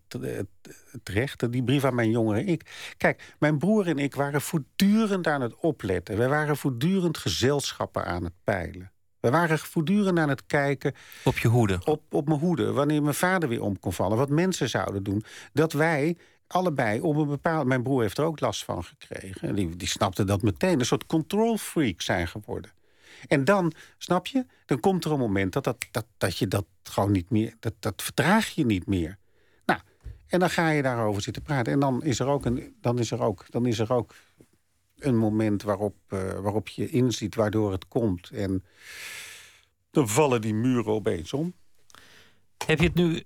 [1.02, 1.52] terecht.
[1.52, 2.94] Die brief aan mijn jongere ik.
[2.96, 6.16] Kijk, mijn broer en ik waren voortdurend aan het opletten.
[6.16, 8.92] We waren voortdurend gezelschappen aan het peilen.
[9.24, 10.94] We waren voortdurend aan het kijken.
[11.24, 11.80] Op je hoede?
[11.84, 12.72] Op, op mijn hoede.
[12.72, 14.18] Wanneer mijn vader weer om kon vallen.
[14.18, 15.24] Wat mensen zouden doen.
[15.52, 16.16] Dat wij
[16.46, 17.66] allebei op een bepaald...
[17.66, 19.54] Mijn broer heeft er ook last van gekregen.
[19.54, 20.78] Die, die snapte dat meteen.
[20.78, 22.70] Een soort control freak zijn geworden.
[23.26, 26.64] En dan, snap je, dan komt er een moment dat, dat, dat, dat je dat
[26.82, 27.54] gewoon niet meer...
[27.60, 29.18] Dat, dat verdraag je niet meer.
[29.66, 29.80] Nou,
[30.26, 31.72] en dan ga je daarover zitten praten.
[31.72, 34.14] En dan is er ook een, dan is er ook, dan is er ook
[35.04, 38.30] een moment waarop, uh, waarop je inziet waardoor het komt.
[38.30, 38.64] En
[39.90, 41.54] dan vallen die muren opeens om.
[42.66, 43.22] Heb je het nu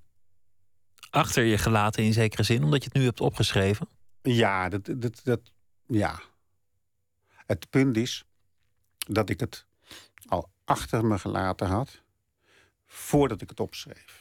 [1.11, 3.89] achter je gelaten in zekere zin, omdat je het nu hebt opgeschreven?
[4.23, 5.41] Ja, dat, dat, dat,
[5.87, 6.21] ja.
[7.47, 8.25] Het punt is
[8.97, 9.67] dat ik het
[10.27, 12.03] al achter me gelaten had
[12.87, 14.18] voordat ik het opschreef.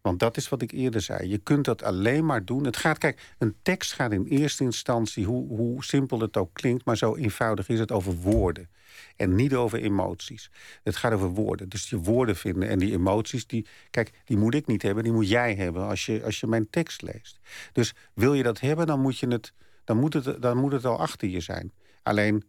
[0.00, 1.28] Want dat is wat ik eerder zei.
[1.28, 2.64] Je kunt dat alleen maar doen.
[2.64, 6.84] Het gaat, kijk, een tekst gaat in eerste instantie, hoe, hoe simpel het ook klinkt,
[6.84, 8.68] maar zo eenvoudig is het over woorden.
[9.16, 10.50] En niet over emoties.
[10.82, 11.68] Het gaat over woorden.
[11.68, 15.12] Dus je woorden vinden en die emoties, die, kijk, die moet ik niet hebben, die
[15.12, 17.38] moet jij hebben als je, als je mijn tekst leest.
[17.72, 19.52] Dus wil je dat hebben, dan moet, je het,
[19.84, 21.72] dan moet, het, dan moet het al achter je zijn.
[22.02, 22.44] Alleen,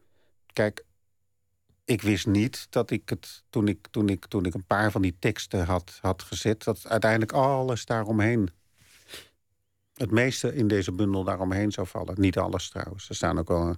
[0.54, 0.86] kijk,
[1.86, 5.01] ik wist niet dat ik het, toen ik, toen ik, toen ik een paar van
[5.01, 8.49] die teksten had, had gezet, dat uiteindelijk alles daaromheen,
[9.93, 12.21] het meeste in deze bundel daaromheen zou vallen.
[12.21, 13.09] Niet alles trouwens.
[13.09, 13.75] Er staan ook wel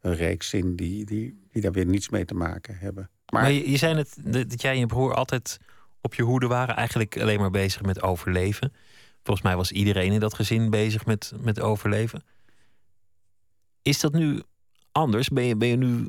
[0.00, 3.10] een, reeks in die, die, die daar weer niets mee te maken hebben.
[3.32, 4.16] Maar, maar je, je, zei net
[4.50, 5.58] dat jij en je broer altijd
[6.00, 8.72] op je hoede waren, eigenlijk alleen maar bezig met overleven.
[9.22, 12.24] Volgens mij was iedereen in dat gezin bezig met, met overleven.
[13.82, 14.42] Is dat nu
[14.92, 15.28] anders?
[15.28, 16.08] Ben je, ben je nu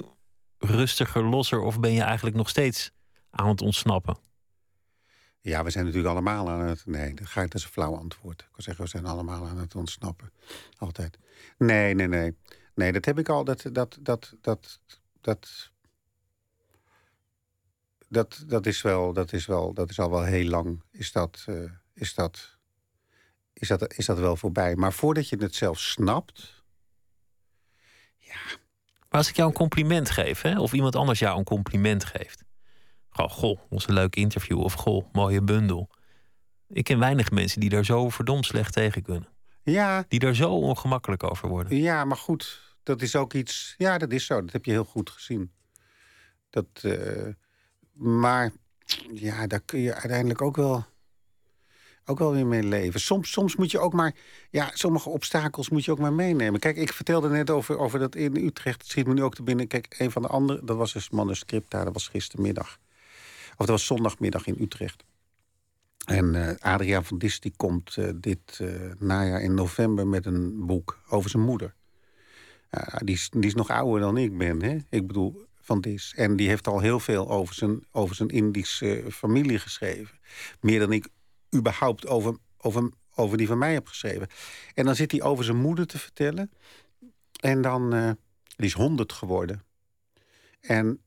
[0.57, 1.61] rustiger, losser?
[1.61, 2.91] Of ben je eigenlijk nog steeds
[3.29, 4.17] aan het ontsnappen?
[5.41, 6.85] Ja, we zijn natuurlijk allemaal aan het.
[6.85, 8.41] Nee, dat, ga ik, is een flauw antwoord.
[8.41, 10.31] Ik kan zeggen, we zijn allemaal aan het ontsnappen.
[10.77, 11.17] Altijd.
[11.57, 12.35] Nee, nee, nee.
[12.75, 13.43] Nee, dat heb ik al.
[13.43, 14.79] Dat, dat, dat, dat,
[15.21, 15.71] dat,
[18.07, 20.83] dat, dat is wel, dat is wel, dat is al wel heel lang.
[20.91, 22.57] Is dat, uh, is dat,
[23.53, 24.75] is dat, is dat wel voorbij.
[24.75, 26.63] Maar voordat je het zelf snapt.
[28.17, 28.39] Ja,
[29.15, 32.43] maar als ik jou een compliment geef, hè, of iemand anders jou een compliment geeft.
[33.09, 34.59] Goh, goh, was een leuk interview.
[34.59, 35.89] Of goh, mooie bundel.
[36.67, 39.27] Ik ken weinig mensen die daar zo verdomd slecht tegen kunnen.
[39.63, 40.05] Ja.
[40.07, 41.77] Die daar zo ongemakkelijk over worden.
[41.77, 43.75] Ja, maar goed, dat is ook iets.
[43.77, 44.41] Ja, dat is zo.
[44.41, 45.51] Dat heb je heel goed gezien.
[46.49, 47.27] Dat, uh,
[47.93, 48.51] maar
[49.13, 50.85] ja, daar kun je uiteindelijk ook wel
[52.05, 52.99] ook wel weer mee leven.
[52.99, 54.15] Soms, soms moet je ook maar,
[54.49, 56.59] ja, sommige obstakels moet je ook maar meenemen.
[56.59, 59.43] Kijk, ik vertelde net over, over dat in Utrecht, het schiet me nu ook te
[59.43, 59.67] binnen.
[59.67, 62.79] Kijk, een van de andere, dat was dus manuscript daar, dat was gistermiddag.
[63.51, 65.03] Of dat was zondagmiddag in Utrecht.
[66.05, 70.65] En uh, Adriaan van Dis die komt uh, dit uh, najaar in november met een
[70.65, 71.73] boek over zijn moeder.
[73.03, 74.77] die, is, die is nog ouder dan ik ben, hè?
[74.89, 76.13] Ik bedoel, van Dis.
[76.15, 80.19] En die heeft al heel veel over zijn, over zijn Indische familie geschreven.
[80.59, 81.07] Meer dan ik
[81.55, 84.27] überhaupt over, over, over die van mij heb geschreven.
[84.73, 86.51] En dan zit hij over zijn moeder te vertellen.
[87.39, 88.11] En dan, uh,
[88.55, 89.63] die is honderd geworden.
[90.61, 91.01] En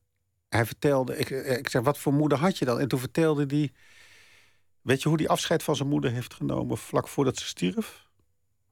[0.49, 2.81] hij vertelde, ik, ik zeg, wat voor moeder had je dan?
[2.81, 3.73] En toen vertelde hij,
[4.81, 8.07] weet je hoe hij afscheid van zijn moeder heeft genomen vlak voordat ze stierf?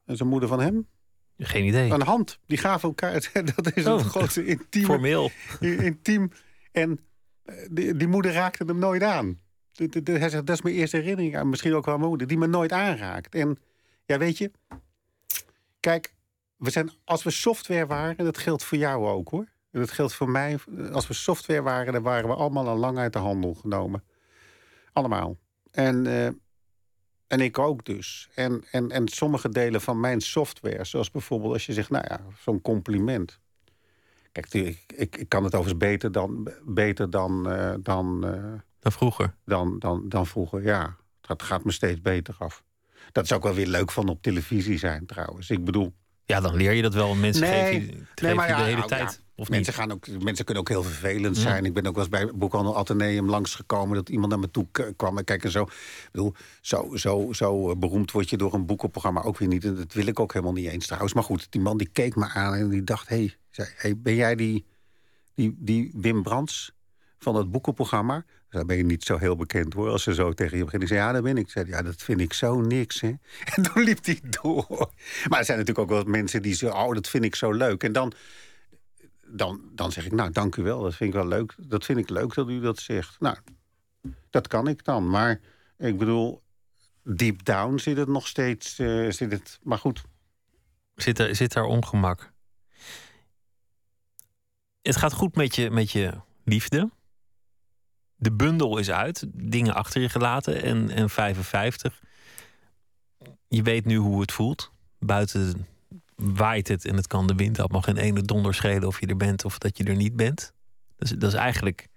[0.05, 0.87] En zijn moeder van hem?
[1.37, 1.91] Geen idee.
[1.91, 2.39] Een hand.
[2.45, 3.29] Die gaven elkaar.
[3.55, 4.87] Dat is oh, een grote intieme.
[4.87, 5.31] Formeel.
[5.59, 6.31] Intiem.
[6.71, 6.99] En
[7.43, 9.39] eh, die, die moeder raakte hem nooit aan.
[9.77, 12.71] Hij zegt, dat is mijn eerste herinnering aan, misschien ook wel moeder, die me nooit
[12.71, 13.35] aanraakt.
[13.35, 13.57] En
[14.05, 14.51] ja, weet je,
[15.79, 16.13] kijk,
[16.55, 19.47] we zijn, als we software waren, dat geldt voor jou ook hoor.
[19.71, 20.57] En dat geldt voor mij.
[20.91, 24.03] Als we software waren, dan waren we allemaal al lang uit de handel genomen.
[24.93, 25.37] Allemaal.
[25.71, 26.25] En, uh,
[27.27, 28.29] en ik ook dus.
[28.35, 32.19] En, en, en sommige delen van mijn software, zoals bijvoorbeeld als je zegt, nou ja,
[32.39, 33.39] zo'n compliment.
[34.31, 38.91] Kijk, ik, ik, ik kan het overigens beter dan, beter dan, uh, dan uh, dan
[38.91, 39.35] vroeger?
[39.45, 40.95] Dan, dan, dan vroeger, ja.
[41.21, 42.63] Dat gaat me steeds beter af.
[43.11, 45.49] Dat is ook wel weer leuk van op televisie zijn trouwens.
[45.49, 45.93] Ik bedoel...
[46.25, 47.15] Ja, dan leer je dat wel.
[47.15, 49.21] Mensen nee, geven je, nee, maar ja, de hele nou, tijd.
[49.35, 51.65] of mensen, gaan ook, mensen kunnen ook heel vervelend zijn.
[51.65, 53.95] Ik ben ook wel eens bij Boekhandel Atheneum langsgekomen...
[53.95, 55.61] dat iemand naar me toe kwam en kijk en zo.
[55.63, 59.65] Ik bedoel, zo, zo, zo beroemd word je door een boekenprogramma ook weer niet.
[59.65, 61.13] En dat wil ik ook helemaal niet eens trouwens.
[61.13, 63.09] Maar goed, die man die keek me aan en die dacht...
[63.09, 64.65] hé, hey, hey, ben jij die,
[65.35, 66.71] die, die Wim Brands
[67.17, 68.25] van het boekenprogramma?
[68.49, 69.89] Dan ben je niet zo heel bekend hoor.
[69.89, 70.87] Als ze zo tegen je beginnen.
[70.87, 71.49] Zei, ja, daar ben ik.
[71.49, 73.01] Zei, ja, dat vind ik zo niks.
[73.01, 73.13] Hè?
[73.55, 74.91] En toen liep hij door.
[75.27, 77.83] Maar er zijn natuurlijk ook wel mensen die zeggen, oh, dat vind ik zo leuk.
[77.83, 78.13] En dan,
[79.27, 80.81] dan, dan zeg ik, nou, dank u wel.
[80.81, 81.55] Dat vind ik wel leuk.
[81.57, 83.19] Dat vind ik leuk dat u dat zegt.
[83.19, 83.37] Nou,
[84.29, 85.09] dat kan ik dan.
[85.09, 85.39] Maar
[85.77, 86.41] ik bedoel,
[87.03, 88.79] deep down zit het nog steeds.
[88.79, 90.03] Uh, zit het, maar goed.
[90.95, 92.31] Zit er, zit er ongemak?
[94.81, 96.89] Het gaat goed met je, met je liefde.
[98.17, 102.01] De bundel is uit, dingen achter je gelaten en, en 55.
[103.47, 104.71] Je weet nu hoe het voelt.
[104.99, 105.67] Buiten
[106.15, 107.55] waait het en het kan de wind.
[107.55, 110.15] Dat mag geen ene donder schelen of je er bent of dat je er niet
[110.15, 110.53] bent.
[110.97, 111.87] Is, dat is eigenlijk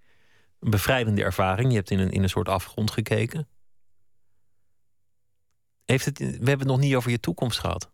[0.61, 1.71] een bevrijdende ervaring.
[1.71, 3.49] Je hebt in een, in een soort afgrond gekeken.
[5.85, 7.91] Heeft het, we hebben het nog niet over je toekomst gehad.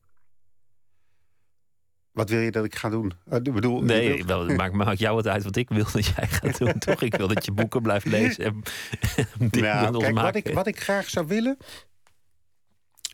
[2.17, 3.13] Wat wil je dat ik ga doen?
[3.33, 6.27] Uh, bedoel, nee, wel, het maakt, maakt jou het uit wat ik wil dat jij
[6.27, 7.03] gaat doen, toch?
[7.03, 8.63] Ik wil dat je boeken blijft lezen en,
[9.51, 11.57] en nou, kijk, Wat ik, wat ik graag zou willen,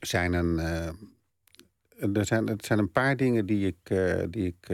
[0.00, 0.54] zijn een...
[0.54, 4.68] Uh, er, zijn, er zijn een paar dingen die ik, uh, die ik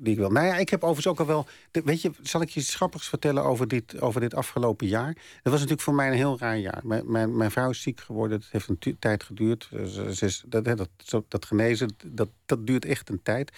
[0.00, 0.30] die ik wil.
[0.30, 1.46] Nou ja, ik heb overigens ook al wel.
[1.84, 5.14] Weet je, zal ik je iets grappigs vertellen over dit, over dit afgelopen jaar?
[5.14, 6.80] Dat was natuurlijk voor mij een heel raar jaar.
[6.84, 8.38] Mijn, mijn, mijn vrouw is ziek geworden.
[8.38, 9.68] Het heeft een tijd geduurd.
[9.72, 10.88] Is, dat, dat,
[11.28, 13.52] dat, genezen, dat, dat duurt echt een tijd.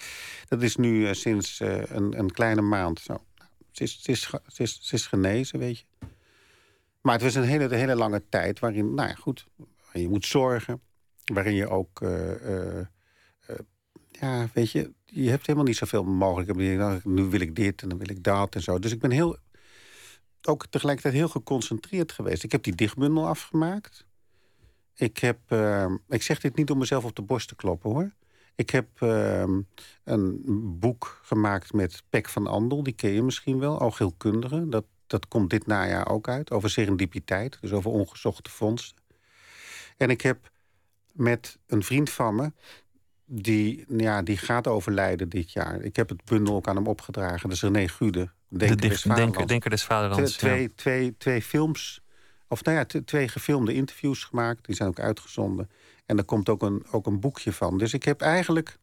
[0.47, 3.23] Dat is nu uh, sinds uh, een, een kleine maand zo.
[3.71, 5.85] Ze is, ze, is, is, is genezen, weet je.
[7.01, 9.47] Maar het was een hele, hele lange tijd waarin, nou ja, goed,
[9.93, 10.81] je moet zorgen.
[11.33, 12.01] Waarin je ook,
[14.21, 17.01] ja, weet je, je hebt helemaal niet zoveel mogelijkheden.
[17.03, 18.79] Nu wil ik dit en dan wil ik dat en zo.
[18.79, 19.37] Dus ik ben heel,
[20.41, 22.43] ook tegelijkertijd heel geconcentreerd geweest.
[22.43, 24.05] Ik heb die dichtbundel afgemaakt.
[24.95, 28.11] Ik heb, uh, ik zeg dit niet om mezelf op de borst te kloppen hoor.
[28.55, 29.43] Ik heb uh,
[30.03, 30.41] een
[30.79, 34.69] boek gemaakt met Pek van Andel, die ken je misschien wel, algeelkundige.
[34.69, 39.03] Dat, dat komt dit najaar ook uit, over serendipiteit, dus over ongezochte vondsten.
[39.97, 40.51] En ik heb
[41.11, 42.51] met een vriend van me,
[43.33, 45.81] die, ja, die gaat overlijden dit jaar.
[45.81, 47.49] Ik heb het bundel ook aan hem opgedragen.
[47.49, 48.31] Dat is René Gude.
[48.47, 50.37] Denker, de des, denker, denker des Vaderlands.
[50.37, 50.67] Twee, ja.
[50.75, 52.01] twee, twee films,
[52.47, 54.65] of nou ja, twee gefilmde interviews gemaakt.
[54.65, 55.69] Die zijn ook uitgezonden.
[56.05, 57.77] En er komt ook een, ook een boekje van.
[57.77, 58.79] Dus ik heb eigenlijk...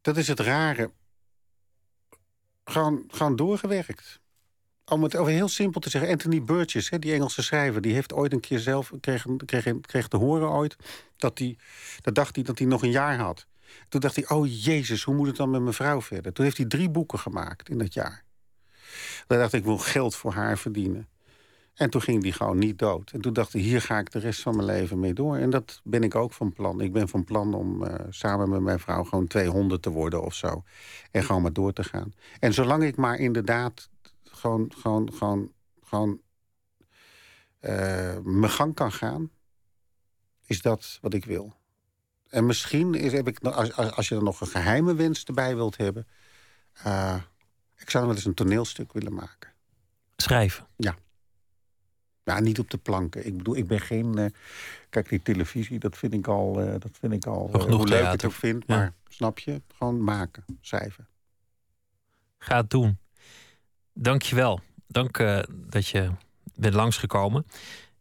[0.00, 0.90] Dat is het rare.
[2.64, 4.21] Gewoon, gewoon doorgewerkt
[4.84, 8.12] om het over heel simpel te zeggen, Anthony Burgess, hè, die Engelse schrijver, die heeft
[8.12, 10.76] ooit een keer zelf kreeg, kreeg, kreeg te horen ooit
[11.16, 11.56] dat hij,
[12.00, 13.46] dat dacht hij dat hij nog een jaar had.
[13.88, 16.32] Toen dacht hij, oh jezus, hoe moet het dan met mijn vrouw verder?
[16.32, 18.24] Toen heeft hij drie boeken gemaakt in dat jaar.
[19.26, 21.08] Toen dacht ik, ik wil geld voor haar verdienen.
[21.74, 23.10] En toen ging die gewoon niet dood.
[23.10, 25.36] En toen dacht ik, hier ga ik de rest van mijn leven mee door.
[25.36, 26.80] En dat ben ik ook van plan.
[26.80, 30.34] Ik ben van plan om uh, samen met mijn vrouw gewoon 200 te worden of
[30.34, 30.62] zo.
[31.10, 32.12] En gewoon maar door te gaan.
[32.38, 33.88] En zolang ik maar inderdaad
[34.42, 36.20] gewoon, gewoon, gewoon, gewoon
[37.60, 39.30] uh, mijn gang kan gaan,
[40.46, 41.56] is dat wat ik wil.
[42.28, 45.76] En misschien is, heb ik, als, als je er nog een geheime wens erbij wilt
[45.76, 46.06] hebben,
[46.86, 47.22] uh,
[47.76, 49.50] ik zou wel eens een toneelstuk willen maken.
[50.16, 50.66] Schrijven?
[50.76, 50.96] Ja.
[52.24, 53.26] Ja, niet op de planken.
[53.26, 54.18] Ik bedoel, ik ben geen.
[54.18, 54.26] Uh,
[54.88, 56.62] kijk, die televisie, dat vind ik al.
[56.62, 57.50] Uh, dat vind ik al.
[57.54, 58.64] Uh, hoe leuk ik het ook vind.
[58.66, 58.76] Ja.
[58.76, 59.62] Maar snap je?
[59.74, 61.08] Gewoon maken, schrijven.
[62.38, 62.98] Ga het doen.
[63.94, 64.60] Dank je wel.
[64.86, 66.10] Dank uh, dat je
[66.54, 67.46] bent langsgekomen.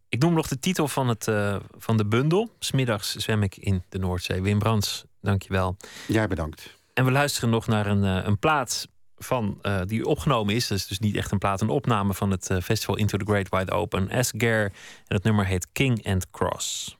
[0.09, 2.49] Ik noem nog de titel van, het, uh, van de bundel.
[2.59, 4.41] Smiddags zwem ik in de Noordzee.
[4.41, 5.77] Wim Brands, dank je wel.
[6.07, 6.77] Jij bedankt.
[6.93, 8.87] En we luisteren nog naar een, uh, een plaat
[9.17, 10.67] van, die opgenomen is.
[10.67, 13.49] Dat is dus niet echt een plaat, een opname van het festival Into the Great
[13.49, 14.09] Wide Open.
[14.11, 14.71] Asgare.
[15.07, 16.97] En het nummer heet King and Cross.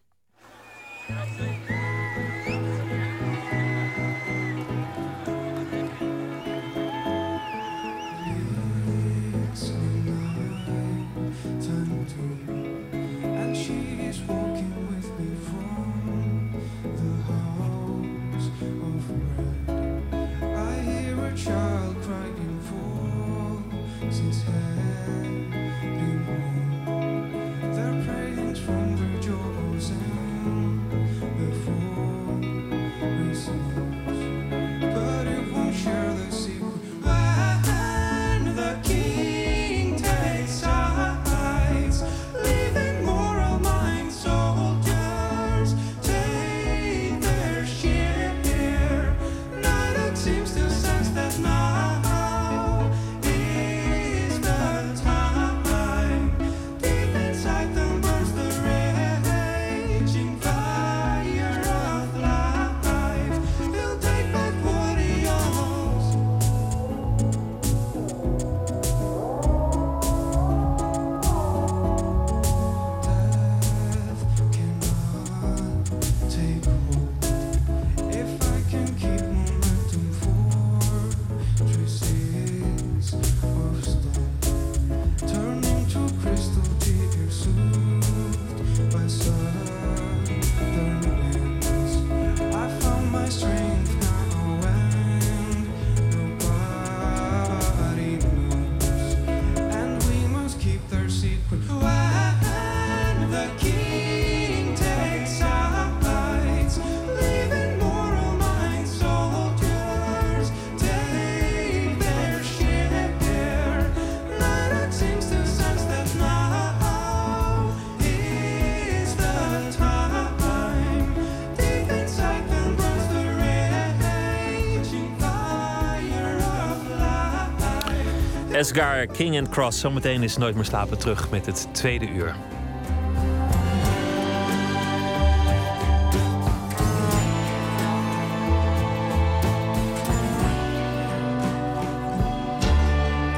[128.62, 129.80] Esgar, King and Cross.
[129.80, 132.36] Zometeen is Nooit meer slapen terug met het tweede uur.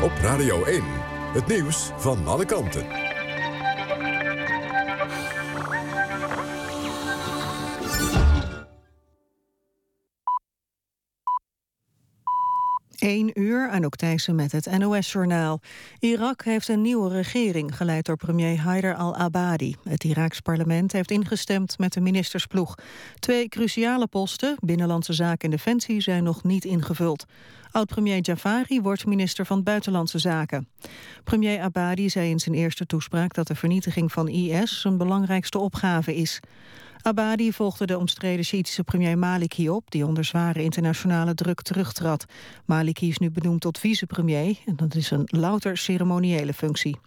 [0.04, 0.84] Op Radio 1,
[1.34, 3.03] het nieuws van alle kanten.
[13.04, 15.62] 1 uur, ook Thijssen met het NOS-journaal.
[16.00, 19.76] Irak heeft een nieuwe regering, geleid door premier Haider al-Abadi.
[19.84, 22.76] Het Iraaks parlement heeft ingestemd met de ministersploeg.
[23.20, 27.26] Twee cruciale posten, Binnenlandse Zaken en Defensie, zijn nog niet ingevuld.
[27.72, 30.68] Oud-premier Jafari wordt minister van Buitenlandse Zaken.
[31.24, 36.16] Premier Abadi zei in zijn eerste toespraak dat de vernietiging van IS zijn belangrijkste opgave
[36.16, 36.40] is.
[37.06, 39.92] Abadi volgde de omstreden Sjiitische premier Maliki op...
[39.92, 42.26] die onder zware internationale druk terugtrad.
[42.66, 44.58] Maliki is nu benoemd tot vicepremier...
[44.66, 46.98] en dat is een louter ceremoniële functie.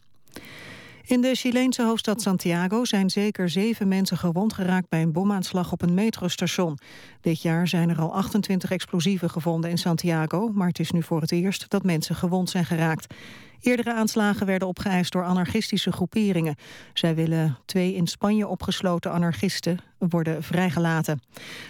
[1.07, 5.83] In de Chileense hoofdstad Santiago zijn zeker zeven mensen gewond geraakt bij een bomaanslag op
[5.83, 6.79] een metrostation.
[7.21, 11.21] Dit jaar zijn er al 28 explosieven gevonden in Santiago, maar het is nu voor
[11.21, 13.15] het eerst dat mensen gewond zijn geraakt.
[13.61, 16.57] Eerdere aanslagen werden opgeëist door anarchistische groeperingen.
[16.95, 21.21] Zij willen twee in Spanje opgesloten anarchisten worden vrijgelaten.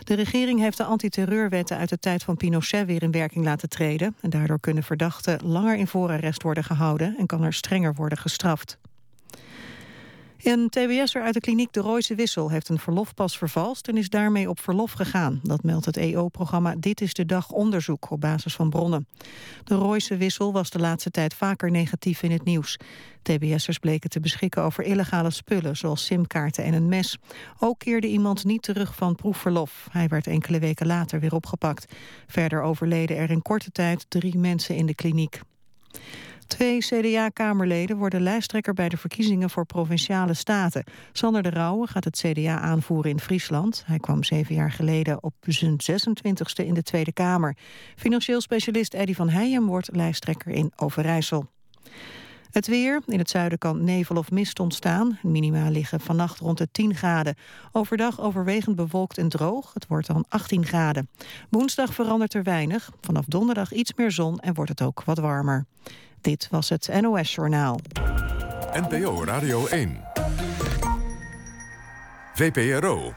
[0.05, 4.17] De regering heeft de antiterreurwetten uit de tijd van Pinochet weer in werking laten treden.
[4.21, 8.79] En daardoor kunnen verdachten langer in voorarrest worden gehouden en kan er strenger worden gestraft.
[10.47, 13.89] Een tbs'er uit de kliniek De Royse Wissel heeft een verlofpas vervalst...
[13.89, 15.41] en is daarmee op verlof gegaan.
[15.43, 19.07] Dat meldt het EO-programma Dit is de Dag onderzoek op basis van bronnen.
[19.65, 22.77] De Royse Wissel was de laatste tijd vaker negatief in het nieuws.
[23.23, 25.77] TBS'ers bleken te beschikken over illegale spullen...
[25.77, 27.19] zoals simkaarten en een mes.
[27.59, 29.89] Ook keerde iemand niet terug van proefverlof.
[29.91, 31.93] Hij werd enkele weken later weer opgepakt.
[32.27, 35.41] Verder overleden er in korte tijd drie mensen in de kliniek.
[36.47, 40.85] Twee CDA-kamerleden worden lijsttrekker bij de verkiezingen voor provinciale staten.
[41.13, 43.83] Sander de Rauwe gaat het CDA aanvoeren in Friesland.
[43.87, 47.57] Hij kwam zeven jaar geleden op zijn 26e in de Tweede Kamer.
[47.97, 51.47] Financieel specialist Eddy van Heijem wordt lijsttrekker in Overijssel.
[52.51, 53.03] Het weer.
[53.07, 55.19] In het zuiden kan nevel of mist ontstaan.
[55.23, 57.35] Minima liggen vannacht rond de 10 graden.
[57.73, 59.75] Overdag overwegend bewolkt en droog.
[59.75, 61.09] Het wordt dan 18 graden.
[61.51, 62.91] Woensdag verandert er weinig.
[63.01, 65.67] Vanaf donderdag iets meer zon en wordt het ook wat warmer.
[66.27, 67.81] Dit was het NOS Journaal.
[68.73, 70.05] NPO Radio 1.
[72.35, 73.13] VPRO.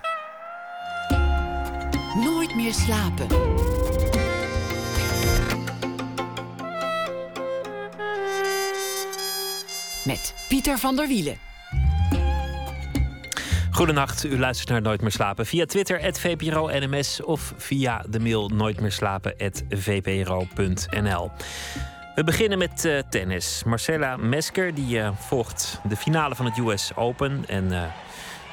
[2.16, 3.28] Nooit meer slapen.
[10.05, 11.38] Met Pieter van der Wielen.
[13.72, 21.32] Goedenacht, u luistert naar Nooit meer slapen via Twitter, @vpro_nms of via de mail nooitmeerslapen@vpro.nl.
[22.16, 23.64] We beginnen met uh, tennis.
[23.66, 27.43] Marcella Mesker die uh, volgt de finale van het US Open.
[27.47, 27.82] En uh,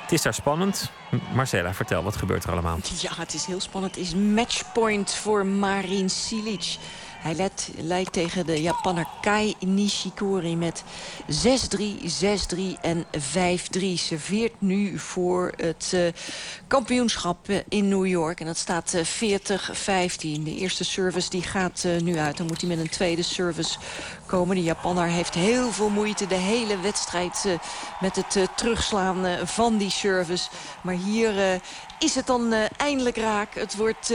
[0.03, 0.91] het is daar spannend.
[1.35, 2.79] Marcella, vertel, wat gebeurt er allemaal?
[3.01, 3.95] Ja, het is heel spannend.
[3.95, 6.77] Het is matchpoint voor Marin Cilic.
[7.19, 10.85] Hij leidt tegen de Japanner Kai Nishikori met
[11.23, 11.83] 6-3,
[12.57, 13.11] 6-3 en 5-3.
[13.95, 16.07] Serveert nu voor het uh,
[16.67, 18.41] kampioenschap in New York.
[18.41, 19.07] En dat staat uh, 40-15.
[20.19, 22.37] De eerste service die gaat nu uit.
[22.37, 23.79] Dan moet hij met een tweede service
[24.29, 27.53] De Japanner heeft heel veel moeite de hele wedstrijd uh,
[28.01, 30.49] met het uh, terugslaan uh, van die service.
[30.81, 31.61] Maar hier
[31.99, 33.55] is het dan eindelijk raak.
[33.55, 34.13] Het wordt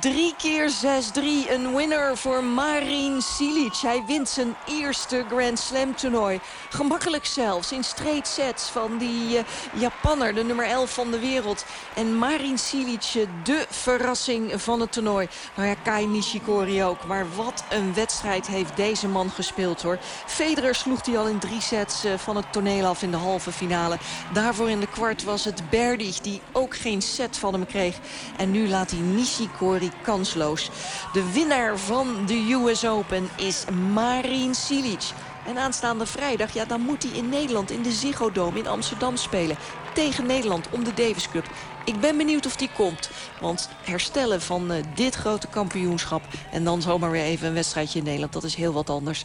[0.00, 1.50] drie keer 6-3.
[1.50, 3.74] Een winner voor Marin Cilic.
[3.74, 6.40] Hij wint zijn eerste Grand Slam toernooi.
[6.68, 10.34] Gemakkelijk zelfs in straight sets van die Japanner.
[10.34, 11.64] De nummer 11 van de wereld.
[11.94, 15.28] En Marin Cilic de verrassing van het toernooi.
[15.54, 17.06] Nou ja, Kai Nishikori ook.
[17.06, 19.98] Maar wat een wedstrijd heeft deze man gespeeld gespeeld hoor.
[20.26, 23.52] Federer sloeg hij al in drie sets eh, van het toneel af in de halve
[23.52, 23.98] finale.
[24.32, 27.96] Daarvoor in de kwart was het Berdych die ook geen set van hem kreeg.
[28.36, 30.70] En nu laat hij Nishikori kansloos.
[31.12, 35.10] De winnaar van de US Open is Marin Cilic.
[35.46, 39.16] En aanstaande vrijdag, ja, dan moet hij in Nederland in de Ziggo Dome in Amsterdam
[39.16, 39.56] spelen.
[39.94, 41.44] Tegen Nederland om de Davis Cup.
[41.88, 43.10] Ik ben benieuwd of die komt.
[43.40, 46.22] Want herstellen van uh, dit grote kampioenschap...
[46.52, 48.32] en dan zomaar weer even een wedstrijdje in Nederland...
[48.32, 49.24] dat is heel wat anders.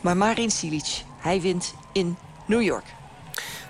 [0.00, 2.16] Maar Marin Cilic, hij wint in
[2.46, 2.84] New York.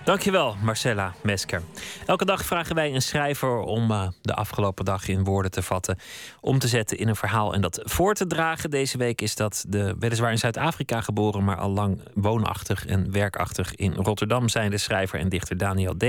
[0.04, 1.62] Dankjewel, Marcella Mesker.
[2.06, 5.98] Elke dag vragen wij een schrijver om uh, de afgelopen dag in woorden te vatten,
[6.40, 8.70] om te zetten in een verhaal en dat voor te dragen.
[8.70, 13.74] Deze week is dat de weliswaar in Zuid-Afrika geboren, maar al lang woonachtig en werkachtig
[13.74, 16.04] in Rotterdam zijn de schrijver en dichter Daniel D.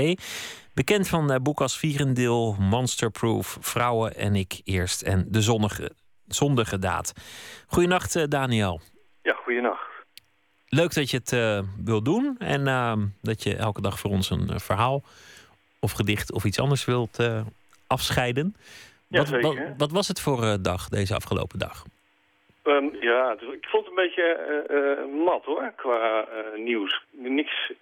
[0.78, 5.90] Bekend van boeken als Vierendeel, Monsterproof, Vrouwen en ik eerst en De Zonnige,
[6.28, 7.12] Zondige Daad.
[7.66, 8.80] Goedenacht, uh, Daniel.
[9.22, 9.90] Ja, goedenacht.
[10.68, 12.36] leuk dat je het uh, wil doen.
[12.38, 15.02] En uh, dat je elke dag voor ons een uh, verhaal
[15.80, 17.18] of gedicht of iets anders wilt
[17.86, 18.54] afscheiden.
[19.08, 19.42] Ja, wat, zeker.
[19.42, 21.84] wat, wat, was het voor dag, deze afgelopen dag?
[22.64, 24.28] Um, ja, dus ik vond het een beetje
[25.24, 27.04] mat hoor, qua nieuws.
[27.12, 27.72] Niks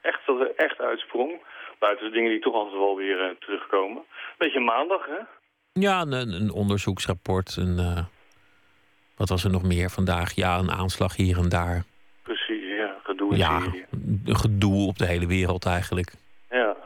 [0.00, 1.40] echt dat er echt uitsprong.
[1.78, 4.02] Buiten de dingen die toch altijd wel weer terugkomen.
[4.38, 5.18] Beetje maandag, hè?
[5.72, 7.56] Ja, een, een onderzoeksrapport.
[7.56, 8.06] Een,
[9.16, 10.32] wat was er nog meer vandaag?
[10.34, 11.84] Ja, een aanslag hier en daar.
[12.22, 12.96] Precies, ja.
[13.02, 13.86] Gedoe in ja, Syrië.
[14.24, 16.12] gedoe op de hele wereld eigenlijk.
[16.50, 16.76] Ja.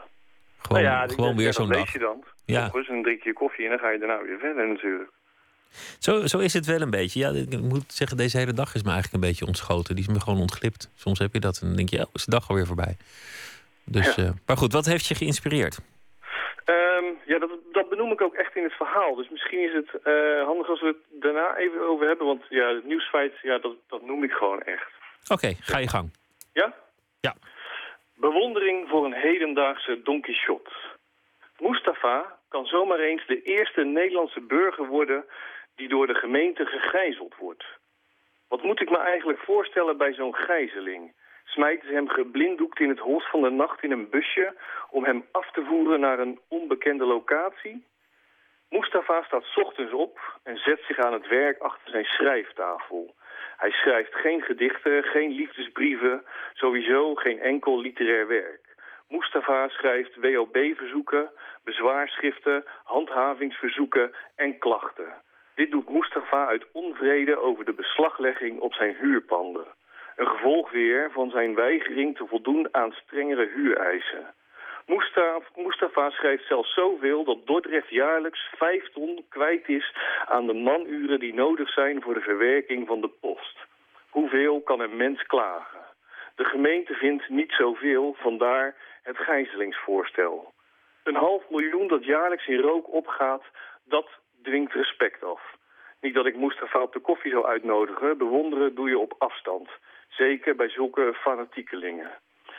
[0.57, 1.91] Gewoon, nou ja, gewoon weer zo'n dag.
[1.91, 2.23] dan.
[2.45, 2.69] Ja.
[2.73, 5.09] Eens een drie keer koffie en dan ga je daarna weer verder natuurlijk.
[5.99, 7.19] Zo, zo is het wel een beetje.
[7.19, 9.95] Ja, ik moet zeggen, deze hele dag is me eigenlijk een beetje ontschoten.
[9.95, 10.91] Die is me gewoon ontglipt.
[10.95, 12.97] Soms heb je dat en dan denk je, oh, is de dag alweer voorbij.
[13.85, 14.23] Dus, Ja.
[14.23, 15.79] eh, maar goed, wat heeft je geïnspireerd?
[16.65, 19.15] Ehm, ja, dat, dat benoem ik ook echt in het verhaal.
[19.15, 22.25] Dus misschien is het eh, handig als we het daarna even over hebben.
[22.27, 24.89] Want ja, het nieuwsfeit, ja, dat, dat noem ik gewoon echt.
[25.31, 26.13] Oké, ga je gang.
[26.53, 26.73] Ja?
[27.19, 27.35] Ja.
[28.15, 30.71] Bewondering voor een hedendaagse Don Quixote.
[31.59, 35.25] Mustafa kan zomaar eens de eerste Nederlandse burger worden
[35.75, 37.63] die door de gemeente gegijzeld wordt.
[38.47, 41.13] Wat moet ik me eigenlijk voorstellen bij zo'n gijzeling?
[41.51, 44.53] Smijten ze hem geblinddoekt in het holst van de nacht in een busje
[44.89, 47.85] om hem af te voeren naar een onbekende locatie?
[48.69, 53.15] Mustafa staat ochtends op en zet zich aan het werk achter zijn schrijftafel.
[53.57, 56.23] Hij schrijft geen gedichten, geen liefdesbrieven,
[56.53, 58.75] sowieso geen enkel literair werk.
[59.07, 61.31] Mustafa schrijft WOB-verzoeken,
[61.63, 65.13] bezwaarschriften, handhavingsverzoeken en klachten.
[65.55, 69.67] Dit doet Mustafa uit onvrede over de beslaglegging op zijn huurpanden.
[70.21, 74.33] Een gevolg weer van zijn weigering te voldoen aan strengere huureisen.
[75.55, 79.95] Mustafa, schrijft zelfs zoveel dat Dordrecht jaarlijks vijf ton kwijt is
[80.25, 83.57] aan de manuren die nodig zijn voor de verwerking van de post.
[84.09, 85.81] Hoeveel kan een mens klagen?
[86.35, 90.53] De gemeente vindt niet zoveel, vandaar het gijzelingsvoorstel.
[91.03, 93.43] Een half miljoen dat jaarlijks in rook opgaat,
[93.83, 94.07] dat
[94.43, 95.41] dwingt respect af.
[96.01, 99.69] Niet dat ik Mustafa op de koffie zou uitnodigen, bewonderen doe je op afstand.
[100.17, 102.11] Zeker bij zulke fanatiekelingen.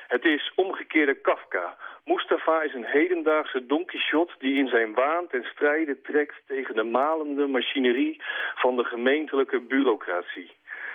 [0.09, 1.77] Het is omgekeerde Kafka.
[2.05, 6.83] Mustafa is een hedendaagse Don Quixote die in zijn waan ten strijde trekt tegen de
[6.83, 8.21] malende machinerie
[8.55, 10.51] van de gemeentelijke bureaucratie.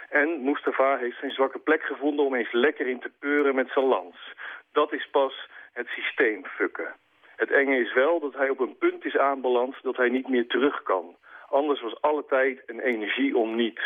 [0.09, 3.85] En Mustafa heeft zijn zwakke plek gevonden om eens lekker in te peuren met zijn
[3.85, 4.33] lans.
[4.71, 6.95] Dat is pas het systeem fucken.
[7.35, 10.47] Het enge is wel dat hij op een punt is aanbeland dat hij niet meer
[10.47, 11.15] terug kan.
[11.49, 13.81] Anders was alle tijd en energie om niet.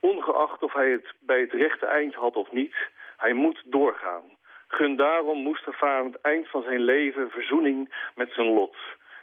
[0.00, 2.74] Ongeacht of hij het bij het rechte eind had of niet,
[3.16, 4.22] hij moet doorgaan.
[4.68, 8.76] Gun daarom Mustafa aan het eind van zijn leven verzoening met zijn lot.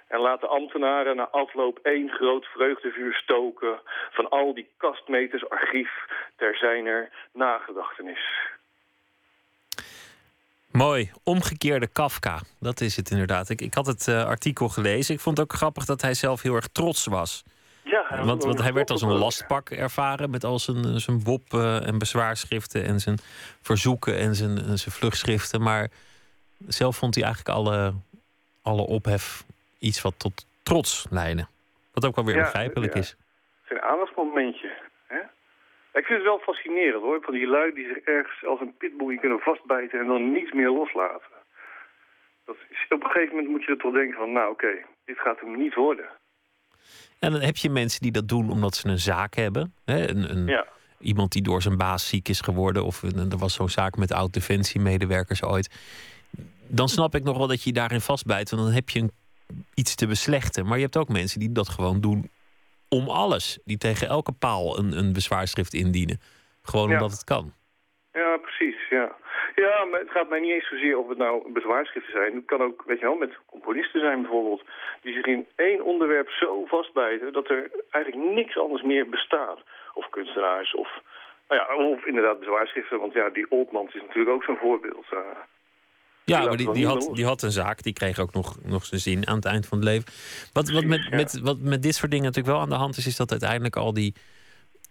[0.08, 3.80] En laat de ambtenaren na afloop één groot vreugdevuur stoken...
[4.12, 5.92] van al die kastmeters archief
[6.36, 8.52] ter zijner nagedachtenis.
[10.72, 12.40] Mooi, omgekeerde Kafka.
[12.60, 13.50] Dat is het inderdaad.
[13.50, 15.14] Ik, ik had het eh, artikel gelezen.
[15.16, 17.44] Ik vond het ook grappig dat hij zelf heel erg trots was.
[17.84, 21.88] Ja, Want, want hij werd als een lastpak ervaren met al zijn, zijn WOP eh,
[21.88, 23.18] en bezwaarschriften en zijn
[23.62, 25.62] verzoeken en zijn, en zijn vluchtschriften.
[25.62, 25.90] Maar
[26.68, 27.94] zelf vond hij eigenlijk alle,
[28.64, 29.44] alle ophef
[29.80, 31.46] iets wat tot trots leidde.
[31.94, 33.00] Wat ook wel weer Ja, begrijpelijk ja.
[33.00, 33.10] is.
[33.10, 34.72] Het is een aandachtmomentje.
[35.08, 35.20] Hè?
[35.94, 39.18] Ik vind het wel fascinerend hoor, van die lui die zich ergens als een pitbull
[39.18, 41.40] kunnen vastbijten en dan niets meer loslaten.
[42.46, 44.74] Dat is, op een gegeven moment moet je er toch denken van, nou oké,
[45.06, 46.10] dit gaat hem niet worden.
[47.22, 49.74] En dan heb je mensen die dat doen omdat ze een zaak hebben.
[49.86, 50.10] Hè?
[50.10, 50.66] Een, een, Ja.
[51.00, 52.86] Iemand die door zijn baas ziek is geworden.
[52.86, 55.70] Of een- er was zo'n zaak met oud-defensiemedewerkers ooit.
[56.68, 58.50] Dan snap ik nog wel dat je je daarin vastbijt.
[58.50, 59.12] Want dan heb je een,
[59.74, 60.66] iets te beslechten.
[60.66, 62.30] Maar je hebt ook mensen die dat gewoon doen
[62.90, 63.60] om alles.
[63.66, 66.22] Die tegen elke paal een, een bezwaarschrift indienen.
[66.64, 66.94] Gewoon Ja.
[66.94, 67.54] omdat het kan.
[68.14, 69.12] Ja, precies, ja.
[69.66, 72.36] Ja, maar het gaat mij niet eens zozeer of het nou bezwaarschriften zijn.
[72.36, 74.64] Het kan ook, weet je wel, met componisten zijn bijvoorbeeld...
[75.02, 79.60] die zich in één onderwerp zo vastbijten dat er eigenlijk niks anders meer bestaat.
[79.94, 80.90] Of kunstenaars, of,
[81.48, 83.00] nou ja, of inderdaad bezwaarschriften.
[83.00, 85.06] Want ja, die Oldmans is natuurlijk ook zo'n voorbeeld.
[85.10, 85.20] eh.
[86.26, 87.84] Ja, maar die, die, had, die had een zaak.
[87.84, 90.14] Die kreeg ook nog, nog zijn zin aan het eind van het leven.
[90.54, 93.08] Wat, wat, met, met, wat met dit soort dingen natuurlijk wel aan de hand is...
[93.08, 94.16] is dat uiteindelijk al die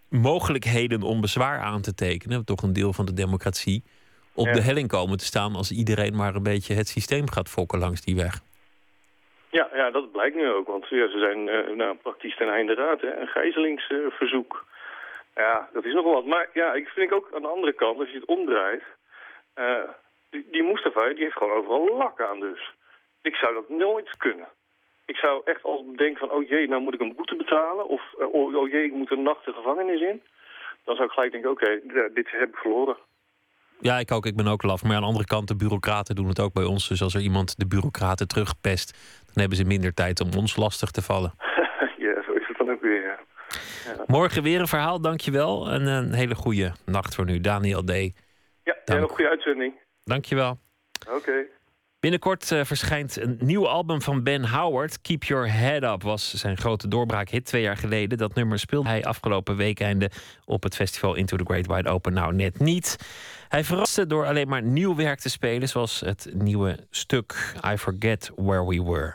[0.09, 2.45] mogelijkheden om bezwaar aan te tekenen...
[2.45, 3.85] toch een deel van de democratie...
[4.41, 4.53] op Ja.
[4.53, 5.55] de helling komen te staan...
[5.55, 8.35] als iedereen maar een beetje het systeem gaat fokken langs die weg.
[9.59, 10.67] Ja, ja, dat blijkt nu ook.
[10.67, 13.01] Want ja, ze zijn eh, nou, praktisch ten einde raad.
[13.01, 13.21] Hè?
[13.21, 14.65] Een gijzelingsverzoek.
[15.35, 16.25] ja, dat is nogal wat.
[16.25, 18.83] Maar ja, ik vind ik ook aan de andere kant, als je het omdraait...
[19.55, 19.89] eh,
[20.31, 22.73] die, die Mustafa, die heeft gewoon overal lak aan dus.
[23.23, 24.49] Ik zou dat nooit kunnen.
[25.05, 27.89] Ik zou echt als denken van, oh jee, nou moet ik een boete betalen.
[27.89, 30.23] Of, eh, oh, oh jee, ik moet een nacht de gevangenis in.
[30.85, 31.81] Dan zou ik gelijk denken, oké,
[32.15, 32.97] dit heb ik verloren.
[33.81, 34.27] Ja, ik ook.
[34.27, 34.82] Ik ben ook laf.
[34.82, 36.89] Maar aan de andere kant, de bureaucraten doen het ook bij ons.
[36.89, 38.93] Dus als er iemand de bureaucraten terugpest,
[39.27, 41.35] dan hebben ze minder tijd om ons lastig te vallen.
[42.07, 43.02] ja, zo is het dan ook weer.
[43.02, 43.19] Ja.
[44.07, 45.70] Morgen weer een verhaal, dankjewel.
[45.70, 47.90] En een hele goede nacht voor nu, Daniel D.
[48.62, 49.74] Ja, een goede uitzending.
[50.05, 50.59] Dankjewel.
[51.09, 51.47] Oké.
[52.01, 55.01] Binnenkort uh, verschijnt een nieuw album van Ben Howard.
[55.01, 58.19] Keep Your Head Up was zijn grote doorbraakhit twee jaar geleden.
[58.19, 60.11] Dat nummer speelde hij afgelopen weekende
[60.44, 62.12] op het festival Into the Great Wide Open.
[62.12, 62.97] Nou, net niet.
[63.51, 68.31] Hij verraste door alleen maar nieuw werk te spelen, zoals het nieuwe stuk I Forget
[68.37, 69.15] Where We Were.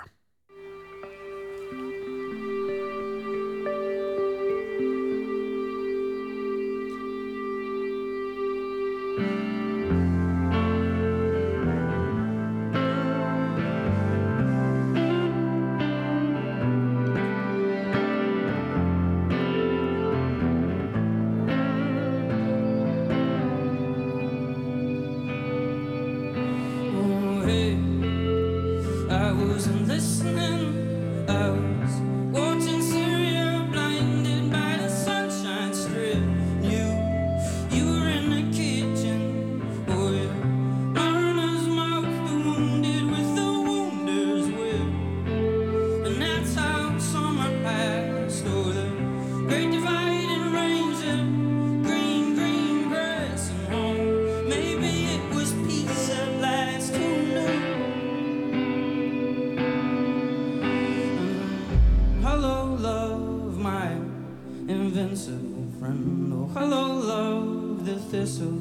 [65.08, 65.38] pencil,
[65.80, 66.34] friend.
[66.34, 68.60] Oh, hello, love, the thistle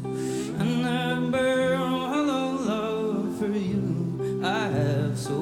[0.61, 1.79] and the bird.
[1.81, 5.41] Oh, hello, love, for you I have so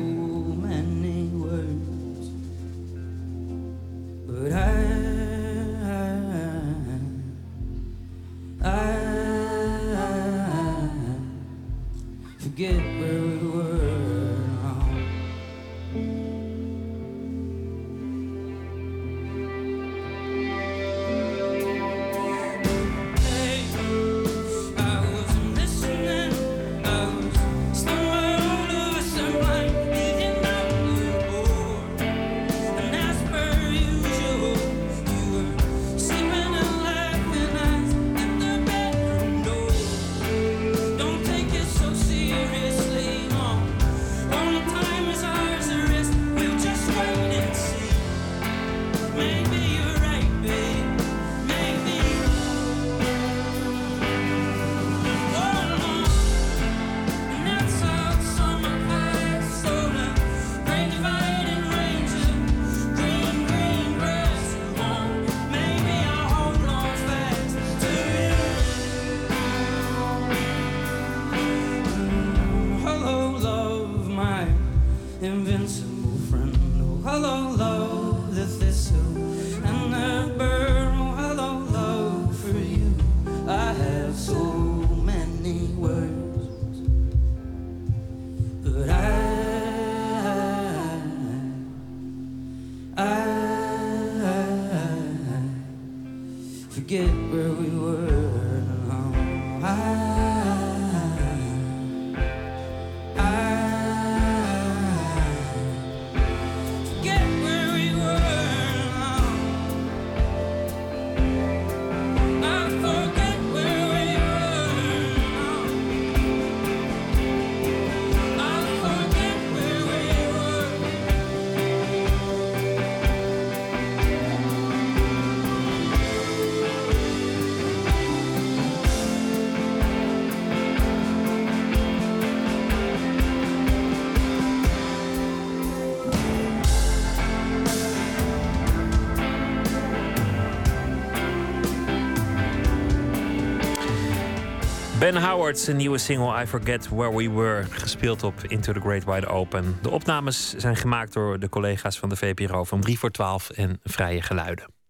[145.13, 149.05] Ben Howard, een nieuwe single I Forget Where We Were, gespeeld op Into the Great
[149.05, 149.79] Wide Open.
[149.83, 153.81] De opnames zijn gemaakt door de collega's van de VPRO van 3 voor 12 en
[153.85, 154.82] Vrije Geluiden.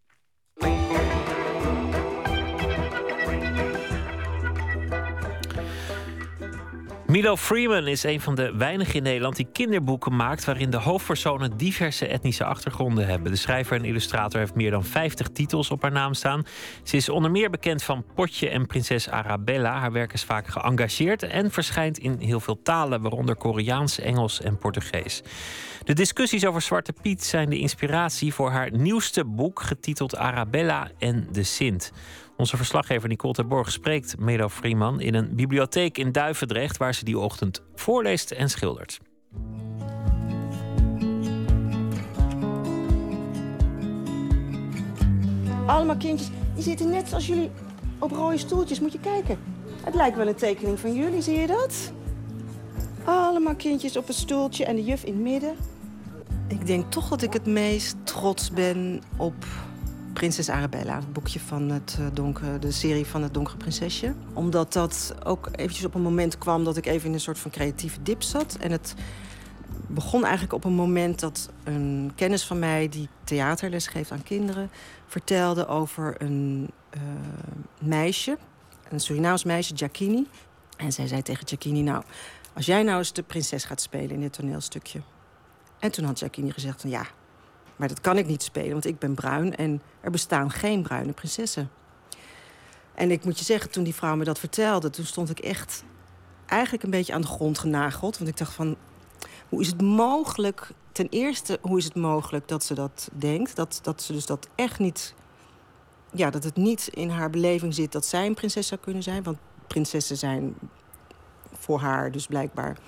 [7.12, 11.56] Milo Freeman is een van de weinigen in Nederland die kinderboeken maakt waarin de hoofdpersonen
[11.56, 13.30] diverse etnische achtergronden hebben.
[13.32, 16.44] De schrijver en illustrator heeft meer dan 50 titels op haar naam staan.
[16.82, 19.78] Ze is onder meer bekend van Potje en Prinses Arabella.
[19.78, 24.58] Haar werk is vaak geëngageerd en verschijnt in heel veel talen, waaronder Koreaans, Engels en
[24.58, 25.22] Portugees.
[25.84, 31.28] De discussies over Zwarte Piet zijn de inspiratie voor haar nieuwste boek, getiteld Arabella en
[31.32, 31.92] de Sint.
[32.36, 37.18] Onze verslaggever Nicole Terborg spreekt Melo Freeman in een bibliotheek in Duivendrecht, waar ze die
[37.18, 39.00] ochtend voorleest en schildert.
[45.66, 47.50] Allemaal kindjes, die zitten net zoals jullie
[47.98, 48.80] op rode stoeltjes.
[48.80, 49.38] Moet je kijken.
[49.84, 51.92] Het lijkt wel een tekening van jullie, zie je dat?
[53.04, 55.56] Allemaal kindjes op een stoeltje en de juf in het midden.
[56.48, 59.34] Ik denk toch dat ik het meest trots ben op
[60.12, 60.96] Prinses Arabella.
[60.96, 64.14] Het boekje van het eh, donkere, de serie van het Donkere Prinsesje.
[64.32, 67.50] Omdat dat ook eventjes op een moment kwam dat ik even in een soort van
[67.50, 68.56] creatieve dip zat.
[68.60, 68.94] En het
[69.86, 72.88] begon eigenlijk op een moment dat een kennis van mij...
[72.88, 74.70] die theaterles geeft aan kinderen...
[75.06, 77.02] vertelde over een uh,
[77.78, 78.38] meisje,
[78.88, 80.26] een Surinaams meisje, Giacchini.
[80.76, 82.02] En zij zei tegen Giacchini, nou,
[82.52, 85.00] als jij nou eens de prinses gaat spelen in dit toneelstukje...
[85.82, 87.06] En toen had Giacchini gezegd van ja,
[87.82, 91.12] maar dat kan ik niet spelen, want ik ben bruin en er bestaan geen bruine
[91.12, 91.70] prinsessen.
[92.94, 95.84] En ik moet je zeggen, toen die vrouw me dat vertelde, toen stond ik echt
[96.46, 98.18] eigenlijk een beetje aan de grond genageld.
[98.18, 98.76] Want ik dacht van,
[99.48, 103.56] hoe is het mogelijk, ten eerste, hoe is het mogelijk dat ze dat denkt?
[103.56, 105.14] Dat, dat ze dus dat echt niet,
[106.12, 109.22] ja, dat het niet in haar beleving zit dat zij een prinses zou kunnen zijn.
[109.22, 110.54] Want prinsessen zijn
[111.52, 112.78] voor haar dus blijkbaar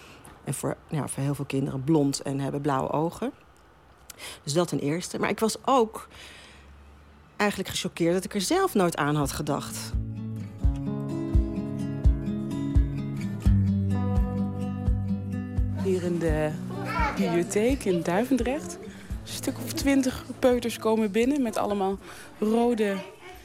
[0.45, 3.33] en voor, ja, voor heel veel kinderen blond en hebben blauwe ogen.
[4.43, 5.19] Dus dat ten eerste.
[5.19, 6.09] Maar ik was ook
[7.37, 9.93] eigenlijk gechoqueerd dat ik er zelf nooit aan had gedacht.
[15.83, 16.51] Hier in de
[17.17, 18.79] bibliotheek in Duivendrecht.
[18.83, 21.99] Een stuk of twintig peuters komen binnen met allemaal
[22.39, 22.97] rode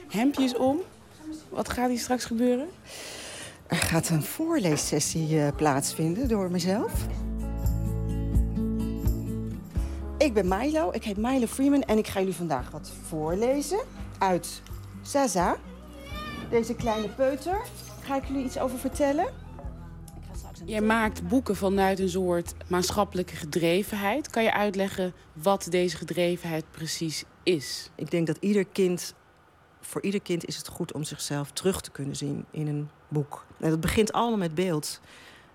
[0.10, 0.80] hemdjes om.
[1.50, 2.68] Wat gaat hier straks gebeuren?
[3.68, 6.92] Er gaat een voorleessessie uh, plaatsvinden door mezelf.
[10.20, 13.80] Ik ben Milo, ik heet Milo Freeman en ik ga jullie vandaag wat voorlezen
[14.18, 14.62] uit
[15.02, 15.58] Zaza.
[16.50, 17.62] Deze kleine peuter.
[18.02, 19.26] Ga ik jullie iets over vertellen?
[20.66, 24.30] Jij maakt boeken vanuit een soort maatschappelijke gedrevenheid.
[24.30, 27.90] Kan je uitleggen wat deze gedrevenheid precies is?
[27.96, 29.14] Ik denk dat ieder kind,
[29.82, 33.46] voor ieder kind is het goed om zichzelf terug te kunnen zien in een boek.
[33.60, 35.02] En dat begint allemaal met beeld.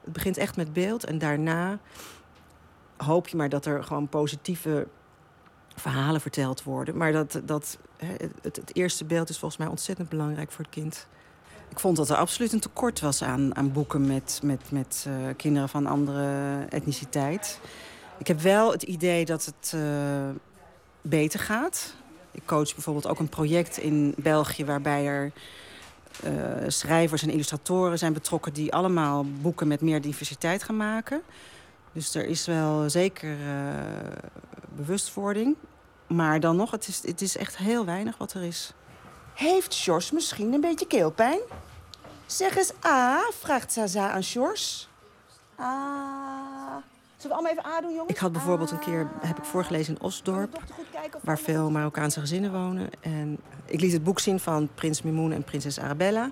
[0.05, 1.79] Het begint echt met beeld en daarna
[2.97, 4.87] hoop je maar dat er gewoon positieve
[5.77, 6.97] verhalen verteld worden.
[6.97, 11.07] Maar dat, dat, het, het, eerste beeld is volgens mij ontzettend belangrijk voor het kind.
[11.69, 15.15] Ik vond dat er absoluut een tekort was aan, aan boeken met, met, met uh,
[15.37, 17.61] kinderen van andere etniciteit.
[18.19, 19.83] Ik heb wel het idee dat het uh,
[21.03, 21.95] beter gaat.
[22.31, 25.33] Ik coach bijvoorbeeld ook een project in België waarbij er
[26.25, 26.33] uh,
[26.67, 28.53] schrijvers en illustratoren zijn betrokken...
[28.53, 31.23] die allemaal boeken met meer diversiteit gaan maken.
[31.95, 33.75] Dus er is wel zeker uh,
[34.69, 35.57] bewustwording.
[36.07, 38.73] Maar dan nog, het is, het is echt heel weinig wat er is.
[39.35, 41.39] Heeft Sjors misschien een beetje keelpijn?
[42.27, 44.89] Zeg eens A, vraagt Zaza aan Sjors.
[45.61, 46.83] A.
[47.17, 48.11] Zullen we allemaal even A doen, jongens?
[48.11, 50.63] Ik had bijvoorbeeld een keer, heb ik voorgelezen in Osdorp...
[51.23, 52.91] waar veel Marokkaanse gezinnen wonen.
[53.01, 56.31] En ik liet het boek zien van prins Mimoen en prinses Arabella.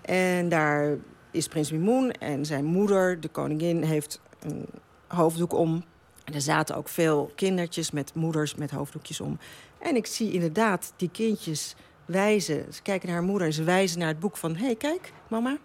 [0.00, 0.96] En daar
[1.30, 4.66] is prins Mimoen en zijn moeder, de koningin, heeft een
[5.06, 5.84] hoofddoek om.
[6.24, 9.38] En er zaten ook veel kindertjes met moeders met hoofddoekjes om.
[9.78, 12.72] En ik zie inderdaad die kindjes wijzen.
[12.72, 14.56] Ze kijken naar haar moeder en ze wijzen naar het boek van...
[14.56, 15.56] hé, hey, kijk, mama,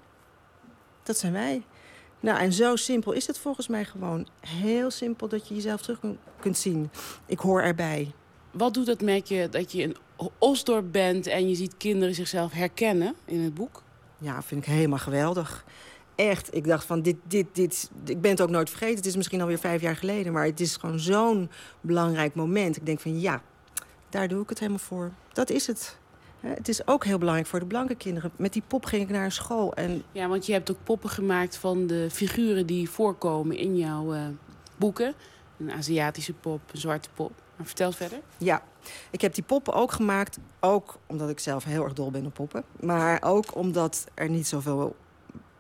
[1.03, 1.64] dat zijn wij.
[2.19, 4.27] Nou, en zo simpel is het volgens mij gewoon.
[4.39, 5.99] Heel simpel dat je jezelf terug
[6.39, 6.89] kunt zien.
[7.26, 8.11] Ik hoor erbij.
[8.51, 9.95] Wat doet dat met je dat je een
[10.38, 11.27] Osdorp bent...
[11.27, 13.84] en je ziet kinderen zichzelf herkennen in het boek?
[14.18, 15.65] Ja, vind ik helemaal geweldig
[16.19, 18.95] echt, ik dacht van dit, dit, dit, ik ben het ook nooit vergeten.
[18.95, 21.49] Het is misschien alweer vijf jaar geleden, maar het is gewoon zo'n
[21.81, 22.77] belangrijk moment.
[22.77, 23.41] Ik denk van ja,
[24.09, 25.11] daar doe ik het helemaal voor.
[25.33, 25.97] Dat is het.
[26.39, 28.31] Het is ook heel belangrijk voor de blanke kinderen.
[28.35, 29.73] Met die pop ging ik naar een school.
[29.73, 30.03] En...
[30.11, 34.21] Ja, want je hebt ook poppen gemaakt van de figuren die voorkomen in jouw uh,
[34.77, 35.13] boeken.
[35.57, 37.31] Een Aziatische pop, een zwarte pop.
[37.55, 38.19] Maar vertel verder.
[38.37, 38.63] Ja,
[39.11, 40.37] ik heb die poppen ook gemaakt.
[40.59, 42.63] Ook omdat ik zelf heel erg dol ben op poppen.
[42.79, 44.95] Maar ook omdat er niet zoveel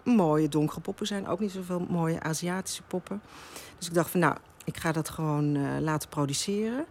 [0.09, 1.27] mooie donkere poppen zijn.
[1.27, 3.21] Ook niet zoveel mooie Aziatische poppen.
[3.77, 6.85] Dus ik dacht van nou, ik ga dat gewoon uh, laten produceren.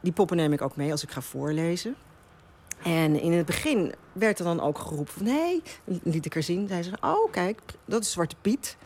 [0.00, 1.96] Die poppen neem ik ook mee als ik ga voorlezen.
[2.82, 5.26] En in het begin werd er dan ook geroepen van...
[5.26, 5.62] hé, hey,
[6.02, 6.68] liet ik er zien.
[6.68, 8.76] Zei ze, oh kijk, dat is Zwarte Piet.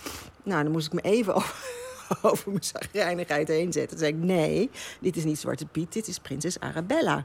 [0.43, 1.79] Nou, dan moest ik me even over,
[2.23, 3.89] over mijn zagrijnigheid heen zetten.
[3.89, 4.71] Toen zei ik, nee,
[5.01, 7.25] dit is niet Zwarte Piet, dit is prinses Arabella.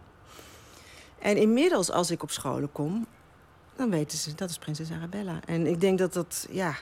[1.20, 3.08] En inmiddels, als ik op scholen kom
[3.76, 5.40] dan weten ze, dat is prinses Arabella.
[5.46, 6.76] En ik denk dat dat, ja...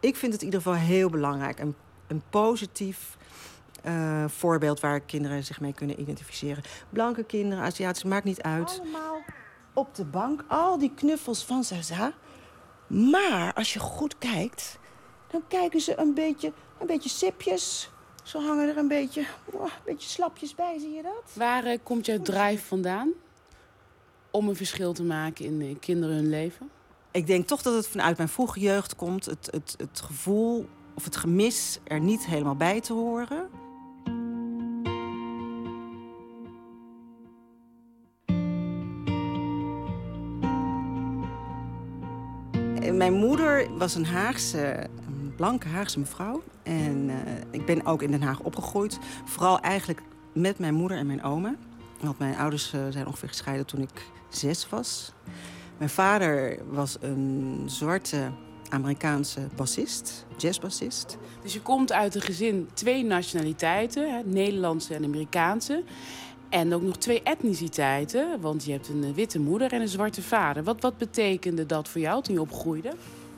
[0.00, 1.58] Ik vind het in ieder geval heel belangrijk.
[1.58, 1.74] Een,
[2.06, 3.16] een positief
[3.84, 6.62] uh, voorbeeld waar kinderen zich mee kunnen identificeren.
[6.90, 8.78] Blanke kinderen, Aziatische, maakt niet uit.
[8.80, 9.22] Allemaal
[9.72, 10.44] op de bank.
[10.48, 12.12] Al die knuffels van Zaza.
[12.86, 14.78] Maar als je goed kijkt,
[15.30, 17.90] dan kijken ze een beetje, een beetje sipjes.
[18.22, 21.32] Zo hangen er een beetje, oh, een beetje slapjes bij, zie je dat?
[21.32, 23.10] Waar uh, komt jouw drive vandaan?
[24.32, 26.70] Om een verschil te maken in, in kinderen hun leven?
[27.10, 29.24] Ik denk toch dat het vanuit mijn vroege jeugd komt.
[29.24, 33.48] Het, het, het gevoel of het gemis er niet helemaal bij te horen.
[42.92, 46.42] Mijn moeder was een Haagse, een blanke Haagse mevrouw.
[46.62, 47.16] En uh,
[47.50, 48.98] ik ben ook in Den Haag opgegroeid.
[49.24, 50.02] Vooral eigenlijk
[50.34, 51.54] met mijn moeder en mijn oma.
[52.02, 55.12] Want mijn ouders uh, zijn ongeveer gescheiden toen ik zes was.
[55.78, 58.30] Mijn vader was een zwarte
[58.68, 61.18] Amerikaanse bassist, jazzbassist.
[61.42, 65.82] Dus je komt uit een gezin, twee nationaliteiten, hè, Nederlandse en Amerikaanse.
[66.48, 70.62] En ook nog twee etniciteiten, want je hebt een witte moeder en een zwarte vader.
[70.62, 72.92] Wat, wat betekende dat voor jou toen je opgroeide?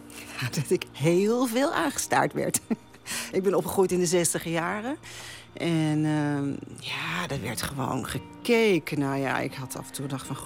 [0.55, 2.61] Dat ik heel veel aangestaard werd.
[3.33, 4.97] ik ben opgegroeid in de zestiger jaren.
[5.55, 8.99] En uh, ja, er werd gewoon gekeken.
[8.99, 10.37] Nou ja, ik had af en toe gedacht van...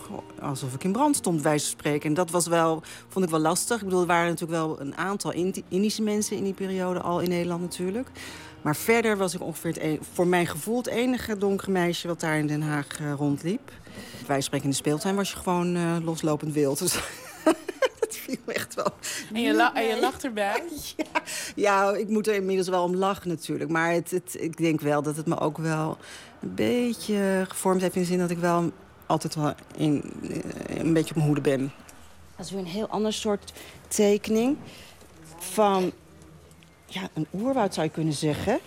[0.41, 2.09] Alsof ik in brand stond, wijze van spreken.
[2.09, 3.79] En dat was wel, vond ik wel lastig.
[3.79, 5.33] Ik bedoel, er waren natuurlijk wel een aantal
[5.69, 6.37] Indische mensen...
[6.37, 8.09] in die periode al in Nederland natuurlijk.
[8.63, 12.09] Maar verder was ik ongeveer het een, voor mijn gevoel het enige donkere meisje...
[12.09, 13.73] wat daar in Den Haag uh, rondliep.
[14.27, 16.79] Wij spreken in de speeltuin was je gewoon uh, loslopend wild.
[16.89, 16.99] Dus
[18.45, 18.93] viel echt wel.
[19.33, 20.63] En je, la en je lacht erbij?
[20.97, 21.23] Ja,
[21.55, 23.71] ja, ik moet er inmiddels wel om lachen natuurlijk.
[23.71, 25.99] Maar het, het, ik denk wel dat het me ook wel
[26.41, 27.95] een beetje gevormd heeft...
[27.95, 28.73] in de zin dat ik wel
[29.07, 30.03] altijd wel in,
[30.67, 31.73] een beetje op mijn hoede ben.
[32.37, 33.53] Dat is weer een heel ander soort
[33.89, 34.57] tekening
[35.39, 35.93] van
[36.87, 38.59] ja, een oerwoud zou je kunnen zeggen.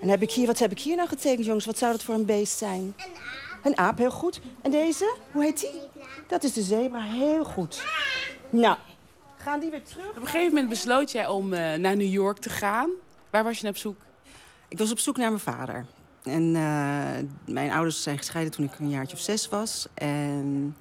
[0.00, 1.64] En heb ik hier, wat heb ik hier nou getekend, jongens?
[1.64, 2.80] Wat zou dat voor een beest zijn?
[2.80, 3.64] Een aap.
[3.64, 4.40] Een aap, heel goed.
[4.62, 5.80] En deze, hoe heet die?
[6.26, 7.84] Dat is de zebra, heel goed.
[8.50, 8.76] Nou,
[9.46, 10.08] gaan die weer terug?
[10.08, 12.90] Op een gegeven moment besloot jij om uh, naar New York te gaan.
[13.30, 13.96] Waar was je naar op zoek?
[14.68, 15.86] Ik was op zoek naar mijn vader.
[16.22, 17.10] En uh,
[17.44, 19.88] mijn ouders zijn gescheiden toen ik een jaartje of zes was.
[19.94, 20.76] En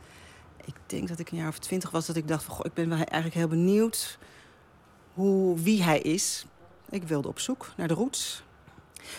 [0.66, 2.56] ik denk dat ik een jaar of twintig was dat ik dacht van...
[2.56, 4.18] Goh, ik ben wel eigenlijk heel benieuwd
[5.14, 6.46] hoe, wie hij is.
[6.90, 8.44] Ik wilde op zoek naar de roots.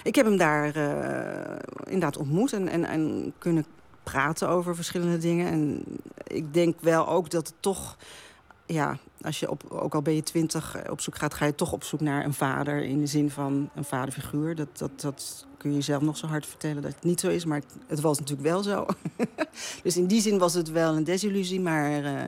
[0.02, 3.66] Ik heb hem daar uh, inderdaad ontmoet en, en, en kunnen
[4.02, 5.46] praten over verschillende dingen.
[5.52, 5.84] En
[6.24, 7.96] ik denk wel ook dat het toch...
[8.68, 11.34] Ja, als je op, ook al ben je twintig op zoek gaat...
[11.34, 14.54] ga je toch op zoek naar een vader in de zin van een vaderfiguur.
[14.54, 17.44] Dat, dat, dat kun je jezelf nog zo hard vertellen dat het niet zo is.
[17.44, 18.86] Maar het, was natuurlijk wel zo.
[19.82, 21.60] dus in die zin was het wel een desillusie.
[21.60, 22.22] Maar uh,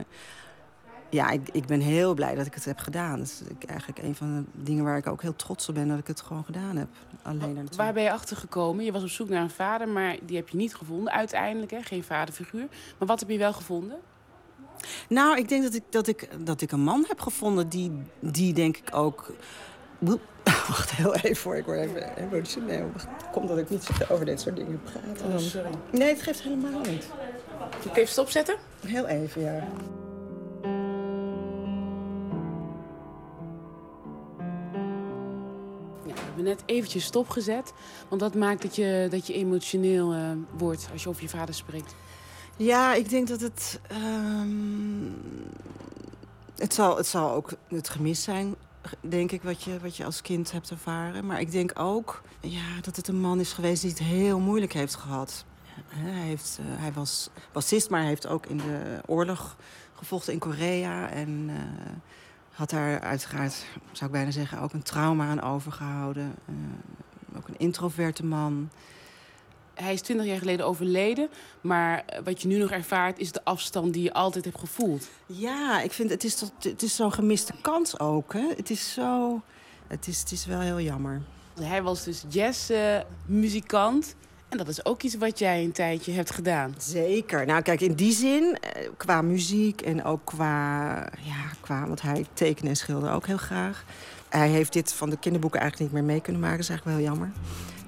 [1.09, 3.17] ja, ik, ik ben heel blij dat ik het heb gedaan.
[3.17, 5.87] Dat is eigenlijk een van de dingen waar ik ook heel trots op ben...
[5.87, 6.87] dat ik het gewoon gedaan heb.
[7.21, 8.85] Alleen waar ben je achter gekomen?
[8.85, 11.71] Je was op zoek naar een vader, maar die heb je niet gevonden uiteindelijk.
[11.71, 11.81] Hè?
[11.81, 12.67] Geen vaderfiguur.
[12.97, 13.97] Maar wat heb je wel gevonden?
[15.09, 18.53] Nou, ik denk dat ik, dat ik, dat ik een man heb gevonden die, die
[18.53, 19.31] denk ik ook...
[20.67, 22.91] Wacht heel even voor, ik word even emotioneel.
[23.31, 25.21] Komt dat ik niet over dit soort dingen praat.
[25.21, 25.69] Oh, sorry.
[25.91, 27.07] Nee, het geeft helemaal niet.
[27.75, 28.55] Moet ik even stopzetten?
[28.85, 29.67] Heel even, ja.
[36.05, 37.73] we hebben net eventjes stopgezet.
[38.07, 41.55] Want dat maakt dat je, dat je emotioneel uh, wordt als je over je vader
[41.55, 41.95] spreekt.
[42.59, 43.79] Ja, ik denk dat het...
[43.91, 45.15] Um,
[46.55, 48.55] het, zal, het zal ook het gemis zijn,
[49.01, 51.25] denk ik, wat je, wat je als kind hebt ervaren.
[51.25, 54.73] Maar ik denk ook ja, dat het een man is geweest die het heel moeilijk
[54.73, 55.45] heeft gehad.
[55.87, 59.55] Hij, heeft, uh, hij was bassist, maar hij heeft ook in de oorlog
[59.93, 61.09] gevochten in Korea.
[61.09, 61.49] En...
[61.49, 61.55] Uh,
[62.59, 66.35] had daar uiteraard, zou ik bijna zeggen, ook een trauma aan overgehouden.
[66.49, 68.69] Uh, ook een introverte man.
[69.81, 71.29] Hij is twintig jaar geleden overleden,
[71.61, 75.07] maar wat je nu nog ervaart is de afstand die je altijd hebt gevoeld.
[75.25, 78.33] Ja, ik vind het is, tot, het is zo'n gemiste kans ook.
[78.33, 78.47] Hè?
[78.55, 79.41] Het is zo,
[79.87, 81.21] het is, het is wel heel jammer.
[81.61, 84.05] Hij was dus jazzmuzikant.
[84.05, 84.11] Uh,
[84.49, 86.75] en dat is ook iets wat jij een tijdje hebt gedaan.
[86.77, 87.45] Zeker.
[87.45, 88.57] Nou, kijk, in die zin,
[88.97, 90.95] qua muziek en ook qua...
[91.21, 93.83] Ja, qua want hij tekenen en schilderde ook heel graag.
[94.29, 96.57] Hij heeft dit van de kinderboeken eigenlijk niet meer mee kunnen maken.
[96.57, 97.31] Dat is eigenlijk wel jammer.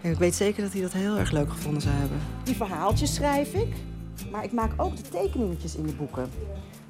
[0.02, 2.20] En ik weet zeker dat hij dat heel erg leuk gevonden zou hebben.
[2.44, 3.74] Die verhaaltjes schrijf ik.
[4.32, 6.30] Maar ik maak ook de tekeningetjes in de boeken.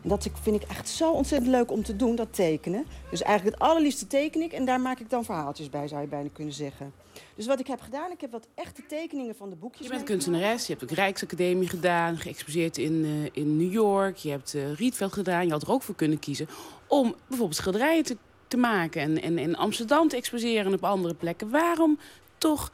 [0.02, 2.86] En dat vind ik echt zo ontzettend leuk om te doen, dat tekenen.
[3.10, 6.08] Dus eigenlijk het allerliefste teken ik en daar maak ik dan verhaaltjes bij, zou je
[6.08, 6.94] bijna kunnen zeggen.
[7.36, 9.88] Dus wat ik heb gedaan, ik heb wat echte tekeningen van de boekjes.
[9.88, 14.18] Je bent kunstenares, je hebt de Rijksacademie gedaan, geëxposeerd in, uh, in New York.
[14.18, 16.48] Je hebt uh, Rietveld gedaan, je had er ook voor kunnen kiezen
[16.88, 18.18] om bijvoorbeeld schilderijen te,
[18.48, 21.50] te maken en, en in Amsterdam te exposeren en op andere plekken.
[21.50, 22.00] Waarom
[22.38, 22.72] toch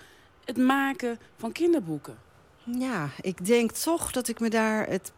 [0.47, 2.17] het maken van kinderboeken?
[2.63, 5.11] Ja, ik denk toch dat ik me daar het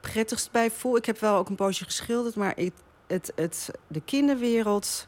[0.00, 0.96] prettigst bij voel.
[0.96, 2.72] Ik heb wel ook een poosje geschilderd, maar ik,
[3.06, 5.06] het, het, de kinderwereld...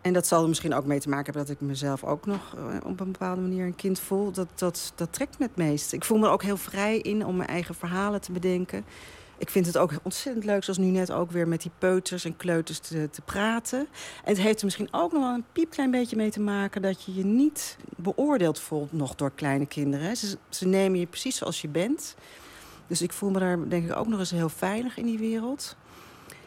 [0.00, 2.54] En dat zal er misschien ook mee te maken hebben dat ik mezelf ook nog
[2.56, 4.32] eh, op een bepaalde manier een kind voel.
[4.32, 5.92] Dat, dat, dat trekt me het meest.
[5.92, 8.84] Ik voel me ook heel vrij in om mijn eigen verhalen te bedenken.
[9.38, 12.36] Ik vind het ook ontzettend leuk, zoals nu net ook weer met die peuters en
[12.36, 13.78] kleuters te, te praten.
[14.24, 17.04] En het heeft er misschien ook nog wel een piepklein beetje mee te maken dat
[17.04, 20.16] je je niet beoordeeld voelt nog door kleine kinderen.
[20.16, 22.14] Ze, ze nemen je precies zoals je bent.
[22.86, 25.76] Dus ik voel me daar denk ik ook nog eens heel veilig in die wereld.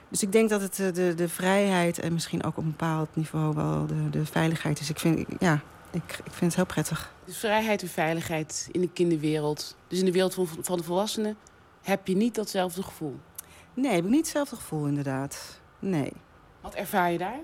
[0.10, 3.16] Dus ik denk dat het eh, de, de vrijheid en misschien ook op een bepaald
[3.16, 4.90] niveau wel de, de veiligheid is.
[4.90, 5.62] Ik vind, ja,
[5.92, 7.14] ik, ik vind het heel prettig.
[7.26, 9.76] Dus vrijheid en veiligheid in de kinderwereld.
[9.88, 11.38] Dus in de wereld van, van de volwassenen
[11.82, 13.20] heb je niet datzelfde gevoel?
[13.74, 15.60] Nee, heb ik niet hetzelfde gevoel inderdaad.
[15.80, 16.12] Nee.
[16.62, 17.40] Wat ervaar je daar?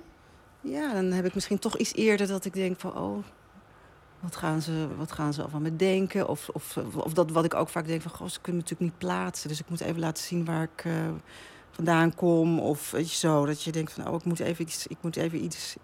[0.62, 2.98] Ja, dan heb ik misschien toch iets eerder dat ik denk van...
[2.98, 3.24] oh,
[4.20, 6.28] wat gaan ze, wat gaan ze van me denken?
[6.28, 8.12] Of, of, of dat wat ik ook vaak denk van...
[8.12, 9.50] goh, ze kunnen natuurlijk niet plaatsen.
[9.50, 10.86] Dus ik moet even laten zien waar ik...
[10.86, 10.94] Uh,
[11.72, 12.60] vandaan kom.
[12.60, 15.16] Of weet je, zo, dat je denkt van, oh, ik moet even iets, ik moet
[15.16, 15.76] even iets,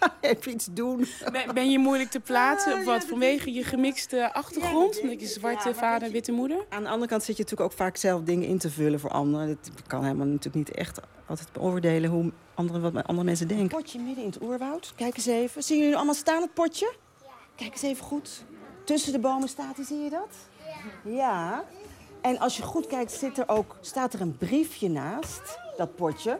[0.20, 1.06] even iets doen.
[1.32, 2.78] Ben, ben, je moeilijk te plaatsen?
[2.78, 5.00] of wat, vanwege je gemixte achtergrond?
[5.02, 6.66] Ja, je zwarte vader en witte moeder?
[6.68, 9.10] Aan de andere kant zit je natuurlijk ook vaak zelf dingen in te vullen voor
[9.10, 9.48] anderen.
[9.48, 13.78] Dat kan helemaal natuurlijk niet echt altijd beoordelen hoe andere, wat andere mensen denken.
[13.78, 14.92] Potje midden in het oerwoud.
[14.96, 15.62] Kijk eens even.
[15.62, 16.94] Zien jullie allemaal staan, het potje?
[17.54, 18.44] Kijk eens even goed.
[18.84, 20.36] Tussen de bomen staat hij, zie je dat?
[21.04, 21.10] Ja.
[21.10, 21.64] ja.
[22.20, 26.38] En als je goed kijkt, zit er ook, staat er een briefje naast, dat potje.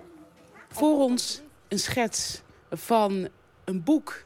[0.68, 3.28] Voor ons een schets van
[3.69, 4.24] een boek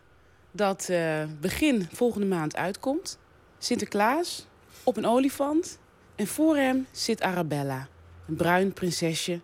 [0.50, 3.18] dat uh, begin volgende maand uitkomt.
[3.58, 4.46] Sinterklaas
[4.82, 5.78] op een olifant.
[6.14, 7.88] En voor hem zit Arabella,
[8.28, 9.40] een bruin prinsesje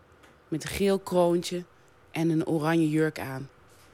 [0.49, 1.65] met een geel kroontje
[2.11, 3.49] en een oranje jurk aan.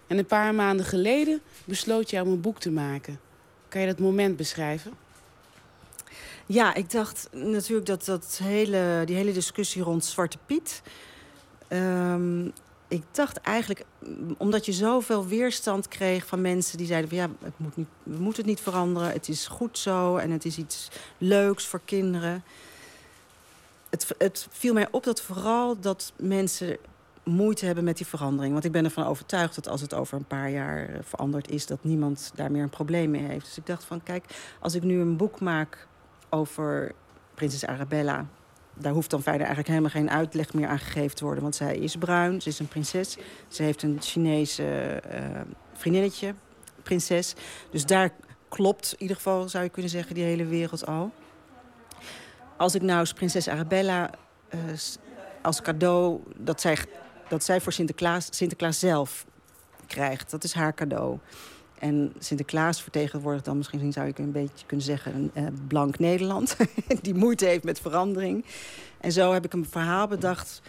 [0.07, 3.21] En een paar maanden geleden besloot jij om een boek te maken.
[3.69, 4.93] Kan je dat moment beschrijven?
[6.47, 10.83] Ja, ik dacht natuurlijk dat, dat hele, die hele discussie rond Zwarte Piet...
[11.69, 12.53] Um,
[12.89, 13.85] ik dacht eigenlijk,
[14.39, 18.19] omdat je zoveel weerstand kreeg van mensen die zeiden van ja, het moet niet, we
[18.19, 20.89] moeten het niet veranderen, het is goed zo en het is iets
[21.19, 22.45] leuks voor kinderen.
[23.91, 26.79] Het, het viel mij op dat vooral dat mensen
[27.25, 28.53] moeite hebben met die verandering.
[28.53, 31.85] Want ik ben ervan overtuigd dat als het over een paar jaar veranderd is, dat
[31.85, 33.45] niemand daar meer een probleem mee heeft.
[33.45, 34.25] Dus ik dacht van kijk,
[34.61, 35.87] als ik nu een boek maak
[36.29, 36.93] over
[37.35, 38.27] prinses Arabella.
[38.77, 41.43] Daar hoeft dan verder eigenlijk helemaal geen uitleg meer aan gegeven te worden.
[41.43, 43.17] Want zij is bruin, ze is een prinses.
[43.49, 45.41] Ze heeft een Chinese uh,
[45.73, 46.35] vriendinnetje,
[46.83, 47.35] prinses.
[47.71, 48.11] Dus daar
[48.49, 51.13] klopt in ieder geval, zou je kunnen zeggen, die hele wereld al.
[52.57, 54.11] Als ik nou eens prinses Arabella
[54.55, 54.61] uh,
[55.43, 56.21] als cadeau...
[56.37, 56.79] Dat zij,
[57.29, 59.27] dat zij voor Sinterklaas, Sinterklaas zelf
[59.87, 60.31] krijgt.
[60.31, 61.19] Dat is haar cadeau.
[61.79, 66.57] En Sinterklaas vertegenwoordigt dan misschien, zou ik een beetje kunnen zeggen, een uh, blank Nederland.
[67.03, 68.45] die moeite heeft met verandering.
[69.01, 70.63] En zo heb ik een verhaal bedacht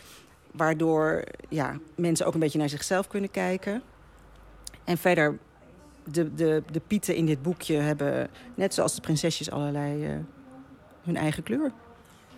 [0.51, 3.81] waardoor ja, mensen ook een beetje naar zichzelf kunnen kijken.
[4.83, 5.37] En verder,
[6.03, 10.17] de, de, de pieten in dit boekje hebben, net zoals de prinsesjes, allerlei uh,
[11.03, 11.71] hun eigen kleur.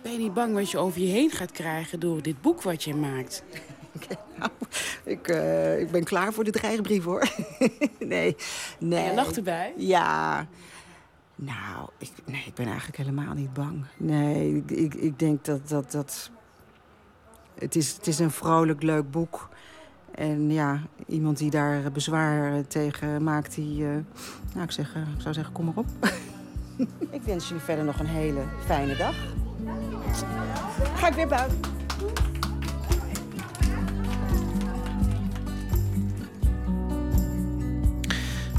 [0.02, 2.84] Ben je niet bang wat je over je heen gaat krijgen door dit boek wat
[2.84, 3.42] je maakt?
[4.38, 4.50] Nou,
[5.04, 7.28] ik, uh, ik ben klaar voor de dreigbrief, hoor.
[7.98, 8.36] nee,
[8.78, 9.04] nee.
[9.04, 9.72] En je lacht erbij?
[9.76, 10.46] Ja.
[11.34, 13.84] Nou, ik, nee, ik ben eigenlijk helemaal niet bang.
[13.96, 15.68] Nee, ik, ik, ik denk dat...
[15.68, 16.30] dat, dat
[17.58, 19.48] het, is, het is een vrolijk, leuk boek.
[20.14, 23.82] En ja, iemand die daar bezwaar tegen maakt, die...
[23.82, 23.88] Uh,
[24.54, 25.86] nou, ik, zeg, ik zou zeggen, kom maar op.
[27.10, 29.16] ik wens jullie verder nog een hele fijne dag.
[30.94, 31.77] Ga ik weer buiten.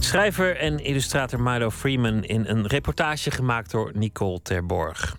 [0.10, 5.18] Schrijver en illustrator Milo Freeman in een reportage gemaakt door Nicole Terborg.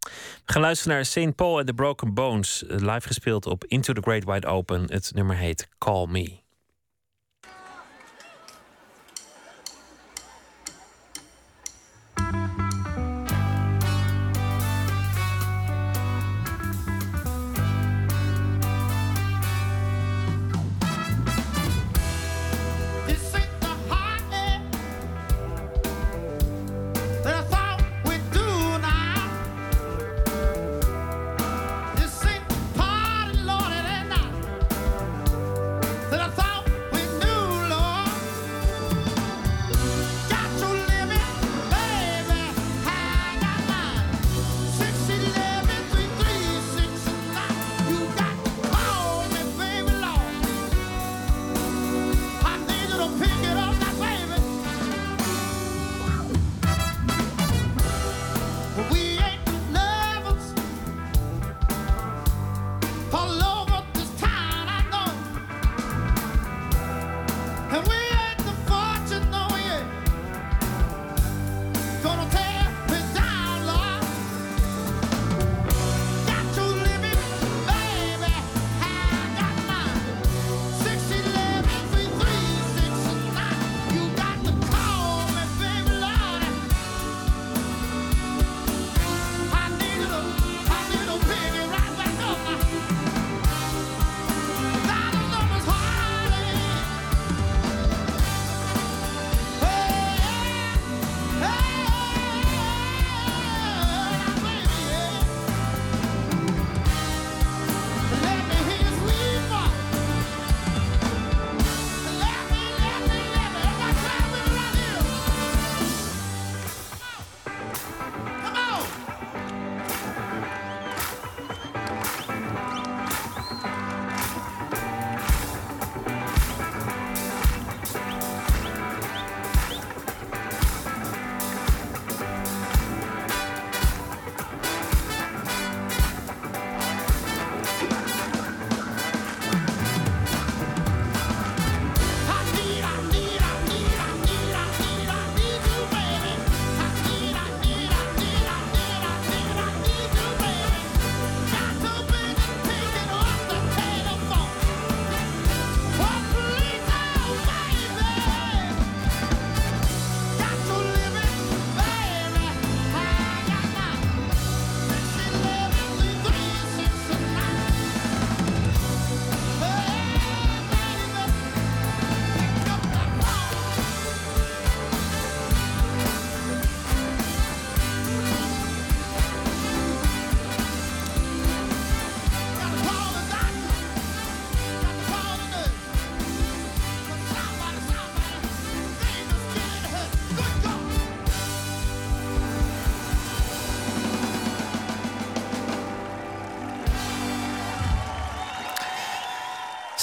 [0.00, 1.34] We gaan luisteren naar St.
[1.34, 4.92] Paul and the Broken Bones, live gespeeld op Into the Great Wide Open.
[4.92, 6.45] Het nummer heet Call Me.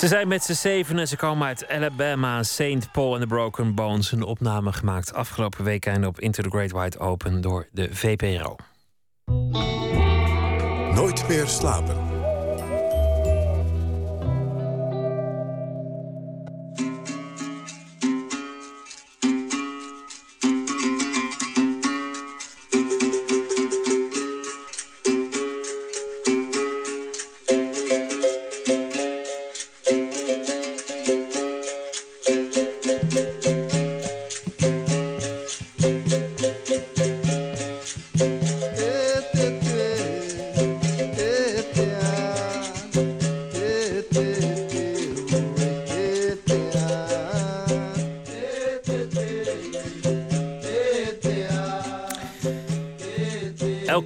[0.04, 2.92] Ze zijn met z'n zeven en ze komen uit Alabama, St.
[2.92, 4.12] Paul and the Broken Bones.
[4.12, 8.56] Een opname gemaakt afgelopen weekend op Into the Great Wide Open door de VPRO.
[10.94, 12.03] Nooit meer slapen.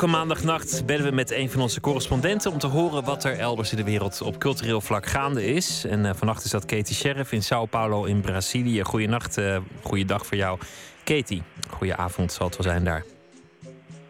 [0.07, 3.71] Elke maandagnacht bellen we met een van onze correspondenten om te horen wat er elders
[3.71, 5.85] in de wereld op cultureel vlak gaande is.
[5.85, 8.84] En uh, vannacht is dat Katie Sheriff in Sao Paulo in Brazilië.
[8.84, 10.59] Goedenacht, uh, goeiedag voor jou.
[11.03, 13.03] Katie, goedenavond zal het wel zijn daar.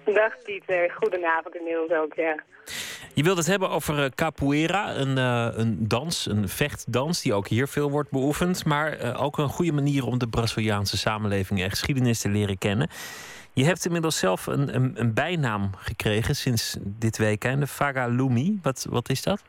[0.05, 2.43] Dag Pieter, goedenavond inmiddels ook, ja.
[3.13, 7.47] Je wilt het hebben over uh, capoeira, een, uh, een dans, een vechtdans die ook
[7.47, 8.65] hier veel wordt beoefend.
[8.65, 12.89] Maar uh, ook een goede manier om de Braziliaanse samenleving en geschiedenis te leren kennen.
[13.57, 18.59] Je hebt inmiddels zelf een, een, een bijnaam gekregen sinds dit weekend, de Fagalumi.
[18.61, 19.43] Wat, wat is dat?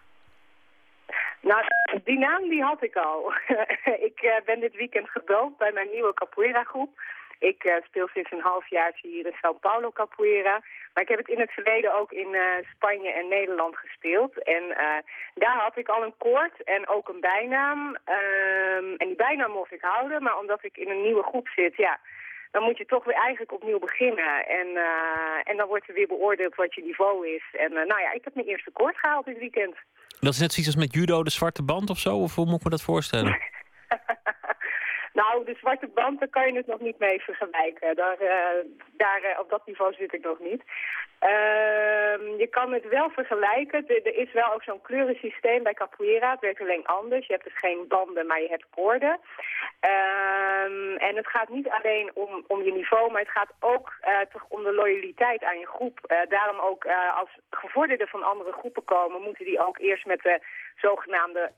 [1.41, 1.63] Nou,
[2.05, 3.33] die naam die had ik al.
[4.09, 7.01] ik uh, ben dit weekend gedoopt bij mijn nieuwe capoeira groep.
[7.39, 10.63] Ik uh, speel sinds een half jaar hier in Sao Paulo capoeira.
[10.95, 12.43] Maar ik heb het in het verleden ook in uh,
[12.75, 14.43] Spanje en Nederland gespeeld.
[14.43, 14.63] En
[15.35, 17.79] daar had ik al een koord en ook een bijnaam.
[17.89, 21.77] Um, en die bijnaam mocht ik houden, maar omdat ik in een nieuwe groep zit,
[21.77, 21.99] ja
[22.51, 24.47] dan moet je toch weer eigenlijk opnieuw beginnen.
[24.47, 27.45] En, uh, en dan wordt er weer beoordeeld wat je niveau is.
[27.53, 29.77] En uh, nou ja, ik heb mijn eerste koord gehaald dit weekend.
[30.21, 32.17] Dat is net zoiets als met judo de zwarte band of zo?
[32.17, 33.39] Of hoe moet ik me dat voorstellen?
[35.23, 37.97] nou, de zwarte band, daar kan je het nog niet mee vergelijken.
[37.97, 38.61] Daar, uh,
[38.97, 40.63] daar, op dat niveau zit ik nog niet.
[41.23, 43.87] Uh, je kan het wel vergelijken.
[43.87, 46.31] Er, is wel ook zo'n kleurensysteem bij capoeira.
[46.31, 47.27] Het werkt alleen anders.
[47.27, 49.21] Je hebt dus geen banden, maar je hebt koorden.
[49.81, 54.21] Um, en het gaat niet alleen om, om je niveau, maar het gaat ook uh,
[54.33, 56.25] toch om de loyaliteit aan je groep.
[56.29, 56.87] Daarom ook
[57.21, 60.41] als gevorderden van andere groepen komen, moeten die ook eerst met de
[60.81, 61.53] zogenaamde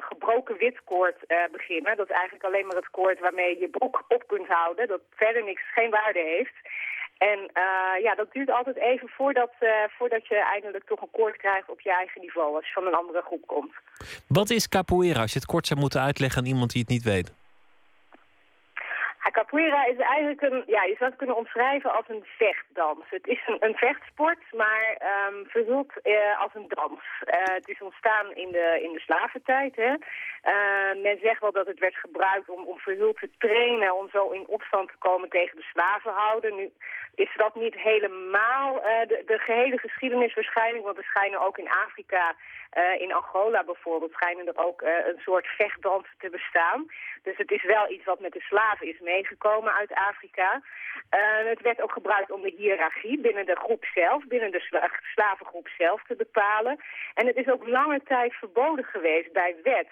[0.00, 1.16] gebroken witkoord
[1.52, 1.96] beginnen.
[1.96, 4.88] Dat is eigenlijk alleen maar het koord waarmee je broek op kunt houden.
[4.88, 6.54] Dat verder niks, geen waarde heeft.
[7.18, 9.52] En uh, ja, dat duurt altijd even voordat,
[9.88, 12.94] voordat je eindelijk toch een koord krijgt op je eigen niveau als je van een
[12.94, 13.72] andere groep komt.
[14.28, 17.02] Wat is capoeira als je het kort zou moeten uitleggen aan iemand die het niet
[17.02, 17.39] weet?
[19.30, 23.04] Capoeira is eigenlijk een, ja, je zou het kunnen omschrijven als een vechtdans.
[23.10, 24.98] Het is een, een vechtsport, maar
[25.28, 27.00] um, verhuld uh, als een dans.
[27.26, 29.76] het is ontstaan in de, in de slaventijd.
[29.76, 29.92] Hè.
[31.02, 34.46] men zegt wel dat het werd gebruikt om, om verhuld te trainen, om zo in
[34.46, 36.56] opstand te komen tegen de slavenhouden.
[36.56, 36.70] Nu
[37.14, 40.84] is dat niet helemaal uh, de, de, gehele geschiedenis waarschijnlijk.
[40.84, 42.34] Want er schijnen ook in Afrika,
[42.78, 46.86] uh, in Angola bijvoorbeeld, schijnen er ook uh, een soort vechtdansen te bestaan.
[47.22, 50.62] Dus het is wel iets wat met de slaven is meegekomen uit Afrika.
[51.54, 55.68] het werd ook gebruikt om de hiërarchie binnen de groep zelf, binnen de sla slavengroep
[55.78, 56.74] zelf te bepalen.
[57.14, 59.90] En het is ook lange tijd verboden geweest bij wet.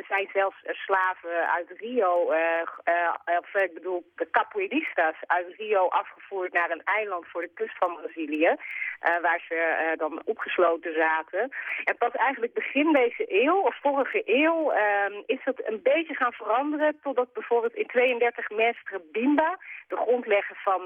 [0.00, 2.12] er zijn zelfs slaven uit Rio,
[3.42, 7.94] of ik bedoel de capoeiristas uit Rio afgevoerd naar een eiland voor de kust van
[7.94, 8.56] Brazilië,
[9.22, 11.50] waar ze dan opgesloten zaten.
[11.84, 16.32] En pas eigenlijk begin deze eeuw, of vorige eeuw, uh, is dat een beetje gaan
[16.32, 19.50] veranderen, totdat bijvoorbeeld in 32 Mestre Bimba,
[19.88, 20.82] de grondlegger van,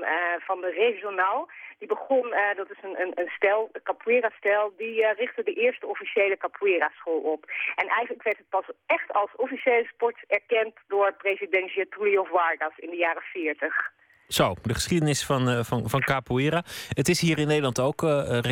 [0.48, 2.26] van de regionaal, die begon,
[2.56, 7.42] dat is een, een, een stel, een capoeira-stel, die richtte de eerste officiële capoeira-school op.
[7.76, 12.90] En eigenlijk werd het pas echt als officiële sport erkend door president Getúlio Vargas in
[12.90, 13.74] de jaren 40.
[14.28, 16.62] Zo, de geschiedenis van, van, van capoeira.
[16.88, 18.00] Het is hier in Nederland ook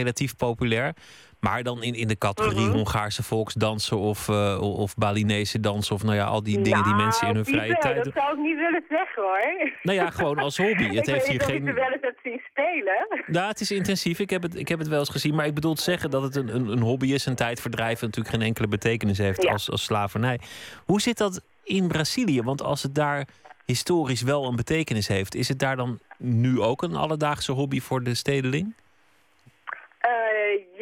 [0.00, 0.94] relatief populair.
[1.40, 2.74] Maar dan in, in de categorie uh-huh.
[2.74, 5.94] Hongaarse volksdansen of, uh, of Balinese dansen.
[5.94, 8.38] Of nou ja, al die dingen die mensen in hun vrije tijd dat zou ik
[8.38, 9.70] niet willen zeggen hoor.
[9.82, 10.84] Nou ja, gewoon als hobby.
[10.94, 11.64] Het ik heeft weet hier geen...
[11.64, 13.24] je wel eens hebt zien spelen.
[13.26, 14.18] Ja, het is intensief.
[14.18, 15.34] Ik heb het, ik heb het wel eens gezien.
[15.34, 18.00] Maar ik bedoel te zeggen dat het een, een, een hobby is, een tijdverdrijf...
[18.00, 19.52] natuurlijk geen enkele betekenis heeft Ja.
[19.52, 20.40] als, als slavernij.
[20.84, 22.42] Hoe zit dat in Brazilië?
[22.42, 23.26] Want als het daar
[23.64, 25.34] historisch wel een betekenis heeft...
[25.34, 28.74] is het daar dan nu ook een alledaagse hobby voor de stedeling?
[29.98, 30.10] Eh,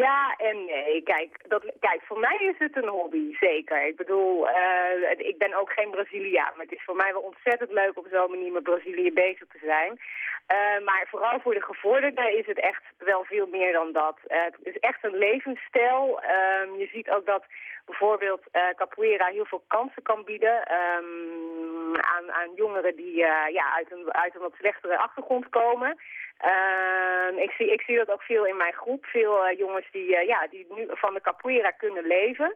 [0.05, 1.03] ja, en nee.
[1.03, 3.87] Kijk, dat, kijk, voor mij is het een hobby, zeker.
[3.87, 6.53] Ik bedoel, uh, ik ben ook geen Braziliaan.
[6.55, 9.59] Maar het is voor mij wel ontzettend leuk op zo'n manier met Brazilië bezig te
[9.63, 10.01] zijn.
[10.53, 14.19] Uh, maar vooral voor de gevorderden is het echt wel veel meer dan dat.
[14.29, 16.23] Uh, het is echt een levensstijl.
[16.23, 17.45] Uh, je ziet ook dat
[17.87, 18.43] bijvoorbeeld
[18.77, 23.17] capoeira heel veel kansen kan bieden ehm, aan, aan jongeren die
[23.53, 25.97] ja, uit, een, uit een wat slechtere achtergrond komen.
[26.45, 29.05] Uh, ik, zie, ik zie dat ook veel in mijn groep.
[29.05, 32.55] Veel jongens die, ja, die nu van de capoeira kunnen leven.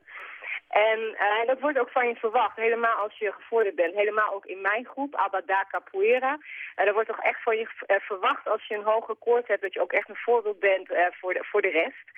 [0.68, 3.94] En uh, dat wordt ook van je verwacht, helemaal als je gevorderd bent.
[3.94, 6.38] Helemaal ook in mijn groep, Abada Capoeira.
[6.74, 9.62] Er wordt toch echt van je verwacht als je een hoge koord hebt...
[9.62, 10.88] dat je ook echt een voorbeeld bent
[11.20, 12.10] voor, de, voor de rest.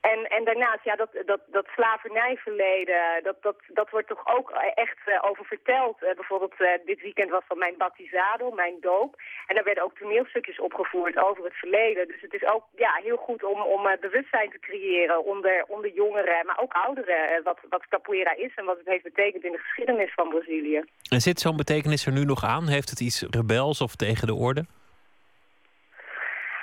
[0.00, 4.98] En, en daarnaast, ja, dat, dat, dat slavernijverleden, dat, dat, dat wordt toch ook echt
[5.20, 5.98] over verteld.
[5.98, 6.54] Bijvoorbeeld
[6.84, 9.16] dit weekend was van mijn batizado, mijn doop.
[9.46, 12.08] En daar werden ook toneelstukjes opgevoerd over het verleden.
[12.08, 16.46] Dus het is ook ja, heel goed om, om bewustzijn te creëren onder, onder jongeren,
[16.46, 17.42] maar ook ouderen.
[17.42, 20.84] wat, wat capoeira is en wat het heeft betekend in de geschiedenis van Brazilië.
[21.10, 22.68] En zit zo'n betekenis er nu nog aan?
[22.68, 24.64] Heeft het iets rebels of tegen de orde?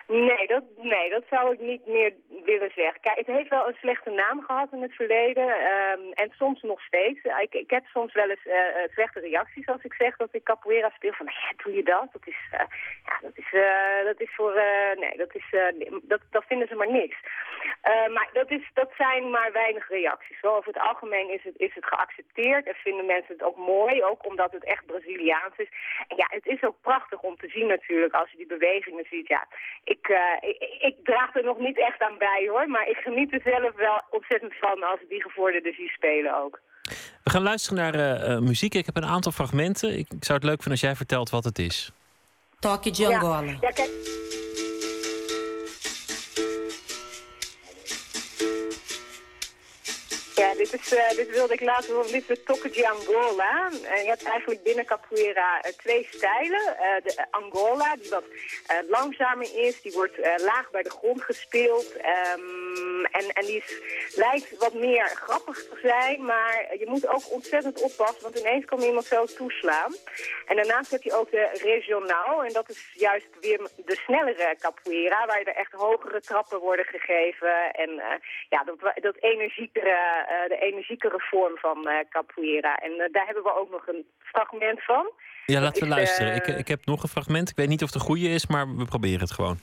[0.08, 2.14] Nee dat, nee, dat zou ik niet meer
[2.44, 3.02] willen zeggen.
[3.02, 5.48] Kijk, het heeft wel een slechte naam gehad in het verleden.
[5.50, 7.20] Um, en soms nog steeds.
[7.24, 8.54] Ik, ik heb soms wel eens uh,
[8.92, 11.14] slechte reacties als ik zeg dat ik capoeira speel.
[11.14, 12.08] Van, ja, doe je dat?
[12.12, 12.60] Dat is, uh,
[13.06, 13.50] ja, dat is,
[14.04, 14.54] dat is voor...
[14.96, 15.46] nee, dat, is,
[16.04, 17.18] dat, dat vinden ze maar niks.
[18.14, 20.40] maar dat, is, dat zijn maar weinig reacties.
[20.40, 22.66] Zo, over het algemeen is het, is het geaccepteerd.
[22.68, 24.04] En vinden mensen het ook mooi.
[24.04, 25.70] Ook omdat het echt Braziliaans is.
[26.08, 28.14] En ja, het is ook prachtig om te zien natuurlijk.
[28.14, 29.28] Als je die bewegingen ziet.
[29.28, 29.48] Ja,
[29.84, 30.07] ik, ik,
[30.80, 32.68] ik draag er nog niet echt aan bij hoor.
[32.69, 36.60] Maar ik geniet er zelf wel ontzettend van als ik die gevorderden zie spelen ook.
[37.24, 38.74] We gaan luisteren naar uh, uh, muziek.
[38.74, 39.98] Ik heb een aantal fragmenten.
[39.98, 41.91] Ik, ik, zou het leuk vinden als jij vertelt wat het is.
[42.60, 43.41] Toque de Angola.
[43.41, 43.90] Ja, ja kijk.
[50.38, 52.12] Ja, dit, is, uh, dit wilde ik laten horen.
[52.12, 53.70] Dit is de de Angola.
[53.72, 56.76] Uh, je hebt eigenlijk binnen capoeira uh, twee stijlen.
[57.04, 58.24] de Angola, die wat
[58.90, 59.82] langzamer is.
[59.82, 61.96] Die wordt laag bij de grond gespeeld.
[61.96, 63.82] Um, en, en die is,
[64.16, 66.26] lijkt wat meer grappig te zijn.
[66.26, 68.24] Maar je moet ook ontzettend oppassen.
[68.24, 69.96] Want ineens kan iemand zo toeslaan.
[70.46, 72.44] En daarnaast heb je ook de regionaal.
[72.44, 75.26] En dat is juist weer de snellere capoeira.
[75.26, 77.72] Waar er echt hogere trappen worden gegeven.
[77.72, 78.02] En
[78.50, 82.76] ja, dat, dat energiekere de energiekere vorm van uh, capoeira.
[82.76, 85.12] En uh, daar hebben we ook nog een fragment van.
[85.45, 86.36] Ja, laten we luisteren.
[86.36, 87.49] Ik, ik heb nog een fragment.
[87.49, 89.60] Ik weet niet of het de goede is, maar we proberen het gewoon.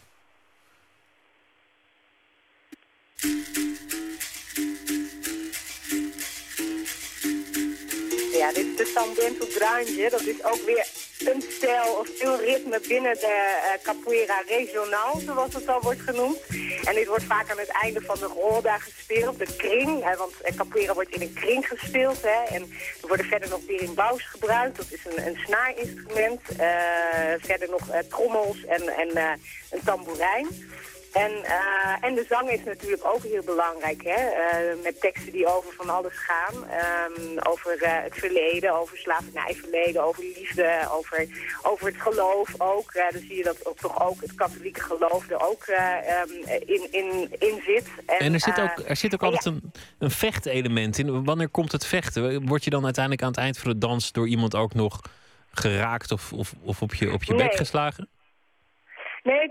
[8.32, 10.11] Ja, dit is de Sambento Grande.
[10.11, 10.86] Dat is ook weer
[11.19, 16.39] een stijl of een ritme binnen de uh, capoeira regionaal, zoals het al wordt genoemd.
[16.85, 20.05] En dit wordt vaak aan het einde van de roda gespeeld, de kring.
[20.05, 22.23] Hè, want uh, capoeira wordt in een kring gespeeld.
[22.23, 22.62] Hè, en
[23.03, 24.77] er worden verder nog berimbau's gebruikt.
[24.77, 26.41] Dat is een, een snaarinstrument.
[26.51, 26.66] Uh,
[27.39, 29.39] verder nog trommels en, en
[29.70, 30.47] een tamboerijn.
[31.15, 34.20] En, uh, en de zang is natuurlijk ook heel belangrijk, hè?
[34.20, 36.55] Uh, met teksten die over van alles gaan.
[36.55, 41.27] Um, over uh, het verleden, over slavernijverleden, over liefde, over,
[41.62, 42.93] over het geloof ook.
[42.95, 47.35] dan zie je dat ook, toch ook het katholieke geloof er ook um, in, in,
[47.39, 47.89] in zit.
[48.07, 51.24] En, en er, zit ook, er zit ook altijd een, een vechtelement in.
[51.24, 52.47] Wanneer komt het vechten?
[52.47, 55.01] Word je dan uiteindelijk aan het eind van de dans door iemand ook nog
[55.51, 57.49] geraakt of, of, of op je, op je nee.
[57.49, 58.09] bek geslagen?
[59.23, 59.49] Nee,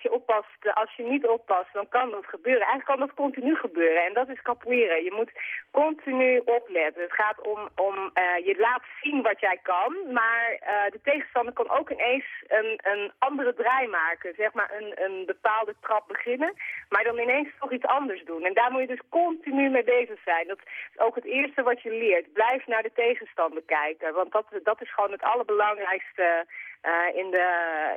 [0.00, 2.66] als je oppast, als je niet oppast, dan kan dat gebeuren.
[2.66, 4.94] Eigenlijk kan dat continu gebeuren en dat is capoeira.
[4.94, 5.32] Je moet
[5.70, 7.02] continu opletten.
[7.02, 11.52] Het gaat om, om uh, je laat zien wat jij kan, maar uh, de tegenstander
[11.52, 14.34] kan ook ineens een, een andere draai maken.
[14.36, 16.54] Zeg maar een, een bepaalde trap beginnen,
[16.88, 18.44] maar dan ineens toch iets anders doen.
[18.44, 20.46] En daar moet je dus continu mee bezig zijn.
[20.46, 22.32] Dat is ook het eerste wat je leert.
[22.32, 26.46] Blijf naar de tegenstander kijken, want dat, dat is gewoon het allerbelangrijkste
[26.82, 27.46] uh, in, de,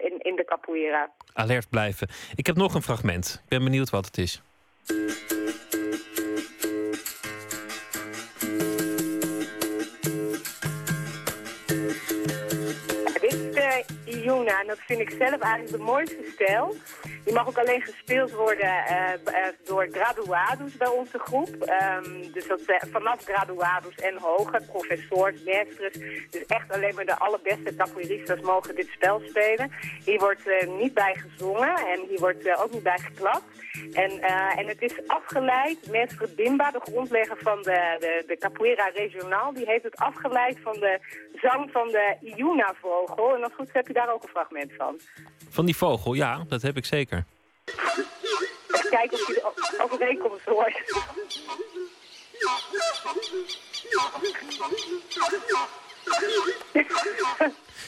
[0.02, 1.12] in, in de capoeira.
[1.34, 2.08] Alert blijven.
[2.36, 3.42] Ik heb nog een fragment.
[3.44, 4.42] Ik ben benieuwd wat het is.
[13.22, 13.34] Dit
[14.03, 16.76] is de Iuna en dat vind ik zelf eigenlijk de mooiste stijl.
[17.24, 19.10] Die mag ook alleen gespeeld worden uh,
[19.64, 21.50] door graduados bij onze groep.
[21.50, 22.62] Um, dus dat
[22.92, 25.94] vanaf graduados en hoger, professors, mestres.
[26.30, 29.72] Dus echt alleen maar de allerbeste capoeiristas mogen dit spel spelen.
[30.06, 33.44] Hier wordt niet bij gezongen en hier wordt ook niet bij geklapt.
[33.94, 34.22] En,
[34.58, 39.66] en het is afgeleid, mestre Bimba, de grondlegger van de, de, de capoeira regionaal, die
[39.66, 41.00] heeft het afgeleid van de
[41.42, 43.36] zang van de Iuna-vogel.
[43.36, 45.00] En als goed heb je daar ook een fragment van.
[45.50, 47.26] Van die vogel, ja, dat heb ik zeker.
[47.66, 50.82] Even kijken of je de overeenkomst hoort.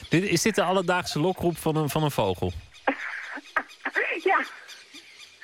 [0.10, 2.52] Dit, is dit de alledaagse lokroep van een, van een vogel?
[4.30, 4.46] ja.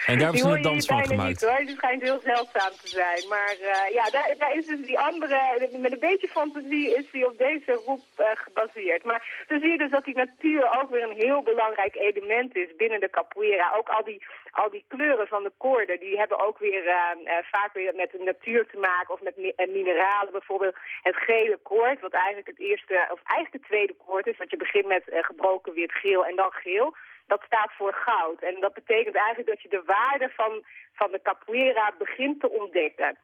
[0.06, 1.30] En daar hebben ze een dans van gemaakt.
[1.30, 1.60] Niet, hoor.
[1.60, 3.28] Het schijnt heel zeldzaam te zijn.
[3.30, 7.26] Maar eh, ja, daar, daar is dus die andere, met een beetje fantasie is die
[7.26, 9.04] op deze roep eh, gebaseerd.
[9.04, 12.76] Maar dan zie je dus dat die natuur ook weer een heel belangrijk element is
[12.76, 13.74] binnen de capoeira.
[13.78, 17.74] Ook al die, al die kleuren van de koorden, die hebben ook weer eh, vaak
[17.74, 19.14] weer met de natuur te maken.
[19.14, 23.64] Of met mi- mineralen, bijvoorbeeld het gele koord, wat eigenlijk het eerste, of eigenlijk het
[23.64, 24.38] tweede koord is.
[24.38, 26.96] Want je begint met gebroken wit geel en dan geel
[27.34, 28.40] dat staat voor goud.
[28.42, 30.64] En dat betekent eigenlijk dat je de waarde van,
[30.94, 33.18] van de capoeira begint te ontdekken.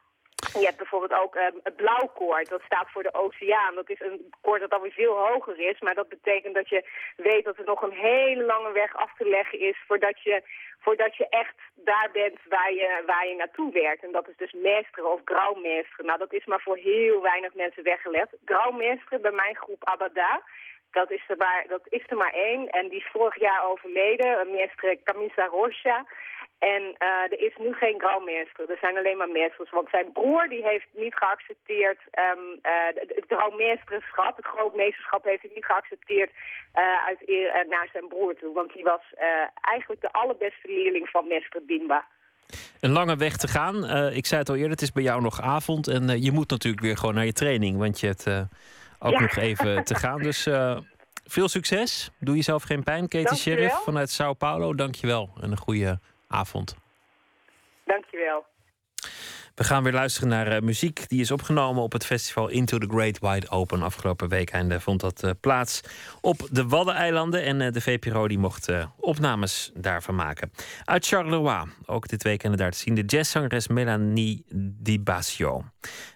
[0.60, 3.76] Je hebt bijvoorbeeld ook um, het blauwkoord, dat staat voor de oceaan.
[3.76, 7.46] Dat is een koord dat alweer veel hoger is, maar dat betekent dat je weet
[7.46, 10.36] dat er nog een hele lange weg af te leggen is voordat je,
[10.80, 14.04] voordat je echt daar bent waar je, waar je naartoe werkt.
[14.04, 16.04] En dat is dus mestre of grauwmestre.
[16.04, 18.32] Nou, dat is maar voor heel weinig mensen weggelegd.
[18.46, 20.42] Grauwmestre bij mijn groep Abada.
[21.02, 22.70] Dat is, er maar, dat is er maar één.
[22.70, 26.06] En die is vorig jaar overleden, meester Camisa Rocha.
[26.60, 28.70] En uh, er is nu geen grauwmeester.
[28.70, 29.70] Er zijn alleen maar meesters.
[29.72, 32.00] Want zijn broer die heeft niet geaccepteerd...
[32.26, 36.32] Um, uh, het grauwmeesterschap, het grootmeesterschap heeft hij niet geaccepteerd...
[36.76, 38.54] Uh, uit naar zijn broer toe.
[38.54, 39.04] Want die was
[39.62, 42.06] eigenlijk de allerbeste leerling van meester Bimba.
[42.82, 43.76] Een lange weg te gaan.
[44.14, 45.88] ik zei het al eerder, het is bij jou nog avond.
[45.88, 47.78] En je moet natuurlijk weer gewoon naar je training.
[47.78, 48.26] Want je hebt
[49.00, 49.20] ook ja.
[49.20, 50.22] nog even te gaan.
[50.22, 50.78] Dus uh,
[51.26, 52.12] veel succes.
[52.20, 53.08] Doe jezelf geen pijn.
[53.08, 55.30] Katie Sheriff vanuit Sao Paulo, dankjewel.
[55.42, 56.76] En een goede avond.
[57.86, 58.46] Dankjewel.
[59.56, 62.88] We gaan weer luisteren naar uh, muziek die is opgenomen op het festival Into the
[62.88, 63.82] Great Wide Open.
[63.82, 65.82] Afgelopen weekend vond dat uh, plaats
[66.22, 67.44] op de Waddeneilanden.
[67.44, 70.52] En de VPRO die mocht opnames daarvan maken.
[70.84, 75.64] Uit Charleroi, ook dit weekend daar te zien, de jazzzangeres Melanie Di Basio.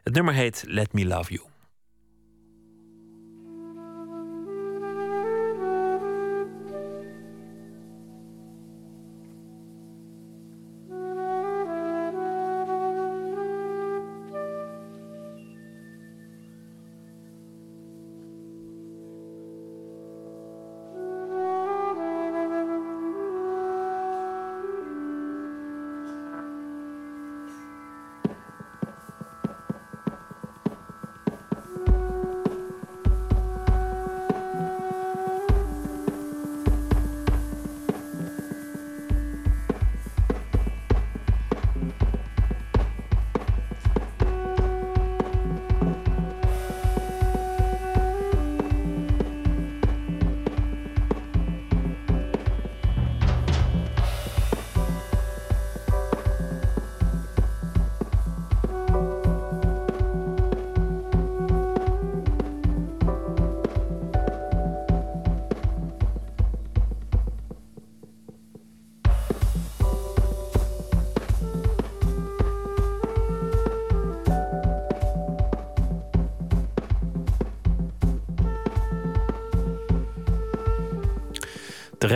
[0.04, 1.51] Het nummer heet Let Me Love You.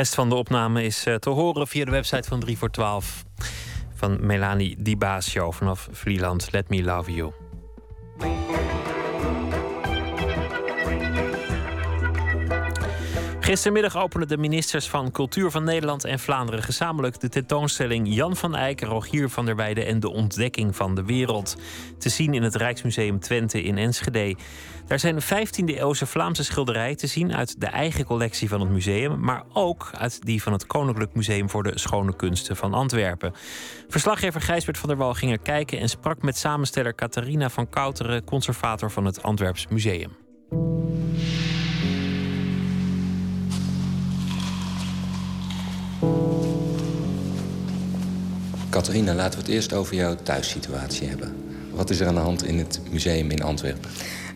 [0.06, 3.26] Rest van de opname is te horen via de website van 3 voor 12
[3.96, 6.52] van Melanie Di Basio vanaf Vlieland.
[6.52, 7.45] Let Me Love You.
[13.46, 18.56] Gistermiddag openden de ministers van Cultuur van Nederland en Vlaanderen gezamenlijk de tentoonstelling Jan van
[18.56, 21.56] Eyck, Rogier van der Weijden en de ontdekking van de wereld.
[21.98, 24.36] Te zien in het Rijksmuseum Twente in Enschede.
[24.88, 29.44] Daar zijn 15e-eeuwse Vlaamse schilderijen te zien uit de eigen collectie van het museum, maar
[29.54, 33.34] ook uit die van het Koninklijk Museum voor de Schone Kunsten van Antwerpen.
[33.88, 38.24] Verslaggever Gijsbert van der Wal ging er kijken en sprak met samensteller Catharina van Kouteren,
[38.24, 40.12] conservator van het Antwerps Museum.
[48.76, 51.36] Catharina, laten we het eerst over jouw thuissituatie hebben.
[51.72, 53.90] Wat is er aan de hand in het museum in Antwerpen?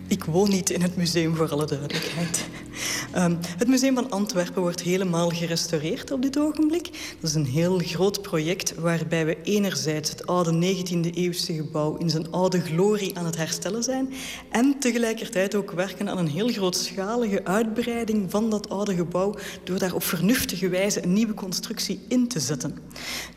[0.09, 2.47] Ik woon niet in het museum, voor alle duidelijkheid.
[3.15, 6.89] Um, het Museum van Antwerpen wordt helemaal gerestaureerd op dit ogenblik.
[7.19, 12.31] Dat is een heel groot project waarbij we enerzijds het oude 19e-eeuwse gebouw in zijn
[12.31, 14.13] oude glorie aan het herstellen zijn
[14.51, 19.93] en tegelijkertijd ook werken aan een heel grootschalige uitbreiding van dat oude gebouw door daar
[19.93, 22.77] op vernuftige wijze een nieuwe constructie in te zetten.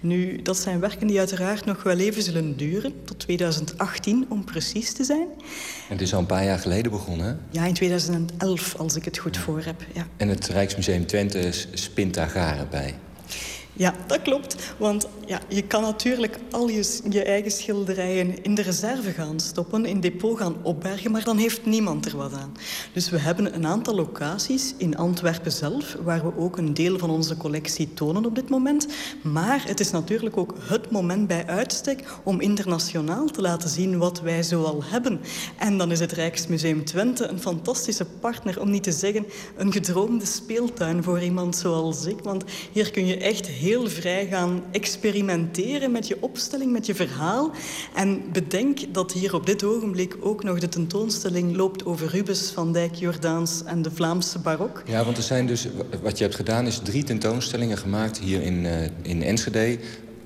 [0.01, 4.93] Nu, dat zijn werken die uiteraard nog wel even zullen duren, tot 2018 om precies
[4.93, 5.27] te zijn.
[5.89, 7.41] Het is al een paar jaar geleden begonnen?
[7.51, 9.85] Ja, in 2011, als ik het goed voor heb.
[9.95, 10.07] Ja.
[10.17, 12.95] En het Rijksmuseum Twente spint daar garen bij.
[13.74, 14.57] Ja, dat klopt.
[14.78, 19.85] Want ja, je kan natuurlijk al je, je eigen schilderijen in de reserve gaan stoppen,
[19.85, 22.53] in depot gaan opbergen, maar dan heeft niemand er wat aan.
[22.93, 27.11] Dus we hebben een aantal locaties in Antwerpen zelf, waar we ook een deel van
[27.11, 28.86] onze collectie tonen op dit moment.
[29.23, 34.20] Maar het is natuurlijk ook het moment bij uitstek om internationaal te laten zien wat
[34.20, 35.20] wij zoal hebben.
[35.59, 39.27] En dan is het Rijksmuseum Twente een fantastische partner, om niet te zeggen
[39.57, 42.19] een gedroomde speeltuin voor iemand zoals ik.
[42.23, 47.51] Want hier kun je echt heel vrij gaan experimenteren met je opstelling, met je verhaal.
[47.95, 52.73] En bedenk dat hier op dit ogenblik ook nog de tentoonstelling loopt over Rubens, Van
[52.73, 54.83] Dijk, Jordaans en de Vlaamse barok.
[54.87, 55.69] Ja, want er zijn dus,
[56.03, 58.73] wat je hebt gedaan is drie tentoonstellingen gemaakt hier in, uh,
[59.03, 59.79] in Enschede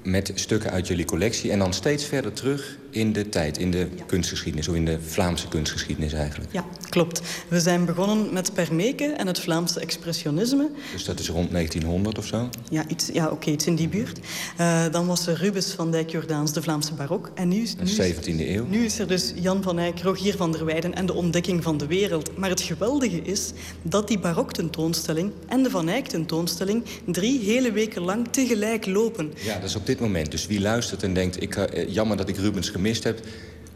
[0.07, 1.51] met stukken uit jullie collectie...
[1.51, 4.69] en dan steeds verder terug in de tijd, in de kunstgeschiedenis...
[4.69, 6.53] of in de Vlaamse kunstgeschiedenis eigenlijk.
[6.53, 7.21] Ja, klopt.
[7.49, 10.71] We zijn begonnen met Permeke en het Vlaamse expressionisme.
[10.93, 12.49] Dus dat is rond 1900 of zo?
[12.71, 14.19] Ja, iets, ja oké, iets in die buurt.
[14.61, 17.31] Uh, dan was er Rubens van Dijk Jordaans, de Vlaamse barok.
[17.35, 18.67] En nu, nu, 17e eeuw.
[18.67, 21.79] Nu is er dus Jan van Eyck, Rogier van der Weijden en de ontdekking van
[21.79, 22.37] de wereld.
[22.37, 23.53] Maar het geweldige is
[23.83, 26.85] dat die barok-tentoonstelling en de Van Eyck-tentoonstelling...
[27.05, 29.33] drie hele weken lang tegelijk lopen.
[29.45, 30.31] Ja, dat is op dit moment.
[30.31, 33.21] Dus wie luistert en denkt, ik, uh, jammer dat ik Rubens gemist heb...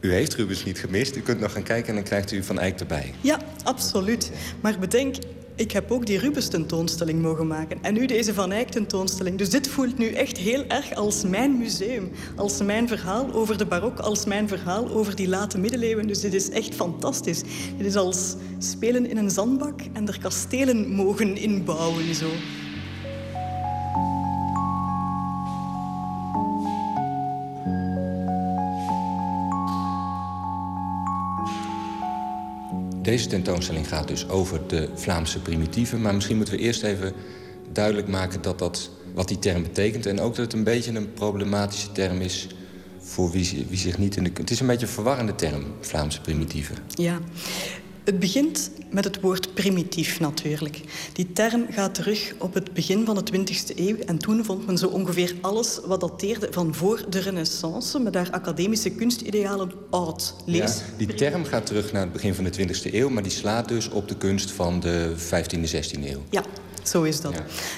[0.00, 1.16] U heeft Rubens niet gemist.
[1.16, 3.14] U kunt nog gaan kijken en dan krijgt u Van Eyck erbij.
[3.20, 4.30] Ja, absoluut.
[4.60, 5.16] Maar bedenk,
[5.54, 7.78] ik heb ook die Rubens tentoonstelling mogen maken.
[7.82, 9.38] En nu deze Van Eyck tentoonstelling.
[9.38, 12.10] Dus dit voelt nu echt heel erg als mijn museum.
[12.36, 13.98] Als mijn verhaal over de barok.
[13.98, 16.06] Als mijn verhaal over die late middeleeuwen.
[16.06, 17.42] Dus dit is echt fantastisch.
[17.76, 22.14] Dit is als spelen in een zandbak en er kastelen mogen inbouwen.
[22.14, 22.28] Zo.
[33.10, 36.00] Deze tentoonstelling gaat dus over de Vlaamse primitieven.
[36.00, 37.12] Maar misschien moeten we eerst even
[37.72, 40.06] duidelijk maken dat dat, wat die term betekent.
[40.06, 42.46] En ook dat het een beetje een problematische term is
[42.98, 44.30] voor wie, zich niet in de...
[44.34, 46.76] Het is een beetje een verwarrende term, Vlaamse primitieven.
[46.94, 47.18] Ja,
[48.04, 50.80] het begint met het woord primitief natuurlijk.
[51.12, 53.96] Die term gaat terug op het begin van de 20e eeuw.
[54.06, 57.98] En toen vond men zo ongeveer alles wat dateerde van voor de renaissance...
[57.98, 60.34] met haar academische kunstidealen oud.
[60.46, 60.76] Lees.
[60.78, 63.08] Ja, die term gaat terug naar het begin van de 20e eeuw...
[63.08, 66.22] maar die slaat dus op de kunst van de 15e, 16e eeuw.
[66.30, 66.44] Ja,
[66.90, 67.34] zo is dat.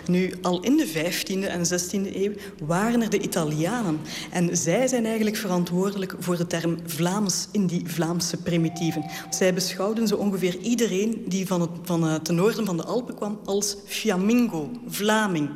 [0.06, 2.32] Nu, al in de 15e en 16e eeuw
[2.66, 4.00] waren er de Italianen.
[4.30, 9.04] En zij zijn eigenlijk verantwoordelijk voor de term Vlaams in die Vlaamse primitieven.
[9.30, 13.40] Zij beschouwden zo ongeveer iedereen die van het, van het noorden van de Alpen kwam
[13.44, 15.50] als Fiamingo, Vlaming.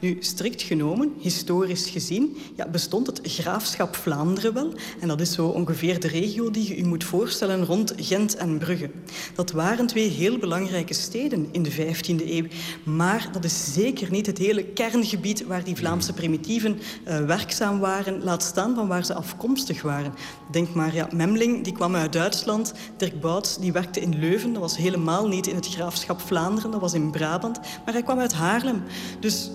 [0.00, 4.72] Nu, strikt genomen, historisch gezien, ja, bestond het graafschap Vlaanderen wel.
[5.00, 8.58] En dat is zo ongeveer de regio die je u moet voorstellen rond Gent en
[8.58, 8.90] Brugge.
[9.34, 12.46] Dat waren twee heel belangrijke steden in de 15e eeuw.
[12.84, 16.78] Maar dat is zeker niet het hele kerngebied waar die Vlaamse primitieven
[17.08, 18.24] uh, werkzaam waren.
[18.24, 20.14] Laat staan van waar ze afkomstig waren.
[20.50, 22.72] Denk maar, ja, Memling die kwam uit Duitsland.
[22.96, 24.52] Dirk Bouts die werkte in Leuven.
[24.52, 26.70] Dat was helemaal niet in het graafschap Vlaanderen.
[26.70, 27.60] Dat was in Brabant.
[27.84, 28.82] Maar hij kwam uit Haarlem.
[29.20, 29.50] Dus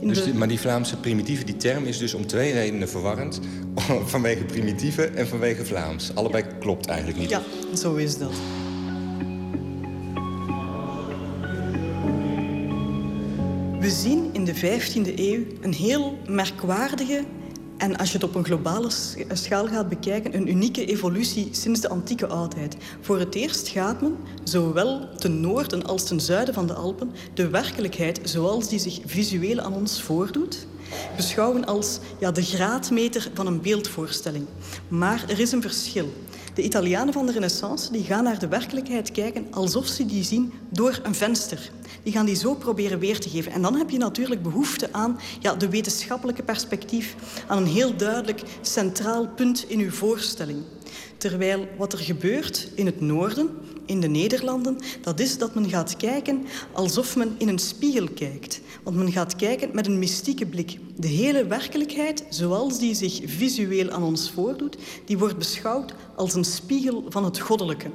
[0.00, 3.40] dus die, maar die Vlaamse primitieve, die term is dus om twee redenen verwarrend.
[4.04, 6.14] vanwege primitieve en vanwege Vlaams.
[6.14, 7.30] Allebei klopt eigenlijk niet.
[7.30, 7.42] Ja,
[7.74, 8.32] zo is dat.
[13.80, 17.24] We zien in de 15e eeuw een heel merkwaardige
[17.78, 18.88] en als je het op een globale
[19.32, 22.76] schaal gaat bekijken, een unieke evolutie sinds de antieke oudheid.
[23.00, 27.48] Voor het eerst gaat men, zowel ten noorden als ten zuiden van de Alpen, de
[27.48, 30.66] werkelijkheid zoals die zich visueel aan ons voordoet,
[31.16, 34.46] beschouwen als ja, de graadmeter van een beeldvoorstelling.
[34.88, 36.12] Maar er is een verschil.
[36.58, 40.52] De Italianen van de Renaissance die gaan naar de werkelijkheid kijken alsof ze die zien
[40.70, 41.70] door een venster.
[42.02, 43.52] Die gaan die zo proberen weer te geven.
[43.52, 47.14] En dan heb je natuurlijk behoefte aan ja, de wetenschappelijke perspectief,
[47.46, 50.62] aan een heel duidelijk centraal punt in uw voorstelling.
[51.16, 53.50] Terwijl wat er gebeurt in het noorden,
[53.88, 58.60] in de Nederlanden, dat is dat men gaat kijken alsof men in een spiegel kijkt.
[58.82, 60.78] Want men gaat kijken met een mystieke blik.
[60.96, 66.44] De hele werkelijkheid, zoals die zich visueel aan ons voordoet, die wordt beschouwd als een
[66.44, 67.90] spiegel van het goddelijke.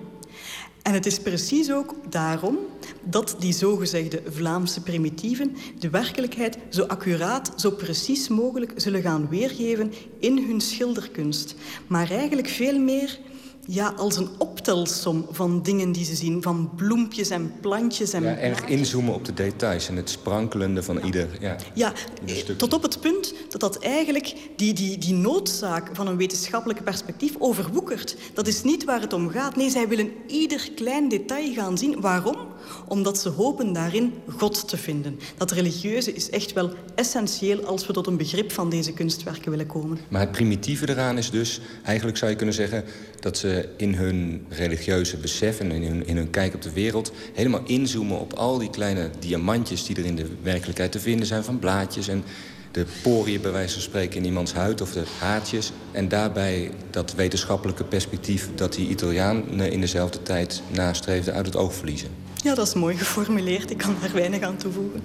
[0.83, 2.57] En het is precies ook daarom
[3.03, 9.93] dat die zogezegde Vlaamse primitieven de werkelijkheid zo accuraat, zo precies mogelijk zullen gaan weergeven
[10.19, 11.55] in hun schilderkunst.
[11.87, 13.19] Maar eigenlijk veel meer
[13.65, 16.41] ja, als een optelsom van dingen die ze zien.
[16.41, 18.13] Van bloempjes en plantjes.
[18.13, 21.93] En ja, erg inzoomen op de details en het sprankelende van ieder, ja, ja
[22.57, 27.35] tot op het punt dat dat eigenlijk die, die, die noodzaak van een wetenschappelijk perspectief
[27.39, 28.15] overwoekert.
[28.33, 29.55] Dat is niet waar het om gaat.
[29.55, 32.01] Nee, zij willen ieder klein detail gaan zien.
[32.01, 32.37] Waarom?
[32.87, 35.19] Omdat ze hopen daarin God te vinden.
[35.37, 39.67] Dat religieuze is echt wel essentieel als we tot een begrip van deze kunstwerken willen
[39.67, 39.97] komen.
[40.09, 42.83] Maar het primitieve eraan is dus, eigenlijk zou je kunnen zeggen...
[43.19, 47.11] dat ze in hun religieuze besef en in hun, in hun kijk op de wereld...
[47.33, 51.43] helemaal inzoomen op al die kleine diamantjes die er in de werkelijkheid te vinden zijn...
[51.43, 52.23] van blaadjes en
[52.73, 55.71] de poriën bij wijze van spreken in iemands huid of de haartjes.
[55.91, 61.73] En daarbij dat wetenschappelijke perspectief dat die Italianen in dezelfde tijd nastreefden uit het oog
[61.73, 62.09] verliezen.
[62.43, 63.71] Ja, dat is mooi geformuleerd.
[63.71, 65.01] Ik kan daar weinig aan toevoegen.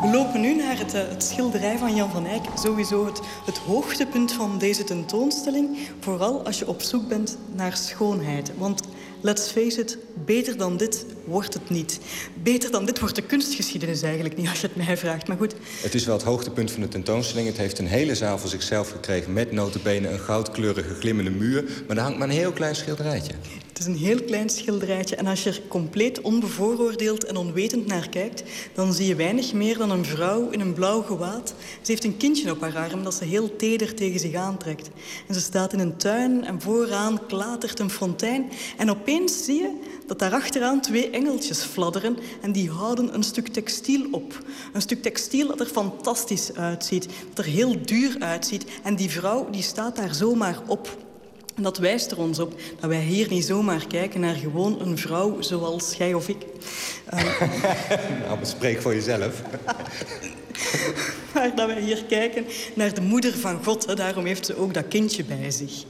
[0.00, 2.44] We lopen nu naar het, eh, het, schilderij van Jan van Eyck.
[2.54, 5.78] Sowieso het, het hoogtepunt van deze tentoonstelling.
[6.00, 8.52] Vooral als je op zoek bent naar schoonheid.
[8.58, 8.82] Want
[9.20, 12.00] let's face it, beter dan dit wordt het niet.
[12.42, 15.28] Beter dan dit wordt de kunstgeschiedenis eigenlijk niet, als je het mij vraagt.
[15.28, 15.54] Maar goed.
[15.82, 17.48] Het is wel het hoogtepunt van de tentoonstelling.
[17.48, 19.32] Het heeft een hele zaal voor zichzelf gekregen...
[19.32, 21.64] met notabene een goudkleurige glimmende muur.
[21.86, 23.34] Maar daar hangt maar een heel klein schilderijtje.
[23.80, 25.16] Is een heel klein schilderijtje.
[25.16, 28.42] En als je er compleet onbevooroordeeld en onwetend naar kijkt...
[28.74, 31.54] dan zie je weinig meer dan een vrouw in een blauw gewaad.
[31.82, 34.90] Ze heeft een kindje op haar arm dat ze heel teder tegen zich aantrekt.
[35.26, 38.50] En ze staat in een tuin en vooraan klatert een fontein.
[38.76, 43.48] En opeens zie je dat daar achteraan twee engeltjes fladderen en die houden een stuk
[43.48, 44.44] textiel op.
[44.72, 48.64] Een stuk textiel dat er fantastisch uitziet, dat er heel duur uitziet.
[48.82, 51.08] En die vrouw die staat daar zomaar op.
[51.60, 54.98] En dat wijst er ons op dat wij hier niet zomaar kijken naar gewoon een
[54.98, 56.36] vrouw zoals jij of ik.
[57.14, 57.40] Uh,
[58.26, 59.42] nou, spreek voor jezelf.
[61.34, 63.86] maar dat wij hier kijken naar de moeder van God.
[63.86, 63.94] Hè.
[63.94, 65.84] Daarom heeft ze ook dat kindje bij zich.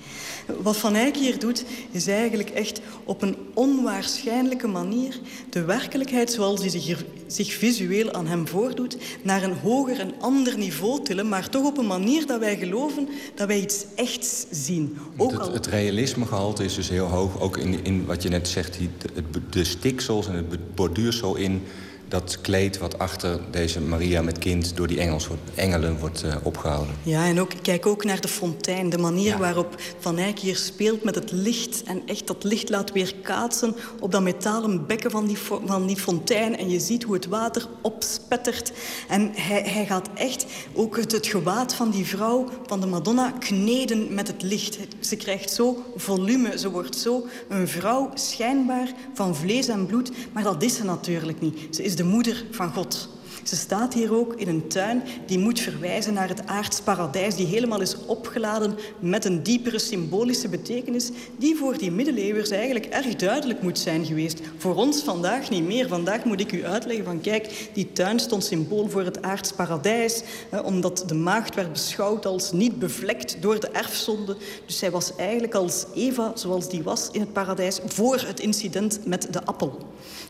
[0.63, 5.19] Wat Van Eyck hier doet, is eigenlijk echt op een onwaarschijnlijke manier
[5.51, 10.15] de werkelijkheid zoals die zich, hier, zich visueel aan hem voordoet, naar een hoger en
[10.21, 14.47] ander niveau tillen, maar toch op een manier dat wij geloven dat wij iets echts
[14.51, 14.99] zien.
[15.17, 15.53] Ook het, al...
[15.53, 19.41] het realismegehalte is dus heel hoog, ook in, in wat je net zegt, die, de,
[19.51, 21.63] de stiksels en het borduursel in
[22.11, 26.95] dat kleed wat achter deze Maria met kind door die engels, engelen wordt uh, opgehouden.
[27.03, 28.91] Ja, en ook, kijk ook naar de fontein.
[28.91, 31.83] De manier waarop Van Eyck hier speelt met het licht.
[31.83, 35.97] En echt dat licht laat weer kaatsen op dat metalen bekken van die, van die
[35.97, 36.57] fontein.
[36.57, 38.73] En je ziet hoe het water opspettert.
[39.09, 43.31] En hij, hij gaat echt ook het, het gewaad van die vrouw, van de Madonna,
[43.31, 44.79] kneden met het licht.
[45.01, 46.59] Ze krijgt zo volume.
[46.59, 50.11] Ze wordt zo een vrouw, schijnbaar van vlees en bloed.
[50.33, 51.59] Maar dat is ze natuurlijk niet.
[51.71, 53.09] Ze is de moeder van God.
[53.45, 57.47] Ze staat hier ook in een tuin die moet verwijzen naar het aards paradijs, die
[57.47, 63.63] helemaal is opgeladen met een diepere symbolische betekenis, die voor die middeleeuwers eigenlijk erg duidelijk
[63.63, 64.41] moet zijn geweest.
[64.57, 65.89] Voor ons vandaag niet meer.
[65.89, 70.23] Vandaag moet ik u uitleggen van kijk, die tuin stond symbool voor het aards paradijs,
[70.65, 74.37] omdat de maagd werd beschouwd als niet bevlekt door de erfzonde.
[74.67, 79.01] Dus zij was eigenlijk als Eva, zoals die was in het paradijs, voor het incident
[79.05, 79.79] met de appel.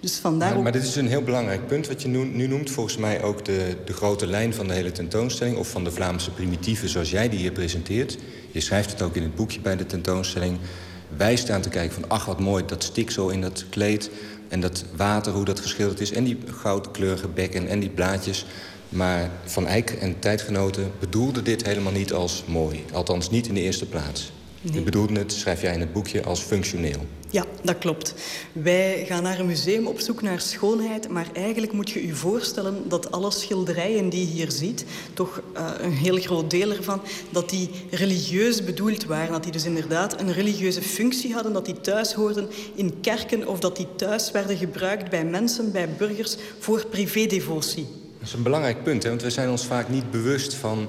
[0.01, 2.71] Dus vandaar maar, maar dit is een heel belangrijk punt wat je nu, nu noemt.
[2.71, 5.57] Volgens mij ook de, de grote lijn van de hele tentoonstelling...
[5.57, 8.19] of van de Vlaamse primitieven zoals jij die hier presenteert.
[8.51, 10.59] Je schrijft het ook in het boekje bij de tentoonstelling.
[11.17, 14.11] Wij staan te kijken van, ach wat mooi, dat stiksel in dat kleed...
[14.49, 16.13] en dat water, hoe dat geschilderd is...
[16.13, 18.47] en die goudkleurige bekken en die blaadjes...
[18.91, 22.85] Maar Van Eyck en tijdgenoten bedoelden dit helemaal niet als mooi.
[22.93, 24.33] Althans niet in de eerste plaats.
[24.61, 27.07] Je bedoelde het, schrijf jij in het boekje, als functioneel.
[27.33, 28.15] Ja, dat klopt.
[28.53, 32.89] Wij gaan naar een museum op zoek naar schoonheid, maar eigenlijk moet je je voorstellen
[32.89, 34.85] dat alle schilderijen die je hier ziet,
[35.15, 39.33] toch uh, een heel groot deel ervan, dat die religieus bedoeld waren.
[39.33, 43.61] Dat die dus inderdaad een religieuze functie hadden, dat die thuis hoorden in kerken of
[43.61, 47.87] dat die thuis werden gebruikt bij mensen, bij burgers, voor privédevotie.
[48.19, 49.09] Dat is een belangrijk punt, hè?
[49.09, 50.89] want we zijn ons vaak niet bewust van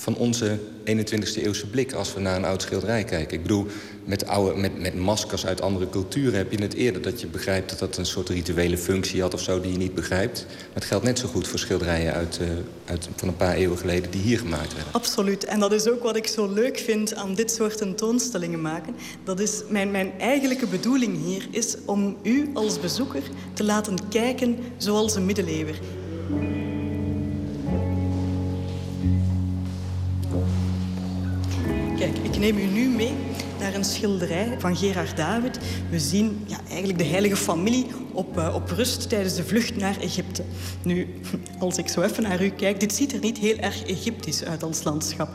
[0.00, 3.36] van onze 21e eeuwse blik als we naar een oud schilderij kijken.
[3.36, 3.66] Ik bedoel,
[4.04, 7.02] met, oude, met, met maskers uit andere culturen heb je het eerder...
[7.02, 9.94] dat je begrijpt dat dat een soort rituele functie had of zo die je niet
[9.94, 10.46] begrijpt.
[10.48, 12.48] Maar het geldt net zo goed voor schilderijen uit, uh,
[12.84, 14.92] uit, van een paar eeuwen geleden die hier gemaakt werden.
[14.92, 15.44] Absoluut.
[15.44, 18.94] En dat is ook wat ik zo leuk vind aan dit soort tentoonstellingen maken.
[19.24, 23.22] Dat is mijn, mijn eigenlijke bedoeling hier is om u als bezoeker
[23.54, 25.78] te laten kijken zoals een middeleeuwer.
[32.00, 33.12] Kijk, ik neem u nu mee
[33.58, 35.58] naar een schilderij van Gerard David.
[35.90, 40.00] We zien ja, eigenlijk de heilige familie op, uh, op rust tijdens de vlucht naar
[40.00, 40.42] Egypte.
[40.82, 41.08] Nu,
[41.58, 44.62] als ik zo even naar u kijk, dit ziet er niet heel erg Egyptisch uit
[44.62, 45.28] als landschap.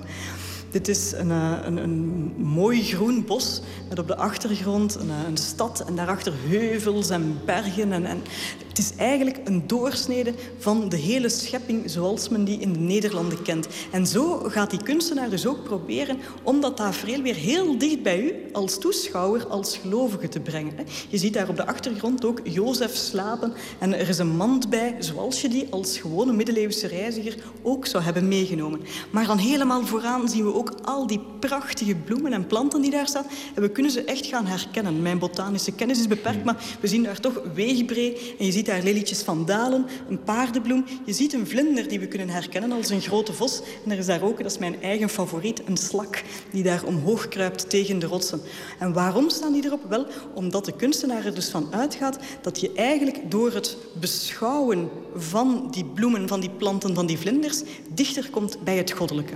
[0.76, 5.38] Dit is een, eh, een, een mooi groen bos met op de achtergrond een, een
[5.38, 7.92] stad en daarachter heuvels en bergen.
[7.92, 8.22] En, en
[8.68, 13.42] het is eigenlijk een doorsnede van de hele schepping zoals men die in de Nederlanden
[13.42, 13.68] kent.
[13.92, 18.22] En zo gaat die kunstenaar dus ook proberen om dat tafereel weer heel dicht bij
[18.22, 20.74] u als toeschouwer, als gelovige te brengen.
[21.10, 24.96] Je ziet daar op de achtergrond ook Jozef slapen en er is een mand bij
[25.00, 28.82] zoals je die als gewone middeleeuwse reiziger ook zou hebben meegenomen.
[29.10, 33.08] Maar dan helemaal vooraan zien we ook al die prachtige bloemen en planten die daar
[33.08, 33.26] staan.
[33.56, 35.02] En we kunnen ze echt gaan herkennen.
[35.02, 38.20] Mijn botanische kennis is beperkt, maar we zien daar toch weegbreed.
[38.40, 40.86] En je ziet daar lelietjes van dalen, een paardenbloem.
[41.06, 43.62] Je ziet een vlinder die we kunnen herkennen als een grote vos.
[43.86, 47.28] En er is daar ook, dat is mijn eigen favoriet, een slak die daar omhoog
[47.28, 48.42] kruipt tegen de rotsen.
[48.80, 49.86] En waarom staan die erop?
[49.90, 55.68] Wel, omdat de kunstenaar er dus van uitgaat dat je eigenlijk door het beschouwen van
[55.72, 57.62] die bloemen, van die planten, van die vlinders,
[57.94, 59.34] dichter komt bij het goddelijke.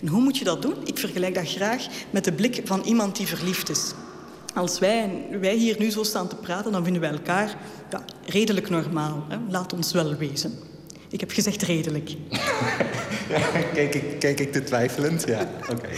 [0.00, 0.74] En hoe moet je dat doen?
[0.84, 3.92] Ik vergelijk dat graag met de blik van iemand die verliefd is.
[4.54, 7.56] Als wij, wij hier nu zo staan te praten, dan vinden wij elkaar
[7.90, 9.24] ja, redelijk normaal.
[9.28, 9.36] Hè?
[9.48, 10.69] Laat ons wel wezen.
[11.10, 12.10] Ik heb gezegd redelijk.
[13.74, 15.24] keek, ik, keek ik te twijfelend?
[15.26, 15.88] Ja, oké.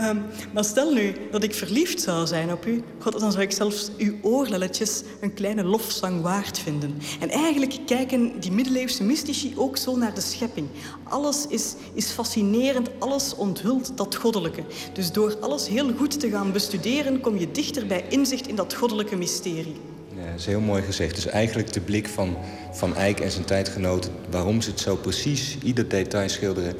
[0.00, 0.22] Um,
[0.52, 3.90] maar stel nu dat ik verliefd zou zijn op u, God, dan zou ik zelfs
[3.98, 6.98] uw oorlelletjes een kleine lofzang waard vinden.
[7.20, 10.68] En eigenlijk kijken die middeleeuwse mystici ook zo naar de schepping.
[11.02, 14.64] Alles is, is fascinerend, alles onthult dat goddelijke.
[14.92, 18.74] Dus door alles heel goed te gaan bestuderen, kom je dichter bij inzicht in dat
[18.74, 19.76] goddelijke mysterie.
[20.24, 21.14] Dat is heel mooi gezegd.
[21.14, 22.36] Dus eigenlijk de blik van
[22.72, 24.12] Van Eyck en zijn tijdgenoten...
[24.30, 26.76] waarom ze het zo precies, ieder detail schilderen...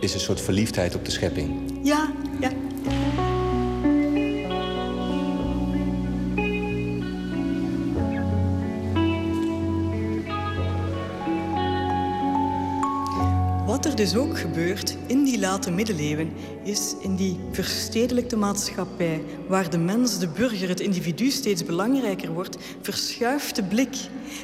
[0.00, 1.80] is een soort verliefdheid op de schepping.
[1.82, 2.50] Ja, ja.
[13.98, 20.18] Dus ook gebeurt in die late middeleeuwen is in die verstedelijkte maatschappij waar de mens,
[20.18, 23.96] de burger, het individu steeds belangrijker wordt, verschuift de blik.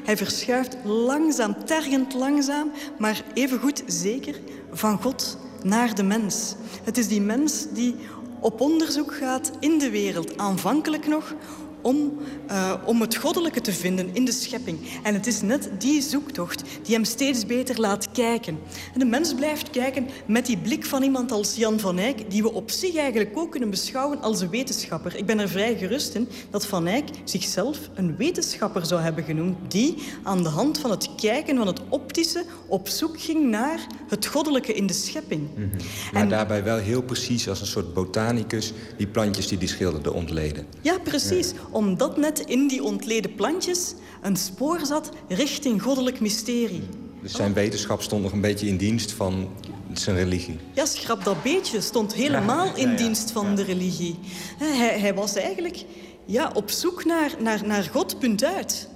[0.05, 4.41] Hij verschuift langzaam, tergend langzaam, maar evengoed zeker
[4.73, 6.55] van God naar de mens.
[6.83, 7.95] Het is die mens die
[8.41, 11.35] op onderzoek gaat in de wereld, aanvankelijk nog
[11.85, 12.13] om,
[12.51, 14.79] uh, om het goddelijke te vinden in de schepping.
[15.03, 18.59] En het is net die zoektocht die hem steeds beter laat kijken.
[18.93, 22.43] En de mens blijft kijken met die blik van iemand als Jan van Eyck, die
[22.43, 25.17] we op zich eigenlijk ook kunnen beschouwen als een wetenschapper.
[25.17, 29.57] Ik ben er vrij gerust in dat Van Eyck zichzelf een wetenschapper zou hebben genoemd,
[29.69, 34.27] die aan de hand van het kijken van het optische op zoek ging naar het
[34.27, 35.41] goddelijke in de schepping.
[35.41, 35.79] Mm -hmm.
[36.13, 40.13] Maar en, daarbij wel heel precies als een soort botanicus die plantjes die die schilderde
[40.13, 40.67] ontleden.
[40.81, 41.51] Ja, precies.
[41.51, 46.83] Ja omdat net in die ontleden plantjes een spoor zat richting goddelijk mysterie.
[47.23, 49.49] Dus zijn wetenschap stond nog een beetje in dienst van
[49.93, 50.59] zijn religie?
[50.73, 54.19] Ja, schrap dat beetje stond helemaal in ja, ja, dienst van de religie.
[54.59, 55.85] Hij, hij, was eigenlijk
[56.25, 58.89] ja, op zoek naar, naar, naar God, punt uit.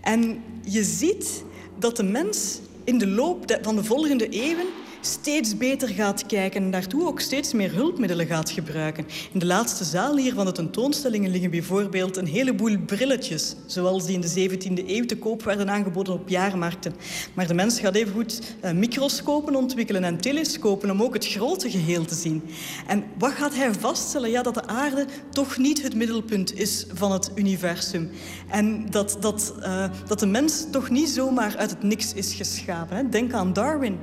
[0.00, 1.44] En je ziet
[1.78, 4.66] dat de mens in de loop van de volgende eeuwen
[5.06, 9.06] steeds beter gaat kijken en daartoe ook steeds meer hulpmiddelen gaat gebruiken.
[9.32, 14.14] In de laatste zaal hier van de tentoonstellingen liggen bijvoorbeeld een heleboel brilletjes, zoals die
[14.14, 16.94] in de 17e eeuw te koop werden aangeboden op jaarmarkten.
[17.34, 22.04] Maar de mens gaat evengoed uh, microscopen ontwikkelen en telescopen om ook het grote geheel
[22.04, 22.42] te zien.
[22.86, 24.30] En wat gaat hij vaststellen?
[24.30, 28.10] Ja, dat de aarde toch niet het middelpunt is van het universum.
[28.48, 33.10] En dat, dat, uh, dat de mens toch niet zomaar uit het niks is geschapen.
[33.10, 33.98] Denk aan Darwin.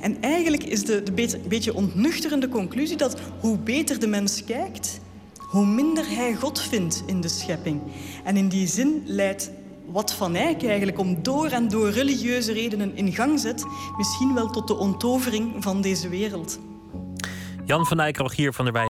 [0.00, 5.00] En eigenlijk is de, de beetje, ontnuchterende conclusie dat hoe beter de mens kijkt,
[5.38, 7.80] hoe minder hij God vindt in de schepping.
[8.24, 9.50] En in die zin leidt
[9.86, 13.64] wat Van Eyck eigenlijk om door en door religieuze redenen in gang zet,
[13.96, 16.58] misschien wel tot de onttovering van deze wereld.
[17.64, 18.84] Jan van Eyck, Rogier van der Wij.